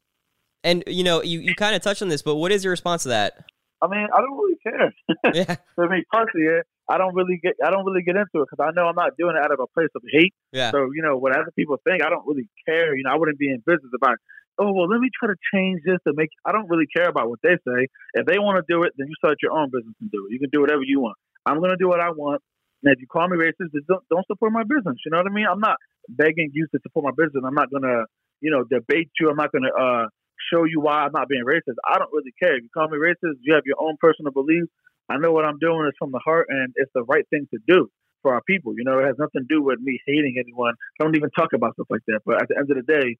And 0.63 0.85
you 0.87 1.05
know, 1.05 1.23
you, 1.23 1.41
you 1.41 1.55
kind 1.55 1.75
of 1.75 1.83
touched 1.83 2.03
on 2.03 2.09
this, 2.09 2.23
but 2.23 2.37
what 2.37 2.53
is 2.53 2.65
your 2.65 2.71
response 2.71 3.05
to 3.05 3.11
that? 3.11 3.45
I 3.83 3.89
mean, 3.89 4.07
I 4.13 4.21
don't 4.21 4.37
really 4.37 4.59
care. 4.63 4.93
Yeah. 5.35 5.57
For 5.75 5.89
me 5.89 6.05
personally, 6.13 6.63
I 6.89 6.99
don't 6.99 7.15
really 7.15 7.39
get 7.43 7.55
I 7.65 7.71
don't 7.71 7.85
really 7.85 8.03
get 8.03 8.17
into 8.17 8.43
it 8.43 8.49
because 8.51 8.59
I 8.61 8.73
know 8.73 8.89
I'm 8.89 8.97
not 8.97 9.17
doing 9.17 9.37
it 9.37 9.45
out 9.45 9.53
of 9.53 9.61
a 9.61 9.67
place 9.69 9.89
of 9.95 10.03
hate. 10.11 10.35
Yeah. 10.53 10.71
So 10.71 10.91
you 10.95 11.03
know, 11.03 11.17
what 11.17 11.37
other 11.37 11.53
people 11.57 11.77
think, 11.85 12.03
I 12.03 12.11
don't 12.11 12.27
really 12.27 12.49
care. 12.67 12.97
You 12.97 13.05
know, 13.05 13.11
I 13.13 13.17
wouldn't 13.17 13.39
be 13.39 13.49
in 13.49 13.63
business 13.65 13.91
if 13.93 14.03
I 14.03 14.15
oh 14.61 14.73
well 14.73 14.89
let 14.89 15.01
me 15.01 15.09
try 15.11 15.29
to 15.33 15.39
change 15.53 15.81
this 15.85 15.99
to 16.07 16.13
make 16.15 16.29
I 16.45 16.53
don't 16.53 16.69
really 16.69 16.87
care 16.87 17.09
about 17.09 17.29
what 17.29 17.41
they 17.43 17.57
say. 17.67 17.81
If 18.15 18.27
they 18.27 18.39
want 18.39 18.61
to 18.61 18.65
do 18.69 18.85
it, 18.85 18.93
then 18.97 19.09
you 19.09 19.17
start 19.17 19.39
your 19.43 19.53
own 19.53 19.71
business 19.73 19.97
and 20.01 20.11
do 20.11 20.29
it. 20.29 20.33
You 20.33 20.39
can 20.39 20.51
do 20.53 20.61
whatever 20.61 20.83
you 20.85 21.01
want. 21.01 21.17
I'm 21.47 21.61
gonna 21.61 21.81
do 21.81 21.89
what 21.89 22.01
I 22.01 22.11
want. 22.11 22.43
And 22.83 22.93
if 22.93 23.01
you 23.01 23.07
call 23.07 23.29
me 23.29 23.37
racist, 23.37 23.73
don't, 23.89 24.05
don't 24.09 24.27
support 24.27 24.53
my 24.53 24.63
business. 24.63 24.97
You 25.05 25.11
know 25.13 25.19
what 25.19 25.27
I 25.27 25.35
mean? 25.35 25.47
I'm 25.51 25.61
not 25.61 25.77
begging 26.09 26.51
you 26.53 26.67
to 26.73 26.79
support 26.83 27.05
my 27.05 27.17
business. 27.17 27.45
I'm 27.45 27.55
not 27.55 27.71
gonna, 27.71 28.05
you 28.41 28.51
know, 28.51 28.65
debate 28.65 29.11
you. 29.21 29.29
I'm 29.29 29.37
not 29.37 29.53
gonna 29.53 29.73
uh, 29.73 30.07
show 30.53 30.65
you 30.65 30.81
why 30.81 31.05
I'm 31.05 31.13
not 31.13 31.29
being 31.29 31.45
racist. 31.45 31.77
I 31.85 31.99
don't 31.99 32.13
really 32.13 32.33
care. 32.41 32.57
If 32.57 32.63
you 32.65 32.71
call 32.73 32.89
me 32.89 32.99
racist, 32.99 33.41
you 33.43 33.55
have 33.55 33.65
your 33.67 33.81
own 33.81 33.97
personal 34.01 34.33
beliefs. 34.33 34.69
I 35.09 35.19
know 35.19 35.33
what 35.33 35.45
I'm 35.45 35.59
doing 35.59 35.87
is 35.87 35.95
from 35.99 36.13
the 36.13 36.21
heart 36.25 36.47
and 36.49 36.73
it's 36.77 36.91
the 36.95 37.03
right 37.05 37.27
thing 37.31 37.47
to 37.53 37.59
do 37.67 37.91
for 38.23 38.35
our 38.35 38.43
people. 38.43 38.75
You 38.77 38.85
know, 38.85 38.99
it 38.99 39.07
has 39.07 39.17
nothing 39.19 39.43
to 39.43 39.49
do 39.49 39.63
with 39.63 39.81
me 39.81 39.99
hating 40.07 40.37
anyone. 40.39 40.75
I 41.01 41.05
don't 41.05 41.17
even 41.17 41.31
talk 41.37 41.53
about 41.53 41.75
stuff 41.75 41.89
like 41.91 42.05
that. 42.07 42.21
But 42.25 42.43
at 42.43 42.49
the 42.49 42.57
end 42.57 42.71
of 42.71 42.77
the 42.77 42.87
day, 42.87 43.17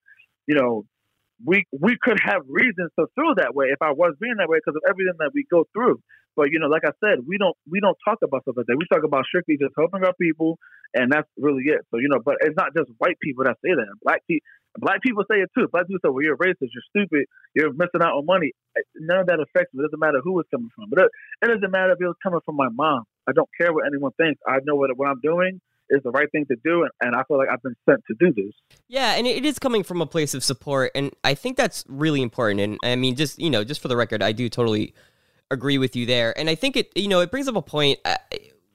you 0.47 0.55
know, 0.55 0.85
we 1.45 1.65
we 1.71 1.97
could 2.01 2.19
have 2.23 2.41
reasons 2.47 2.91
to 2.99 3.07
feel 3.15 3.35
that 3.37 3.55
way 3.55 3.67
if 3.67 3.81
I 3.81 3.91
was 3.91 4.15
being 4.19 4.35
that 4.37 4.49
way 4.49 4.59
because 4.59 4.77
of 4.77 4.83
everything 4.89 5.17
that 5.19 5.31
we 5.33 5.45
go 5.49 5.65
through. 5.73 5.99
But 6.35 6.51
you 6.51 6.59
know, 6.59 6.67
like 6.67 6.83
I 6.85 6.95
said, 7.03 7.27
we 7.27 7.37
don't 7.37 7.55
we 7.69 7.79
don't 7.79 7.97
talk 8.07 8.19
about 8.23 8.43
stuff 8.43 8.55
like 8.57 8.65
that. 8.67 8.77
We 8.77 8.87
talk 8.91 9.03
about 9.03 9.25
strictly 9.25 9.57
just 9.59 9.73
helping 9.77 10.03
our 10.03 10.15
people, 10.15 10.57
and 10.93 11.11
that's 11.11 11.27
really 11.37 11.63
it. 11.67 11.81
So 11.91 11.99
you 11.99 12.07
know, 12.07 12.19
but 12.23 12.35
it's 12.41 12.55
not 12.55 12.71
just 12.75 12.89
white 12.99 13.19
people 13.21 13.43
that 13.45 13.57
say 13.63 13.73
that. 13.75 13.89
Black 14.03 14.21
people. 14.27 14.45
Black 14.79 15.01
people 15.03 15.25
say 15.29 15.43
it 15.43 15.51
too. 15.51 15.67
Black 15.67 15.83
people 15.83 15.99
say, 15.99 16.07
"Well, 16.07 16.23
you're 16.23 16.39
racist. 16.39 16.71
You're 16.71 16.87
stupid. 16.95 17.27
You're 17.53 17.73
missing 17.73 17.99
out 17.99 18.15
on 18.15 18.25
money." 18.25 18.55
None 18.95 19.19
of 19.19 19.27
that 19.27 19.43
affects 19.43 19.73
me. 19.73 19.83
It 19.83 19.91
doesn't 19.91 19.99
matter 19.99 20.21
who 20.23 20.39
it's 20.39 20.47
coming 20.47 20.71
from. 20.71 20.87
But 20.89 21.03
it, 21.03 21.09
it 21.43 21.47
doesn't 21.51 21.71
matter 21.71 21.91
if 21.91 21.99
it 21.99 22.07
was 22.07 22.15
coming 22.23 22.39
from 22.45 22.55
my 22.55 22.69
mom. 22.71 23.03
I 23.27 23.33
don't 23.33 23.49
care 23.59 23.73
what 23.73 23.83
anyone 23.85 24.11
thinks. 24.15 24.39
I 24.47 24.63
know 24.63 24.75
what 24.79 24.95
what 24.95 25.09
I'm 25.09 25.19
doing 25.21 25.59
is 25.91 26.01
the 26.03 26.11
right 26.11 26.31
thing 26.31 26.45
to 26.47 26.55
do, 26.63 26.87
and, 27.01 27.15
I 27.15 27.23
feel 27.23 27.37
like 27.37 27.49
I've 27.49 27.61
been 27.61 27.75
sent 27.87 28.01
to 28.07 28.15
do 28.19 28.33
this. 28.33 28.53
Yeah, 28.87 29.15
and 29.15 29.27
it 29.27 29.45
is 29.45 29.59
coming 29.59 29.83
from 29.83 30.01
a 30.01 30.05
place 30.05 30.33
of 30.33 30.43
support, 30.43 30.91
and 30.95 31.11
I 31.23 31.35
think 31.35 31.57
that's 31.57 31.83
really 31.87 32.21
important. 32.21 32.61
And 32.61 32.77
I 32.83 32.95
mean, 32.95 33.15
just 33.15 33.39
you 33.39 33.49
know, 33.49 33.63
just 33.63 33.81
for 33.81 33.87
the 33.87 33.97
record, 33.97 34.23
I 34.23 34.31
do 34.31 34.49
totally 34.49 34.93
agree 35.51 35.77
with 35.77 35.95
you 35.95 36.05
there, 36.05 36.37
and 36.37 36.49
I 36.49 36.55
think 36.55 36.75
it 36.75 36.91
you 36.95 37.07
know 37.07 37.19
it 37.19 37.29
brings 37.29 37.47
up 37.47 37.55
a 37.55 37.61
point. 37.61 37.99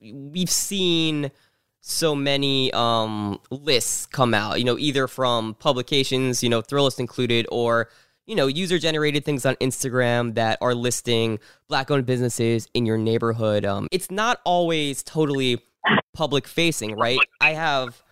We've 0.00 0.50
seen 0.50 1.32
so 1.80 2.14
many 2.14 2.72
um, 2.72 3.40
lists 3.50 4.06
come 4.06 4.34
out, 4.34 4.58
you 4.58 4.64
know, 4.64 4.76
either 4.76 5.06
from 5.06 5.54
publications, 5.54 6.42
you 6.42 6.48
know, 6.48 6.60
Thrillist 6.60 6.98
included, 6.98 7.46
or 7.50 7.88
you 8.26 8.34
know, 8.34 8.48
user 8.48 8.78
generated 8.78 9.24
things 9.24 9.46
on 9.46 9.54
Instagram 9.56 10.34
that 10.34 10.58
are 10.60 10.74
listing 10.74 11.38
black 11.68 11.90
owned 11.90 12.04
businesses 12.04 12.68
in 12.74 12.84
your 12.84 12.98
neighborhood. 12.98 13.64
Um, 13.64 13.86
it's 13.92 14.10
not 14.10 14.40
always 14.44 15.02
totally 15.04 15.62
public 16.14 16.46
facing, 16.48 16.96
right? 16.96 17.18
I 17.40 17.52
have 17.52 18.02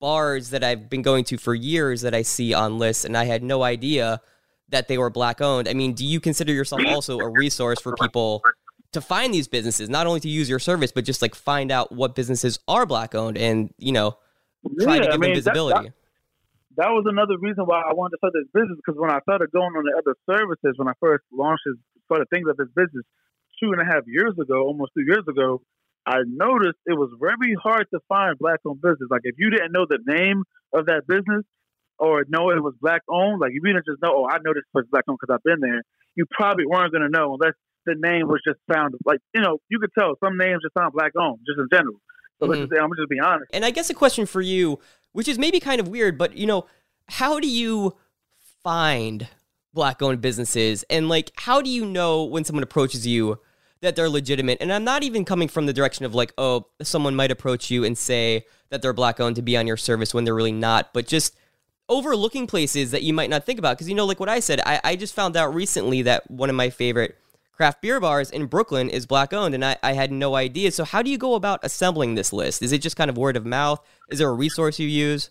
bars 0.00 0.50
that 0.50 0.62
I've 0.62 0.88
been 0.88 1.02
going 1.02 1.24
to 1.24 1.38
for 1.38 1.54
years 1.54 2.02
that 2.02 2.14
I 2.14 2.22
see 2.22 2.54
on 2.54 2.78
lists, 2.78 3.04
and 3.04 3.16
I 3.16 3.24
had 3.24 3.42
no 3.42 3.62
idea 3.62 4.20
that 4.68 4.88
they 4.88 4.98
were 4.98 5.10
black 5.10 5.40
owned. 5.40 5.68
I 5.68 5.74
mean, 5.74 5.94
do 5.94 6.04
you 6.04 6.20
consider 6.20 6.52
yourself 6.52 6.82
also 6.86 7.18
a 7.18 7.28
resource 7.28 7.80
for 7.80 7.94
people 7.96 8.42
to 8.92 9.00
find 9.00 9.32
these 9.32 9.48
businesses, 9.48 9.88
not 9.88 10.06
only 10.06 10.20
to 10.20 10.28
use 10.28 10.48
your 10.48 10.58
service, 10.58 10.92
but 10.92 11.04
just 11.04 11.22
like 11.22 11.34
find 11.34 11.70
out 11.70 11.92
what 11.92 12.14
businesses 12.14 12.58
are 12.68 12.86
black 12.86 13.14
owned 13.14 13.36
and, 13.36 13.72
you 13.78 13.92
know, 13.92 14.16
try 14.80 14.96
yeah, 14.96 15.00
to 15.00 15.06
give 15.06 15.14
I 15.14 15.16
mean, 15.18 15.30
them 15.30 15.34
visibility? 15.36 15.88
That, 15.88 15.94
that, 16.76 16.84
that, 16.84 16.90
was 16.90 17.04
another 17.08 17.36
reason 17.38 17.64
why 17.64 17.80
I 17.80 17.92
wanted 17.92 18.16
to 18.16 18.18
start 18.18 18.32
this 18.34 18.48
business 18.52 18.78
because 18.84 18.98
when 18.98 19.10
I 19.10 19.20
started 19.20 19.50
going 19.52 19.72
on 19.76 19.84
the 19.84 19.96
other 19.96 20.16
services, 20.28 20.76
when 20.76 20.88
I 20.88 20.92
first 21.00 21.24
launched 21.32 21.62
this, 21.66 21.76
started 22.04 22.28
things 22.30 22.48
of 22.48 22.56
this 22.56 22.68
business 22.74 23.04
two 23.60 23.72
and 23.72 23.80
a 23.80 23.84
half 23.84 24.04
years 24.06 24.32
ago, 24.38 24.64
almost 24.64 24.92
two 24.96 25.04
years 25.04 25.24
ago, 25.28 25.60
I 26.08 26.24
noticed 26.24 26.78
it 26.86 26.96
was 26.96 27.12
very 27.20 27.54
hard 27.62 27.86
to 27.92 28.00
find 28.08 28.38
black 28.38 28.60
owned 28.64 28.80
business. 28.80 29.10
Like 29.10 29.20
if 29.24 29.34
you 29.36 29.50
didn't 29.50 29.72
know 29.72 29.84
the 29.84 29.98
name 30.06 30.44
of 30.72 30.86
that 30.86 31.06
business, 31.06 31.44
or 31.98 32.24
know 32.28 32.48
it 32.48 32.62
was 32.62 32.74
black 32.80 33.02
owned, 33.10 33.40
like 33.40 33.50
if 33.50 33.60
you 33.62 33.72
didn't 33.72 33.84
just 33.84 34.00
know, 34.00 34.24
oh, 34.24 34.26
I 34.26 34.38
know 34.38 34.54
this 34.54 34.64
was 34.72 34.86
black 34.90 35.04
owned 35.06 35.18
because 35.20 35.34
I've 35.34 35.44
been 35.44 35.60
there, 35.60 35.82
you 36.14 36.24
probably 36.30 36.64
weren't 36.64 36.92
going 36.92 37.02
to 37.02 37.10
know 37.10 37.36
unless 37.38 37.54
the 37.84 37.94
name 37.98 38.26
was 38.26 38.40
just 38.46 38.58
found. 38.72 38.94
Like 39.04 39.18
you 39.34 39.42
know, 39.42 39.58
you 39.68 39.78
could 39.78 39.90
tell 39.98 40.14
some 40.24 40.38
names 40.38 40.62
just 40.62 40.72
sound 40.78 40.94
black 40.94 41.12
owned, 41.20 41.40
just 41.46 41.58
in 41.58 41.68
general. 41.70 42.00
So 42.38 42.44
mm-hmm. 42.44 42.50
let's 42.50 42.60
just, 42.62 42.72
say 42.72 42.78
I'm 42.78 42.88
gonna 42.88 43.02
just 43.02 43.10
be 43.10 43.20
honest. 43.20 43.50
And 43.52 43.64
I 43.64 43.70
guess 43.70 43.90
a 43.90 43.94
question 43.94 44.24
for 44.24 44.40
you, 44.40 44.78
which 45.12 45.28
is 45.28 45.38
maybe 45.38 45.60
kind 45.60 45.78
of 45.78 45.88
weird, 45.88 46.16
but 46.16 46.36
you 46.36 46.46
know, 46.46 46.64
how 47.08 47.38
do 47.38 47.48
you 47.48 47.96
find 48.62 49.28
black 49.74 50.00
owned 50.00 50.20
businesses 50.20 50.84
and 50.88 51.08
like 51.08 51.30
how 51.36 51.60
do 51.60 51.68
you 51.68 51.84
know 51.84 52.24
when 52.24 52.42
someone 52.44 52.62
approaches 52.62 53.06
you 53.06 53.38
that 53.80 53.96
they're 53.96 54.08
legitimate. 54.08 54.58
And 54.60 54.72
i'm 54.72 54.84
not 54.84 55.02
even 55.02 55.24
coming 55.24 55.48
from 55.48 55.66
the 55.66 55.72
direction 55.72 56.04
of 56.04 56.14
like 56.14 56.32
oh 56.38 56.66
someone 56.82 57.16
might 57.16 57.30
approach 57.30 57.70
you 57.70 57.84
and 57.84 57.96
say 57.96 58.44
that 58.70 58.82
they're 58.82 58.92
black 58.92 59.20
owned 59.20 59.36
to 59.36 59.42
be 59.42 59.56
on 59.56 59.66
your 59.66 59.76
service 59.76 60.12
when 60.12 60.24
they're 60.24 60.34
really 60.34 60.52
not 60.52 60.92
but 60.92 61.06
just 61.06 61.36
overlooking 61.88 62.46
places 62.46 62.90
that 62.90 63.02
you 63.02 63.14
might 63.14 63.30
not 63.30 63.46
think 63.46 63.58
about. 63.58 63.76
Because 63.76 63.88
you 63.88 63.94
know 63.94 64.06
like 64.06 64.20
what 64.20 64.28
i 64.28 64.40
said 64.40 64.60
I, 64.64 64.80
I 64.84 64.96
just 64.96 65.14
found 65.14 65.36
out 65.36 65.54
recently 65.54 66.02
that 66.02 66.30
one 66.30 66.50
of 66.50 66.56
my 66.56 66.70
favorite 66.70 67.16
craft 67.52 67.82
beer 67.82 67.98
bars 67.98 68.30
in 68.30 68.46
brooklyn 68.46 68.88
is 68.88 69.04
black 69.06 69.32
owned 69.32 69.54
and 69.54 69.64
I, 69.64 69.76
I 69.82 69.92
had 69.92 70.12
no 70.12 70.34
idea. 70.36 70.70
So 70.72 70.84
how 70.84 71.02
do 71.02 71.10
you 71.10 71.18
go 71.18 71.34
about 71.34 71.60
assembling 71.62 72.14
this 72.14 72.32
list? 72.32 72.62
Is 72.62 72.72
it 72.72 72.82
just 72.82 72.96
kind 72.96 73.10
of 73.10 73.16
word 73.16 73.36
of 73.36 73.44
mouth? 73.44 73.80
Is 74.10 74.18
there 74.18 74.28
a 74.28 74.34
resource 74.34 74.78
you 74.78 74.88
use? 74.88 75.30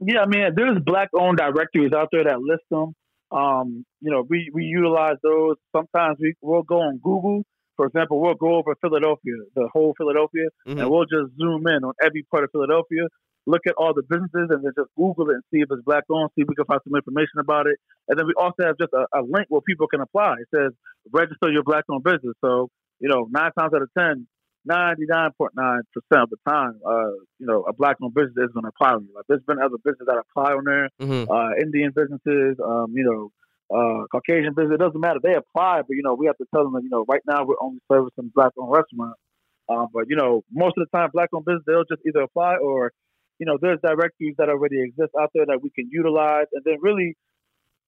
Yeah 0.00 0.20
i 0.20 0.26
mean 0.26 0.52
there's 0.56 0.78
black 0.84 1.10
owned 1.14 1.38
directories 1.38 1.92
out 1.92 2.08
there 2.10 2.24
that 2.24 2.40
list 2.40 2.64
them 2.70 2.94
um, 3.32 3.86
you 4.00 4.10
know, 4.10 4.24
we, 4.28 4.50
we 4.52 4.64
utilize 4.64 5.16
those. 5.22 5.56
Sometimes 5.74 6.18
we, 6.20 6.34
we'll 6.42 6.62
go 6.62 6.80
on 6.80 6.98
Google. 7.02 7.44
For 7.76 7.86
example, 7.86 8.20
we'll 8.20 8.34
go 8.34 8.56
over 8.56 8.74
Philadelphia, 8.80 9.34
the 9.54 9.68
whole 9.72 9.94
Philadelphia, 9.96 10.48
mm-hmm. 10.66 10.78
and 10.78 10.90
we'll 10.90 11.06
just 11.06 11.32
zoom 11.40 11.66
in 11.66 11.84
on 11.84 11.94
every 12.02 12.22
part 12.30 12.44
of 12.44 12.50
Philadelphia, 12.52 13.08
look 13.46 13.62
at 13.66 13.74
all 13.76 13.94
the 13.94 14.02
businesses, 14.02 14.48
and 14.50 14.64
then 14.64 14.72
just 14.76 14.90
Google 14.96 15.30
it 15.30 15.34
and 15.34 15.42
see 15.50 15.60
if 15.60 15.68
it's 15.70 15.82
black 15.82 16.04
owned, 16.10 16.30
see 16.34 16.42
if 16.42 16.48
we 16.48 16.54
can 16.54 16.64
find 16.66 16.80
some 16.84 16.94
information 16.94 17.40
about 17.40 17.66
it. 17.66 17.76
And 18.08 18.18
then 18.18 18.26
we 18.26 18.34
also 18.36 18.62
have 18.62 18.78
just 18.78 18.92
a, 18.92 19.06
a 19.18 19.22
link 19.22 19.46
where 19.48 19.60
people 19.62 19.88
can 19.88 20.00
apply. 20.00 20.36
It 20.40 20.48
says 20.54 20.72
register 21.10 21.50
your 21.50 21.62
black 21.62 21.84
owned 21.90 22.04
business. 22.04 22.34
So, 22.44 22.68
you 23.00 23.08
know, 23.08 23.26
nine 23.30 23.50
times 23.58 23.72
out 23.74 23.82
of 23.82 23.90
10, 23.98 24.26
99.9% 24.68 25.82
of 26.22 26.30
the 26.30 26.36
time, 26.48 26.78
uh, 26.86 27.10
you 27.38 27.46
know, 27.46 27.64
a 27.66 27.72
black 27.72 27.96
owned 28.02 28.14
business 28.14 28.34
is 28.36 28.52
going 28.52 28.64
to 28.64 28.70
apply 28.70 28.94
on 28.94 29.04
you. 29.04 29.14
Like, 29.14 29.24
there's 29.28 29.42
been 29.42 29.58
other 29.58 29.78
businesses 29.82 30.06
that 30.06 30.22
apply 30.22 30.52
on 30.52 30.64
there, 30.64 30.88
mm-hmm. 31.00 31.30
uh, 31.30 31.50
Indian 31.60 31.92
businesses, 31.94 32.56
um, 32.62 32.92
you 32.94 33.04
know, 33.04 33.32
uh, 33.72 34.04
Caucasian 34.12 34.54
business. 34.54 34.74
It 34.74 34.80
doesn't 34.80 35.00
matter. 35.00 35.20
They 35.22 35.34
apply, 35.34 35.82
but, 35.82 35.96
you 35.96 36.02
know, 36.02 36.14
we 36.14 36.26
have 36.26 36.36
to 36.36 36.46
tell 36.54 36.64
them 36.64 36.74
that, 36.74 36.82
you 36.82 36.90
know, 36.90 37.04
right 37.08 37.22
now 37.26 37.44
we're 37.44 37.60
only 37.60 37.80
servicing 37.90 38.30
black 38.34 38.52
owned 38.58 38.70
restaurants. 38.70 39.18
Uh, 39.68 39.86
but, 39.92 40.04
you 40.08 40.16
know, 40.16 40.42
most 40.52 40.74
of 40.76 40.86
the 40.86 40.96
time, 40.96 41.10
black 41.12 41.30
owned 41.32 41.44
business, 41.44 41.62
they'll 41.66 41.88
just 41.88 42.02
either 42.06 42.22
apply 42.22 42.56
or, 42.56 42.92
you 43.38 43.46
know, 43.46 43.56
there's 43.60 43.80
directories 43.82 44.34
that 44.38 44.48
already 44.48 44.82
exist 44.82 45.10
out 45.18 45.30
there 45.34 45.46
that 45.46 45.60
we 45.62 45.70
can 45.70 45.88
utilize. 45.90 46.46
And 46.52 46.62
then 46.64 46.76
really, 46.80 47.16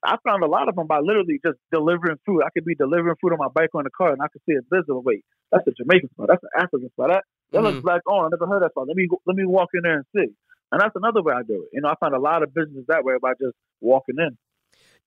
I 0.05 0.16
found 0.26 0.43
a 0.43 0.47
lot 0.47 0.68
of 0.68 0.76
them 0.76 0.87
by 0.87 1.01
literally 1.01 1.41
just 1.45 1.59
delivering 1.72 2.16
food. 2.26 2.43
I 2.45 2.51
could 2.53 2.64
be 2.64 2.74
delivering 2.74 3.16
food 3.20 3.32
on 3.32 3.39
my 3.39 3.49
bike 3.55 3.70
or 3.72 3.80
in 3.80 3.85
the 3.85 3.97
car, 3.97 4.12
and 4.12 4.20
I 4.20 4.28
could 4.28 4.43
see 4.49 4.55
a 4.55 4.62
business. 4.62 5.01
Wait, 5.05 5.24
that's 5.51 5.66
a 5.66 5.72
Jamaican 5.72 6.11
spot. 6.11 6.28
That's 6.28 6.43
an 6.43 6.55
African 6.61 6.91
spot. 6.91 7.09
That 7.09 7.24
that 7.53 7.59
mm-hmm. 7.59 7.66
looks 7.66 7.82
black 7.82 8.03
on. 8.07 8.26
I 8.26 8.28
never 8.32 8.47
heard 8.47 8.62
that 8.62 8.72
spot. 8.72 8.89
Let 8.89 8.97
me 8.97 9.09
let 9.24 9.37
me 9.37 9.47
walk 9.47 9.70
in 9.72 9.80
there 9.82 9.97
and 9.97 10.09
see. 10.14 10.28
And 10.72 10.80
that's 10.80 10.97
another 10.97 11.22
way 11.22 11.32
I 11.32 11.43
do 11.43 11.62
it. 11.64 11.68
You 11.72 11.80
know, 11.80 11.89
I 11.89 11.95
find 12.01 12.14
a 12.14 12.20
lot 12.20 12.43
of 12.43 12.53
business 12.53 12.85
that 12.89 13.05
way 13.05 13.14
by 13.20 13.32
just 13.41 13.57
walking 13.80 14.16
in. 14.18 14.37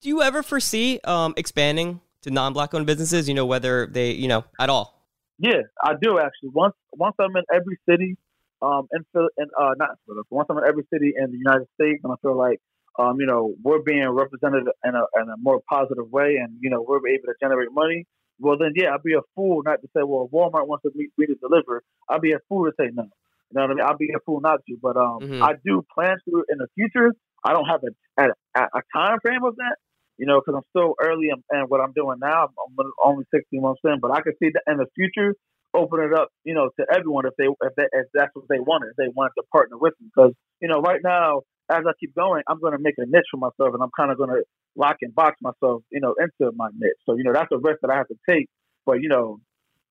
Do 0.00 0.08
you 0.08 0.22
ever 0.22 0.42
foresee 0.42 1.00
um, 1.04 1.34
expanding 1.36 2.00
to 2.22 2.30
non-black 2.30 2.74
owned 2.74 2.86
businesses? 2.86 3.28
You 3.28 3.34
know, 3.34 3.46
whether 3.46 3.86
they, 3.86 4.12
you 4.12 4.28
know, 4.28 4.44
at 4.60 4.70
all? 4.70 5.04
Yeah, 5.38 5.62
I 5.82 5.94
do 6.00 6.18
actually. 6.18 6.50
Once 6.52 6.74
once 6.92 7.14
I'm 7.20 7.36
in 7.36 7.44
every 7.52 7.78
city, 7.88 8.16
um, 8.62 8.88
in 8.92 9.04
in 9.14 9.46
uh, 9.58 9.74
not 9.76 9.90
Philadelphia. 10.06 10.28
Once 10.30 10.46
I'm 10.50 10.58
in 10.58 10.64
every 10.66 10.84
city 10.92 11.14
in 11.16 11.30
the 11.30 11.38
United 11.38 11.66
States, 11.74 12.00
and 12.02 12.12
I 12.12 12.16
feel 12.22 12.36
like 12.36 12.60
um, 12.98 13.20
you 13.20 13.26
know, 13.26 13.54
we're 13.62 13.80
being 13.80 14.08
represented 14.08 14.64
in 14.84 14.94
a, 14.94 15.22
in 15.22 15.28
a 15.28 15.36
more 15.38 15.60
positive 15.68 16.10
way 16.10 16.36
and, 16.42 16.58
you 16.60 16.68
know, 16.68 16.84
we're 16.86 16.98
able 16.98 17.26
to 17.26 17.34
generate 17.40 17.68
money, 17.72 18.06
well, 18.40 18.56
then, 18.58 18.72
yeah, 18.74 18.94
I'd 18.94 19.02
be 19.02 19.14
a 19.14 19.22
fool 19.34 19.62
not 19.64 19.80
to 19.82 19.88
say, 19.96 20.02
well, 20.02 20.28
Walmart 20.32 20.66
wants 20.66 20.82
to 20.82 20.90
meet, 20.94 21.10
me 21.16 21.26
to 21.26 21.34
deliver, 21.36 21.82
I'd 22.08 22.20
be 22.20 22.32
a 22.32 22.38
fool 22.48 22.66
to 22.66 22.72
say 22.78 22.90
no. 22.92 23.04
You 23.04 23.54
know 23.54 23.62
what 23.62 23.70
I 23.70 23.74
mean? 23.74 23.84
I'd 23.84 23.98
be 23.98 24.10
a 24.14 24.20
fool 24.26 24.40
not 24.40 24.60
to. 24.68 24.76
But 24.80 24.96
um, 24.96 25.20
mm-hmm. 25.20 25.42
I 25.42 25.54
do 25.64 25.84
plan 25.94 26.16
to 26.28 26.44
in 26.48 26.58
the 26.58 26.66
future. 26.74 27.14
I 27.42 27.52
don't 27.52 27.64
have 27.64 27.80
a, 27.82 28.22
a, 28.22 28.60
a 28.60 28.82
time 28.94 29.18
frame 29.22 29.42
of 29.44 29.56
that, 29.56 29.76
you 30.18 30.26
know, 30.26 30.40
because 30.40 30.58
I'm 30.58 30.68
still 30.76 30.94
early 31.00 31.30
and, 31.30 31.42
in, 31.52 31.68
what 31.68 31.80
I'm 31.80 31.92
doing 31.92 32.18
now. 32.20 32.44
I'm 32.44 32.86
only 33.04 33.24
16 33.32 33.60
months 33.60 33.80
in, 33.84 33.98
but 34.00 34.10
I 34.10 34.20
can 34.20 34.34
see 34.42 34.50
that 34.52 34.62
in 34.70 34.78
the 34.78 34.86
future 34.94 35.34
open 35.74 36.00
it 36.00 36.14
up, 36.14 36.28
you 36.44 36.54
know, 36.54 36.70
to 36.78 36.86
everyone 36.92 37.26
if 37.26 37.34
they 37.38 37.44
if, 37.44 37.74
they, 37.76 37.84
if 37.92 38.06
that's 38.14 38.34
what 38.34 38.46
they 38.48 38.58
wanted, 38.58 38.88
if 38.90 38.96
they 38.96 39.12
wanted 39.14 39.32
to 39.38 39.44
partner 39.52 39.76
with 39.78 39.94
me. 40.00 40.08
Because 40.14 40.32
you 40.60 40.68
know, 40.68 40.80
right 40.80 41.00
now 41.02 41.42
as 41.70 41.84
I 41.86 41.92
keep 42.00 42.14
going, 42.14 42.42
I'm 42.48 42.60
going 42.60 42.72
to 42.72 42.82
make 42.82 42.94
a 42.98 43.06
niche 43.06 43.28
for 43.30 43.36
myself, 43.36 43.74
and 43.74 43.82
I'm 43.82 43.92
kind 43.96 44.10
of 44.10 44.18
going 44.18 44.30
to 44.30 44.42
lock 44.76 44.96
and 45.02 45.14
box 45.14 45.36
myself, 45.42 45.82
you 45.90 46.00
know, 46.00 46.14
into 46.18 46.52
my 46.56 46.68
niche. 46.76 46.98
So 47.06 47.16
you 47.16 47.24
know, 47.24 47.32
that's 47.32 47.52
a 47.52 47.58
risk 47.58 47.80
that 47.82 47.90
I 47.90 47.96
have 47.96 48.08
to 48.08 48.18
take. 48.28 48.48
But 48.86 49.02
you 49.02 49.08
know, 49.08 49.40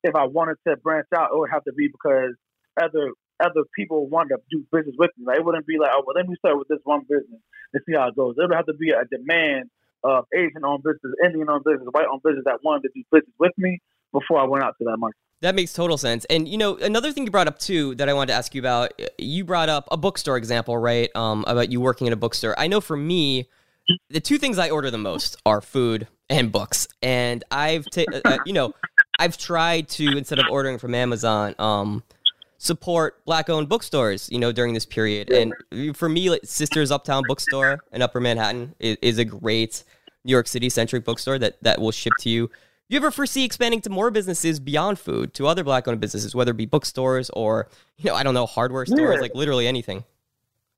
if 0.04 0.16
I 0.16 0.26
wanted 0.26 0.58
to 0.68 0.78
branch 0.78 1.08
out, 1.16 1.30
it 1.32 1.38
would 1.38 1.52
have 1.52 1.64
to 1.66 1.74
be 1.74 1.88
because 1.88 2.34
other 2.82 3.14
other 3.40 3.64
people 3.76 4.08
want 4.08 4.30
to 4.30 4.38
do 4.50 4.66
business 4.72 4.96
with 4.98 5.12
me. 5.18 5.26
Like, 5.26 5.38
it 5.38 5.46
wouldn't 5.46 5.68
be 5.68 5.78
like, 5.78 5.92
oh, 5.94 6.02
well, 6.06 6.16
let 6.16 6.28
me 6.28 6.36
start 6.40 6.58
with 6.58 6.68
this 6.68 6.80
one 6.84 7.02
business 7.02 7.42
and 7.74 7.84
see 7.86 7.94
how 7.96 8.08
it 8.08 8.16
goes. 8.16 8.34
There 8.36 8.48
would 8.48 8.56
have 8.56 8.66
to 8.66 8.74
be 8.74 8.90
a 8.90 9.06
demand 9.06 9.70
of 10.04 10.26
Asian-owned 10.34 10.84
business, 10.84 11.14
Indian-owned 11.26 11.64
business, 11.64 11.88
white-owned 11.92 12.22
business 12.24 12.44
that 12.46 12.60
wanted 12.64 12.84
to 12.84 12.90
do 12.96 13.04
business 13.12 13.34
with 13.40 13.54
me 13.58 13.80
before 14.14 14.40
I 14.40 14.46
went 14.46 14.64
out 14.64 14.76
to 14.80 14.86
that 14.86 14.98
market. 14.98 15.18
That 15.42 15.54
makes 15.54 15.74
total 15.74 15.98
sense. 15.98 16.26
And 16.26 16.48
you 16.48 16.58
know, 16.58 16.78
another 16.78 17.12
thing 17.12 17.26
you 17.26 17.32
brought 17.32 17.48
up 17.48 17.60
too 17.60 17.94
that 17.96 18.10
I 18.10 18.14
wanted 18.14 18.32
to 18.32 18.34
ask 18.34 18.56
you 18.56 18.62
about, 18.62 18.94
you 19.18 19.44
brought 19.44 19.70
up 19.70 19.88
a 19.92 19.98
bookstore 19.98 20.38
example, 20.38 20.78
right? 20.78 21.10
Um, 21.16 21.44
about 21.48 21.72
you 21.72 21.80
working 21.80 22.08
in 22.08 22.14
a 22.14 22.16
bookstore. 22.16 22.56
I 22.58 22.68
know 22.68 22.82
for 22.82 22.98
me, 22.98 23.48
the 24.10 24.20
two 24.20 24.38
things 24.38 24.58
I 24.58 24.70
order 24.70 24.90
the 24.90 24.98
most 24.98 25.38
are 25.46 25.62
food 25.62 26.08
and 26.30 26.52
books. 26.52 26.88
And 27.02 27.44
I've, 27.52 27.86
ta- 27.92 28.04
uh, 28.12 28.22
uh, 28.26 28.38
you 28.46 28.54
know, 28.54 28.74
I've 29.20 29.38
tried 29.38 29.90
to 29.90 30.18
instead 30.18 30.40
of 30.40 30.46
ordering 30.50 30.78
from 30.78 30.94
Amazon, 30.94 31.56
um, 31.60 32.04
support 32.58 33.24
black-owned 33.26 33.70
bookstores. 33.70 34.30
You 34.32 34.40
know, 34.40 34.52
during 34.52 34.74
this 34.74 34.86
period. 34.86 35.32
And 35.32 35.54
for 35.96 36.10
me, 36.10 36.30
like, 36.30 36.42
Sisters 36.44 36.92
Uptown 36.92 37.24
Bookstore 37.28 37.80
in 37.92 38.02
Upper 38.02 38.20
Manhattan 38.20 38.76
is, 38.80 38.98
is 39.02 39.18
a 39.18 39.26
great 39.26 39.84
New 40.24 40.32
York 40.32 40.48
City 40.48 40.70
centric 40.70 41.06
bookstore 41.06 41.40
that 41.40 41.62
that 41.64 41.80
will 41.80 41.92
ship 41.92 42.14
to 42.20 42.30
you 42.30 42.50
you 42.90 42.98
ever 42.98 43.12
foresee 43.12 43.44
expanding 43.44 43.82
to 43.82 43.90
more 43.90 44.12
businesses 44.12 44.60
beyond 44.60 44.98
food, 44.98 45.34
to 45.34 45.48
other 45.48 45.64
black-owned 45.64 46.00
businesses, 46.00 46.34
whether 46.34 46.52
it 46.52 46.58
be 46.58 46.66
bookstores 46.66 47.30
or 47.32 47.68
you 47.98 48.10
know, 48.10 48.16
I 48.16 48.24
don't 48.24 48.34
know, 48.34 48.46
hardware 48.46 48.86
stores, 48.86 49.16
yeah. 49.16 49.22
like 49.22 49.36
literally 49.36 49.68
anything? 49.68 50.04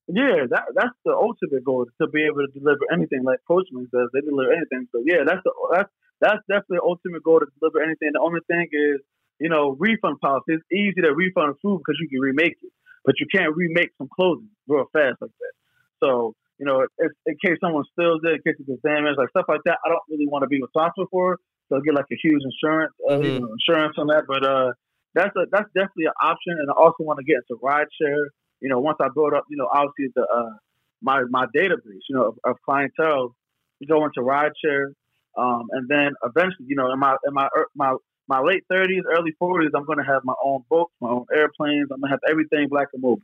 Yeah, 0.08 0.50
that 0.50 0.64
that's 0.74 0.96
the 1.06 1.14
ultimate 1.14 1.64
goal 1.64 1.86
to 2.02 2.08
be 2.08 2.26
able 2.26 2.42
to 2.42 2.60
deliver 2.60 2.82
anything. 2.92 3.24
Like 3.24 3.40
Postmates 3.48 3.92
says, 3.92 4.10
they 4.12 4.22
deliver 4.22 4.52
anything. 4.52 4.88
So 4.92 5.04
yeah, 5.06 5.22
that's 5.26 5.42
the 5.44 5.52
that's 5.72 5.90
that's 6.20 6.42
definitely 6.50 6.78
the 6.78 6.90
ultimate 6.90 7.24
goal 7.24 7.42
to 7.42 7.46
deliver 7.60 7.84
anything. 7.84 8.10
The 8.14 8.20
only 8.20 8.42
thing 8.48 8.70
is, 8.72 9.02
you 9.40 9.50
know, 9.50 9.76
refund 9.80 10.20
policy. 10.20 10.54
It's 10.54 10.64
easy 10.72 11.02
to 11.02 11.14
refund 11.14 11.56
food 11.62 11.80
because 11.80 11.98
you 12.02 12.10
can 12.10 12.20
remake 12.20 12.58
it, 12.62 12.72
but 13.06 13.16
you 13.20 13.28
can't 13.34 13.56
remake 13.56 13.90
some 13.98 14.10
clothing 14.14 14.50
real 14.68 14.86
fast 14.94 15.18
like 15.22 15.32
that. 15.32 15.54
So 16.02 16.36
you 16.60 16.66
know, 16.66 16.86
if, 16.98 17.12
in 17.26 17.36
case 17.44 17.58
someone 17.64 17.86
steals 17.94 18.20
it, 18.24 18.36
in 18.36 18.42
case 18.44 18.60
it's 18.60 18.82
damaged, 18.84 19.18
like 19.18 19.30
stuff 19.30 19.46
like 19.48 19.62
that, 19.66 19.80
I 19.86 19.90
don't 19.90 20.04
really 20.10 20.28
want 20.28 20.44
to 20.44 20.48
be 20.48 20.62
responsible 20.62 21.08
for. 21.10 21.40
So 21.70 21.80
get 21.80 21.96
like 21.96 22.12
a 22.12 22.20
huge 22.22 22.42
insurance, 22.44 22.94
uh, 23.10 23.14
mm-hmm. 23.14 23.24
you 23.24 23.40
know, 23.40 23.56
insurance 23.56 23.96
on 23.98 24.08
that. 24.08 24.26
But 24.28 24.44
uh, 24.44 24.74
that's 25.16 25.34
a 25.38 25.46
that's 25.52 25.70
definitely 25.74 26.06
an 26.06 26.20
option. 26.22 26.60
And 26.60 26.70
I 26.70 26.74
also 26.74 27.04
want 27.04 27.20
to 27.20 27.26
get 27.26 27.38
into 27.48 27.60
rideshare. 27.64 28.28
You 28.60 28.70
know, 28.70 28.80
once 28.80 28.98
I 29.02 29.08
build 29.14 29.34
up, 29.34 29.46
you 29.50 29.56
know, 29.56 29.70
obviously 29.72 30.12
the 30.16 30.24
uh, 30.24 30.58
my 31.02 31.24
my 31.30 31.46
database, 31.56 32.04
you 32.10 32.16
know, 32.16 32.36
of, 32.36 32.40
of 32.44 32.58
clientele, 32.66 33.36
you 33.80 33.88
go 33.88 34.04
into 34.04 34.20
rideshare, 34.20 34.92
um, 35.38 35.68
and 35.72 35.88
then 35.88 36.12
eventually, 36.26 36.68
you 36.68 36.76
know, 36.76 36.92
in 36.92 37.00
my 37.00 37.16
in 37.26 37.34
my 37.34 37.48
my 37.76 37.96
my 38.30 38.40
late 38.40 38.64
thirties, 38.70 39.04
early 39.10 39.32
forties, 39.40 39.72
I'm 39.76 39.86
going 39.86 39.98
to 39.98 40.04
have 40.04 40.24
my 40.24 40.36
own 40.44 40.64
boats, 40.70 40.94
my 41.02 41.10
own 41.10 41.26
airplanes. 41.36 41.88
I'm 41.92 42.00
going 42.00 42.10
to 42.10 42.14
have 42.14 42.20
everything 42.30 42.68
black 42.70 42.90
and 42.94 43.02
mobile. 43.02 43.24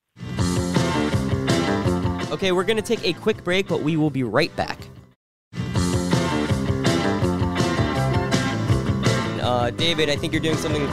Okay, 2.33 2.51
we're 2.51 2.63
going 2.63 2.77
to 2.77 2.83
take 2.83 3.05
a 3.05 3.13
quick 3.13 3.43
break, 3.43 3.67
but 3.67 3.83
we 3.83 3.97
will 3.97 4.09
be 4.09 4.23
right 4.23 4.53
back. 4.55 4.79
Uh, 9.43 9.69
David, 9.69 10.09
I 10.09 10.15
think 10.15 10.33
you're 10.33 10.41
doing 10.41 10.57
something 10.57 10.89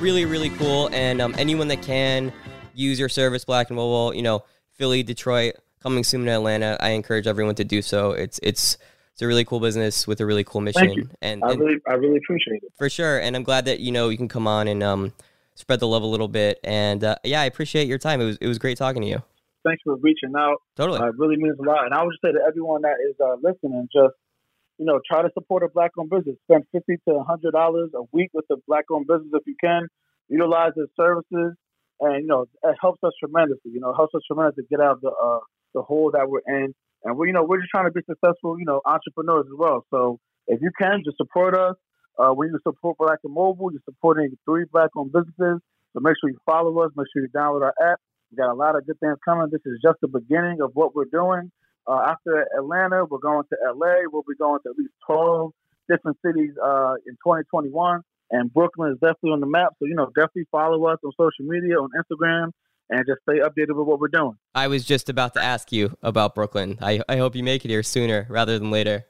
really, 0.00 0.24
really 0.24 0.50
cool. 0.50 0.88
And 0.92 1.20
um, 1.20 1.34
anyone 1.36 1.66
that 1.68 1.82
can 1.82 2.32
use 2.72 3.00
your 3.00 3.08
service, 3.08 3.44
Black 3.44 3.68
and 3.68 3.76
Mobile, 3.76 4.14
you 4.14 4.22
know, 4.22 4.44
Philly, 4.74 5.02
Detroit, 5.02 5.56
coming 5.82 6.04
soon 6.04 6.24
to 6.26 6.30
Atlanta, 6.30 6.76
I 6.78 6.90
encourage 6.90 7.26
everyone 7.26 7.56
to 7.56 7.64
do 7.64 7.82
so. 7.82 8.12
It's 8.12 8.38
it's 8.44 8.78
it's 9.16 9.22
a 9.22 9.26
really 9.26 9.46
cool 9.46 9.60
business 9.60 10.06
with 10.06 10.20
a 10.20 10.26
really 10.26 10.44
cool 10.44 10.60
mission. 10.60 10.88
Thank 10.88 10.96
you. 10.98 11.08
And, 11.22 11.42
I 11.42 11.54
really 11.54 11.76
I 11.88 11.94
really 11.94 12.18
appreciate 12.18 12.62
it 12.62 12.70
for 12.76 12.90
sure. 12.90 13.18
And 13.18 13.34
I'm 13.34 13.44
glad 13.44 13.64
that 13.64 13.80
you 13.80 13.90
know 13.90 14.10
you 14.10 14.18
can 14.18 14.28
come 14.28 14.46
on 14.46 14.68
and 14.68 14.82
um, 14.82 15.14
spread 15.54 15.80
the 15.80 15.88
love 15.88 16.02
a 16.02 16.06
little 16.06 16.28
bit. 16.28 16.60
And 16.62 17.02
uh, 17.02 17.16
yeah, 17.24 17.40
I 17.40 17.46
appreciate 17.46 17.88
your 17.88 17.96
time. 17.96 18.20
It 18.20 18.26
was 18.26 18.36
it 18.42 18.46
was 18.46 18.58
great 18.58 18.76
talking 18.76 19.00
to 19.00 19.08
you. 19.08 19.22
Thanks 19.64 19.80
for 19.84 19.96
reaching 19.96 20.34
out. 20.36 20.58
Totally, 20.76 21.00
uh, 21.00 21.06
it 21.06 21.14
really 21.16 21.38
means 21.38 21.56
a 21.58 21.62
lot. 21.62 21.86
And 21.86 21.94
I 21.94 22.02
would 22.02 22.12
just 22.12 22.20
say 22.20 22.32
to 22.32 22.44
everyone 22.46 22.82
that 22.82 22.96
is 23.08 23.16
uh, 23.18 23.36
listening, 23.42 23.88
just 23.90 24.12
you 24.76 24.84
know, 24.84 25.00
try 25.10 25.22
to 25.22 25.30
support 25.32 25.62
a 25.62 25.68
black-owned 25.68 26.10
business. 26.10 26.36
Spend 26.50 26.64
fifty 26.70 26.96
to 27.08 27.20
hundred 27.26 27.52
dollars 27.52 27.92
a 27.94 28.02
week 28.12 28.28
with 28.34 28.44
a 28.50 28.56
black-owned 28.68 29.06
business 29.06 29.30
if 29.32 29.46
you 29.46 29.56
can. 29.58 29.88
Utilize 30.28 30.72
their 30.76 30.88
services, 30.94 31.56
and 32.00 32.20
you 32.20 32.26
know, 32.26 32.44
it 32.64 32.76
helps 32.82 33.02
us 33.02 33.12
tremendously. 33.18 33.70
You 33.72 33.80
know, 33.80 33.92
it 33.92 33.96
helps 33.96 34.14
us 34.14 34.20
tremendously 34.26 34.64
to 34.64 34.68
get 34.68 34.84
out 34.84 34.96
of 34.96 35.00
the 35.00 35.08
uh, 35.08 35.38
the 35.72 35.80
hole 35.80 36.10
that 36.12 36.28
we're 36.28 36.44
in 36.46 36.74
and 37.06 37.16
we, 37.16 37.28
you 37.28 37.32
know, 37.32 37.44
we're 37.44 37.60
just 37.60 37.70
trying 37.70 37.86
to 37.86 37.92
be 37.92 38.02
successful, 38.02 38.58
you 38.58 38.66
know, 38.66 38.80
entrepreneurs 38.84 39.46
as 39.46 39.56
well. 39.56 39.86
So 39.90 40.18
if 40.48 40.60
you 40.60 40.70
can, 40.76 41.02
just 41.04 41.16
support 41.16 41.56
us. 41.56 41.76
Uh, 42.18 42.30
when 42.30 42.48
you 42.48 42.58
support 42.66 42.98
Black 42.98 43.20
and 43.22 43.32
Mobile, 43.32 43.70
you're 43.70 43.80
supporting 43.84 44.36
three 44.44 44.64
black-owned 44.72 45.12
businesses. 45.12 45.62
So 45.92 46.00
make 46.00 46.14
sure 46.20 46.30
you 46.30 46.38
follow 46.44 46.76
us. 46.80 46.90
Make 46.96 47.06
sure 47.12 47.22
you 47.22 47.28
download 47.28 47.62
our 47.62 47.74
app. 47.80 48.00
We 48.32 48.36
got 48.38 48.50
a 48.50 48.58
lot 48.58 48.74
of 48.74 48.84
good 48.86 48.98
things 48.98 49.18
coming. 49.24 49.46
This 49.52 49.60
is 49.66 49.78
just 49.80 49.98
the 50.02 50.08
beginning 50.08 50.58
of 50.60 50.72
what 50.74 50.96
we're 50.96 51.04
doing. 51.12 51.52
Uh, 51.86 52.10
after 52.10 52.44
Atlanta, 52.58 53.04
we're 53.08 53.18
going 53.18 53.44
to 53.50 53.56
LA. 53.72 54.10
We'll 54.10 54.26
be 54.26 54.34
going 54.36 54.58
to 54.64 54.70
at 54.70 54.76
least 54.76 54.92
12 55.06 55.52
different 55.88 56.18
cities 56.26 56.50
uh, 56.58 56.94
in 57.06 57.14
2021. 57.22 58.00
And 58.32 58.52
Brooklyn 58.52 58.90
is 58.90 58.98
definitely 58.98 59.30
on 59.30 59.40
the 59.40 59.46
map. 59.46 59.74
So, 59.78 59.86
you 59.86 59.94
know, 59.94 60.06
definitely 60.06 60.48
follow 60.50 60.84
us 60.86 60.98
on 61.04 61.12
social 61.12 61.46
media, 61.46 61.76
on 61.76 61.90
Instagram, 61.94 62.50
and 62.90 63.04
just 63.06 63.20
stay 63.22 63.40
updated 63.40 63.76
with 63.76 63.86
what 63.86 64.00
we're 64.00 64.08
doing. 64.08 64.36
I 64.54 64.68
was 64.68 64.84
just 64.84 65.08
about 65.08 65.34
to 65.34 65.42
ask 65.42 65.72
you 65.72 65.96
about 66.02 66.34
Brooklyn. 66.34 66.78
I, 66.80 67.00
I 67.08 67.16
hope 67.16 67.34
you 67.34 67.42
make 67.42 67.64
it 67.64 67.68
here 67.68 67.82
sooner 67.82 68.26
rather 68.28 68.58
than 68.58 68.70
later. 68.70 69.06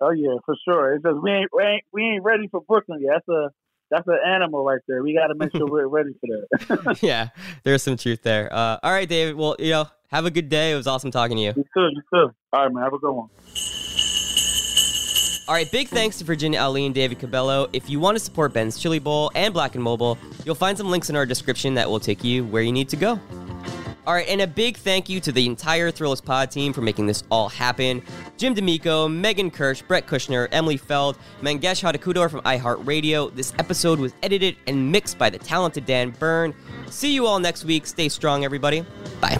Oh 0.00 0.10
yeah, 0.10 0.36
for 0.44 0.54
sure. 0.64 0.94
It's 0.94 1.04
just 1.04 1.22
we 1.22 1.30
ain't 1.30 1.50
we 1.52 1.62
ain't, 1.62 1.84
we 1.92 2.02
ain't 2.02 2.24
ready 2.24 2.48
for 2.48 2.60
Brooklyn 2.60 3.00
yet. 3.00 3.22
That's 3.26 3.28
a 3.28 3.50
that's 3.90 4.08
an 4.08 4.18
animal 4.26 4.64
right 4.64 4.80
there. 4.88 5.02
We 5.02 5.14
got 5.14 5.28
to 5.28 5.34
make 5.34 5.52
sure 5.56 5.66
we're 5.66 5.86
ready 5.86 6.14
for 6.20 6.76
that. 6.76 6.98
yeah, 7.02 7.28
there's 7.62 7.82
some 7.82 7.96
truth 7.96 8.22
there. 8.22 8.52
Uh, 8.52 8.78
all 8.82 8.92
right, 8.92 9.08
David. 9.08 9.36
Well, 9.36 9.56
you 9.58 9.70
know, 9.70 9.86
have 10.08 10.26
a 10.26 10.30
good 10.30 10.48
day. 10.48 10.72
It 10.72 10.76
was 10.76 10.86
awesome 10.86 11.10
talking 11.10 11.36
to 11.36 11.42
you. 11.42 11.52
You 11.56 11.64
too. 11.74 11.88
You 11.92 12.02
too. 12.12 12.34
All 12.52 12.64
right, 12.64 12.72
man. 12.72 12.82
Have 12.82 12.92
a 12.92 12.98
good 12.98 13.12
one. 13.12 13.28
All 15.46 15.54
right, 15.54 15.70
big 15.70 15.88
thanks 15.88 16.16
to 16.18 16.24
Virginia 16.24 16.58
Ali 16.58 16.86
and 16.86 16.94
David 16.94 17.18
Cabello. 17.18 17.68
If 17.74 17.90
you 17.90 18.00
want 18.00 18.16
to 18.16 18.24
support 18.24 18.54
Ben's 18.54 18.78
Chili 18.78 18.98
Bowl 18.98 19.30
and 19.34 19.52
Black 19.52 19.74
and 19.74 19.84
Mobile, 19.84 20.16
you'll 20.46 20.54
find 20.54 20.78
some 20.78 20.90
links 20.90 21.10
in 21.10 21.16
our 21.16 21.26
description 21.26 21.74
that 21.74 21.90
will 21.90 22.00
take 22.00 22.24
you 22.24 22.46
where 22.46 22.62
you 22.62 22.72
need 22.72 22.88
to 22.88 22.96
go. 22.96 23.20
All 24.06 24.12
right, 24.12 24.26
and 24.28 24.40
a 24.40 24.46
big 24.46 24.76
thank 24.76 25.08
you 25.08 25.20
to 25.20 25.32
the 25.32 25.46
entire 25.46 25.90
Thrillist 25.90 26.24
Pod 26.24 26.50
team 26.50 26.72
for 26.72 26.80
making 26.80 27.06
this 27.06 27.24
all 27.30 27.48
happen. 27.48 28.02
Jim 28.36 28.54
D'Amico, 28.54 29.08
Megan 29.08 29.50
Kirsch, 29.50 29.82
Brett 29.82 30.06
Kushner, 30.06 30.48
Emily 30.50 30.76
Feld, 30.76 31.18
Mangesh 31.40 31.82
Hattikudur 31.82 32.30
from 32.30 32.40
iHeartRadio. 32.42 33.34
This 33.34 33.54
episode 33.58 33.98
was 33.98 34.14
edited 34.22 34.56
and 34.66 34.92
mixed 34.92 35.18
by 35.18 35.30
the 35.30 35.38
talented 35.38 35.86
Dan 35.86 36.10
Byrne. 36.10 36.54
See 36.90 37.14
you 37.14 37.26
all 37.26 37.38
next 37.38 37.64
week. 37.64 37.86
Stay 37.86 38.08
strong, 38.08 38.44
everybody. 38.44 38.84
Bye. 39.20 39.38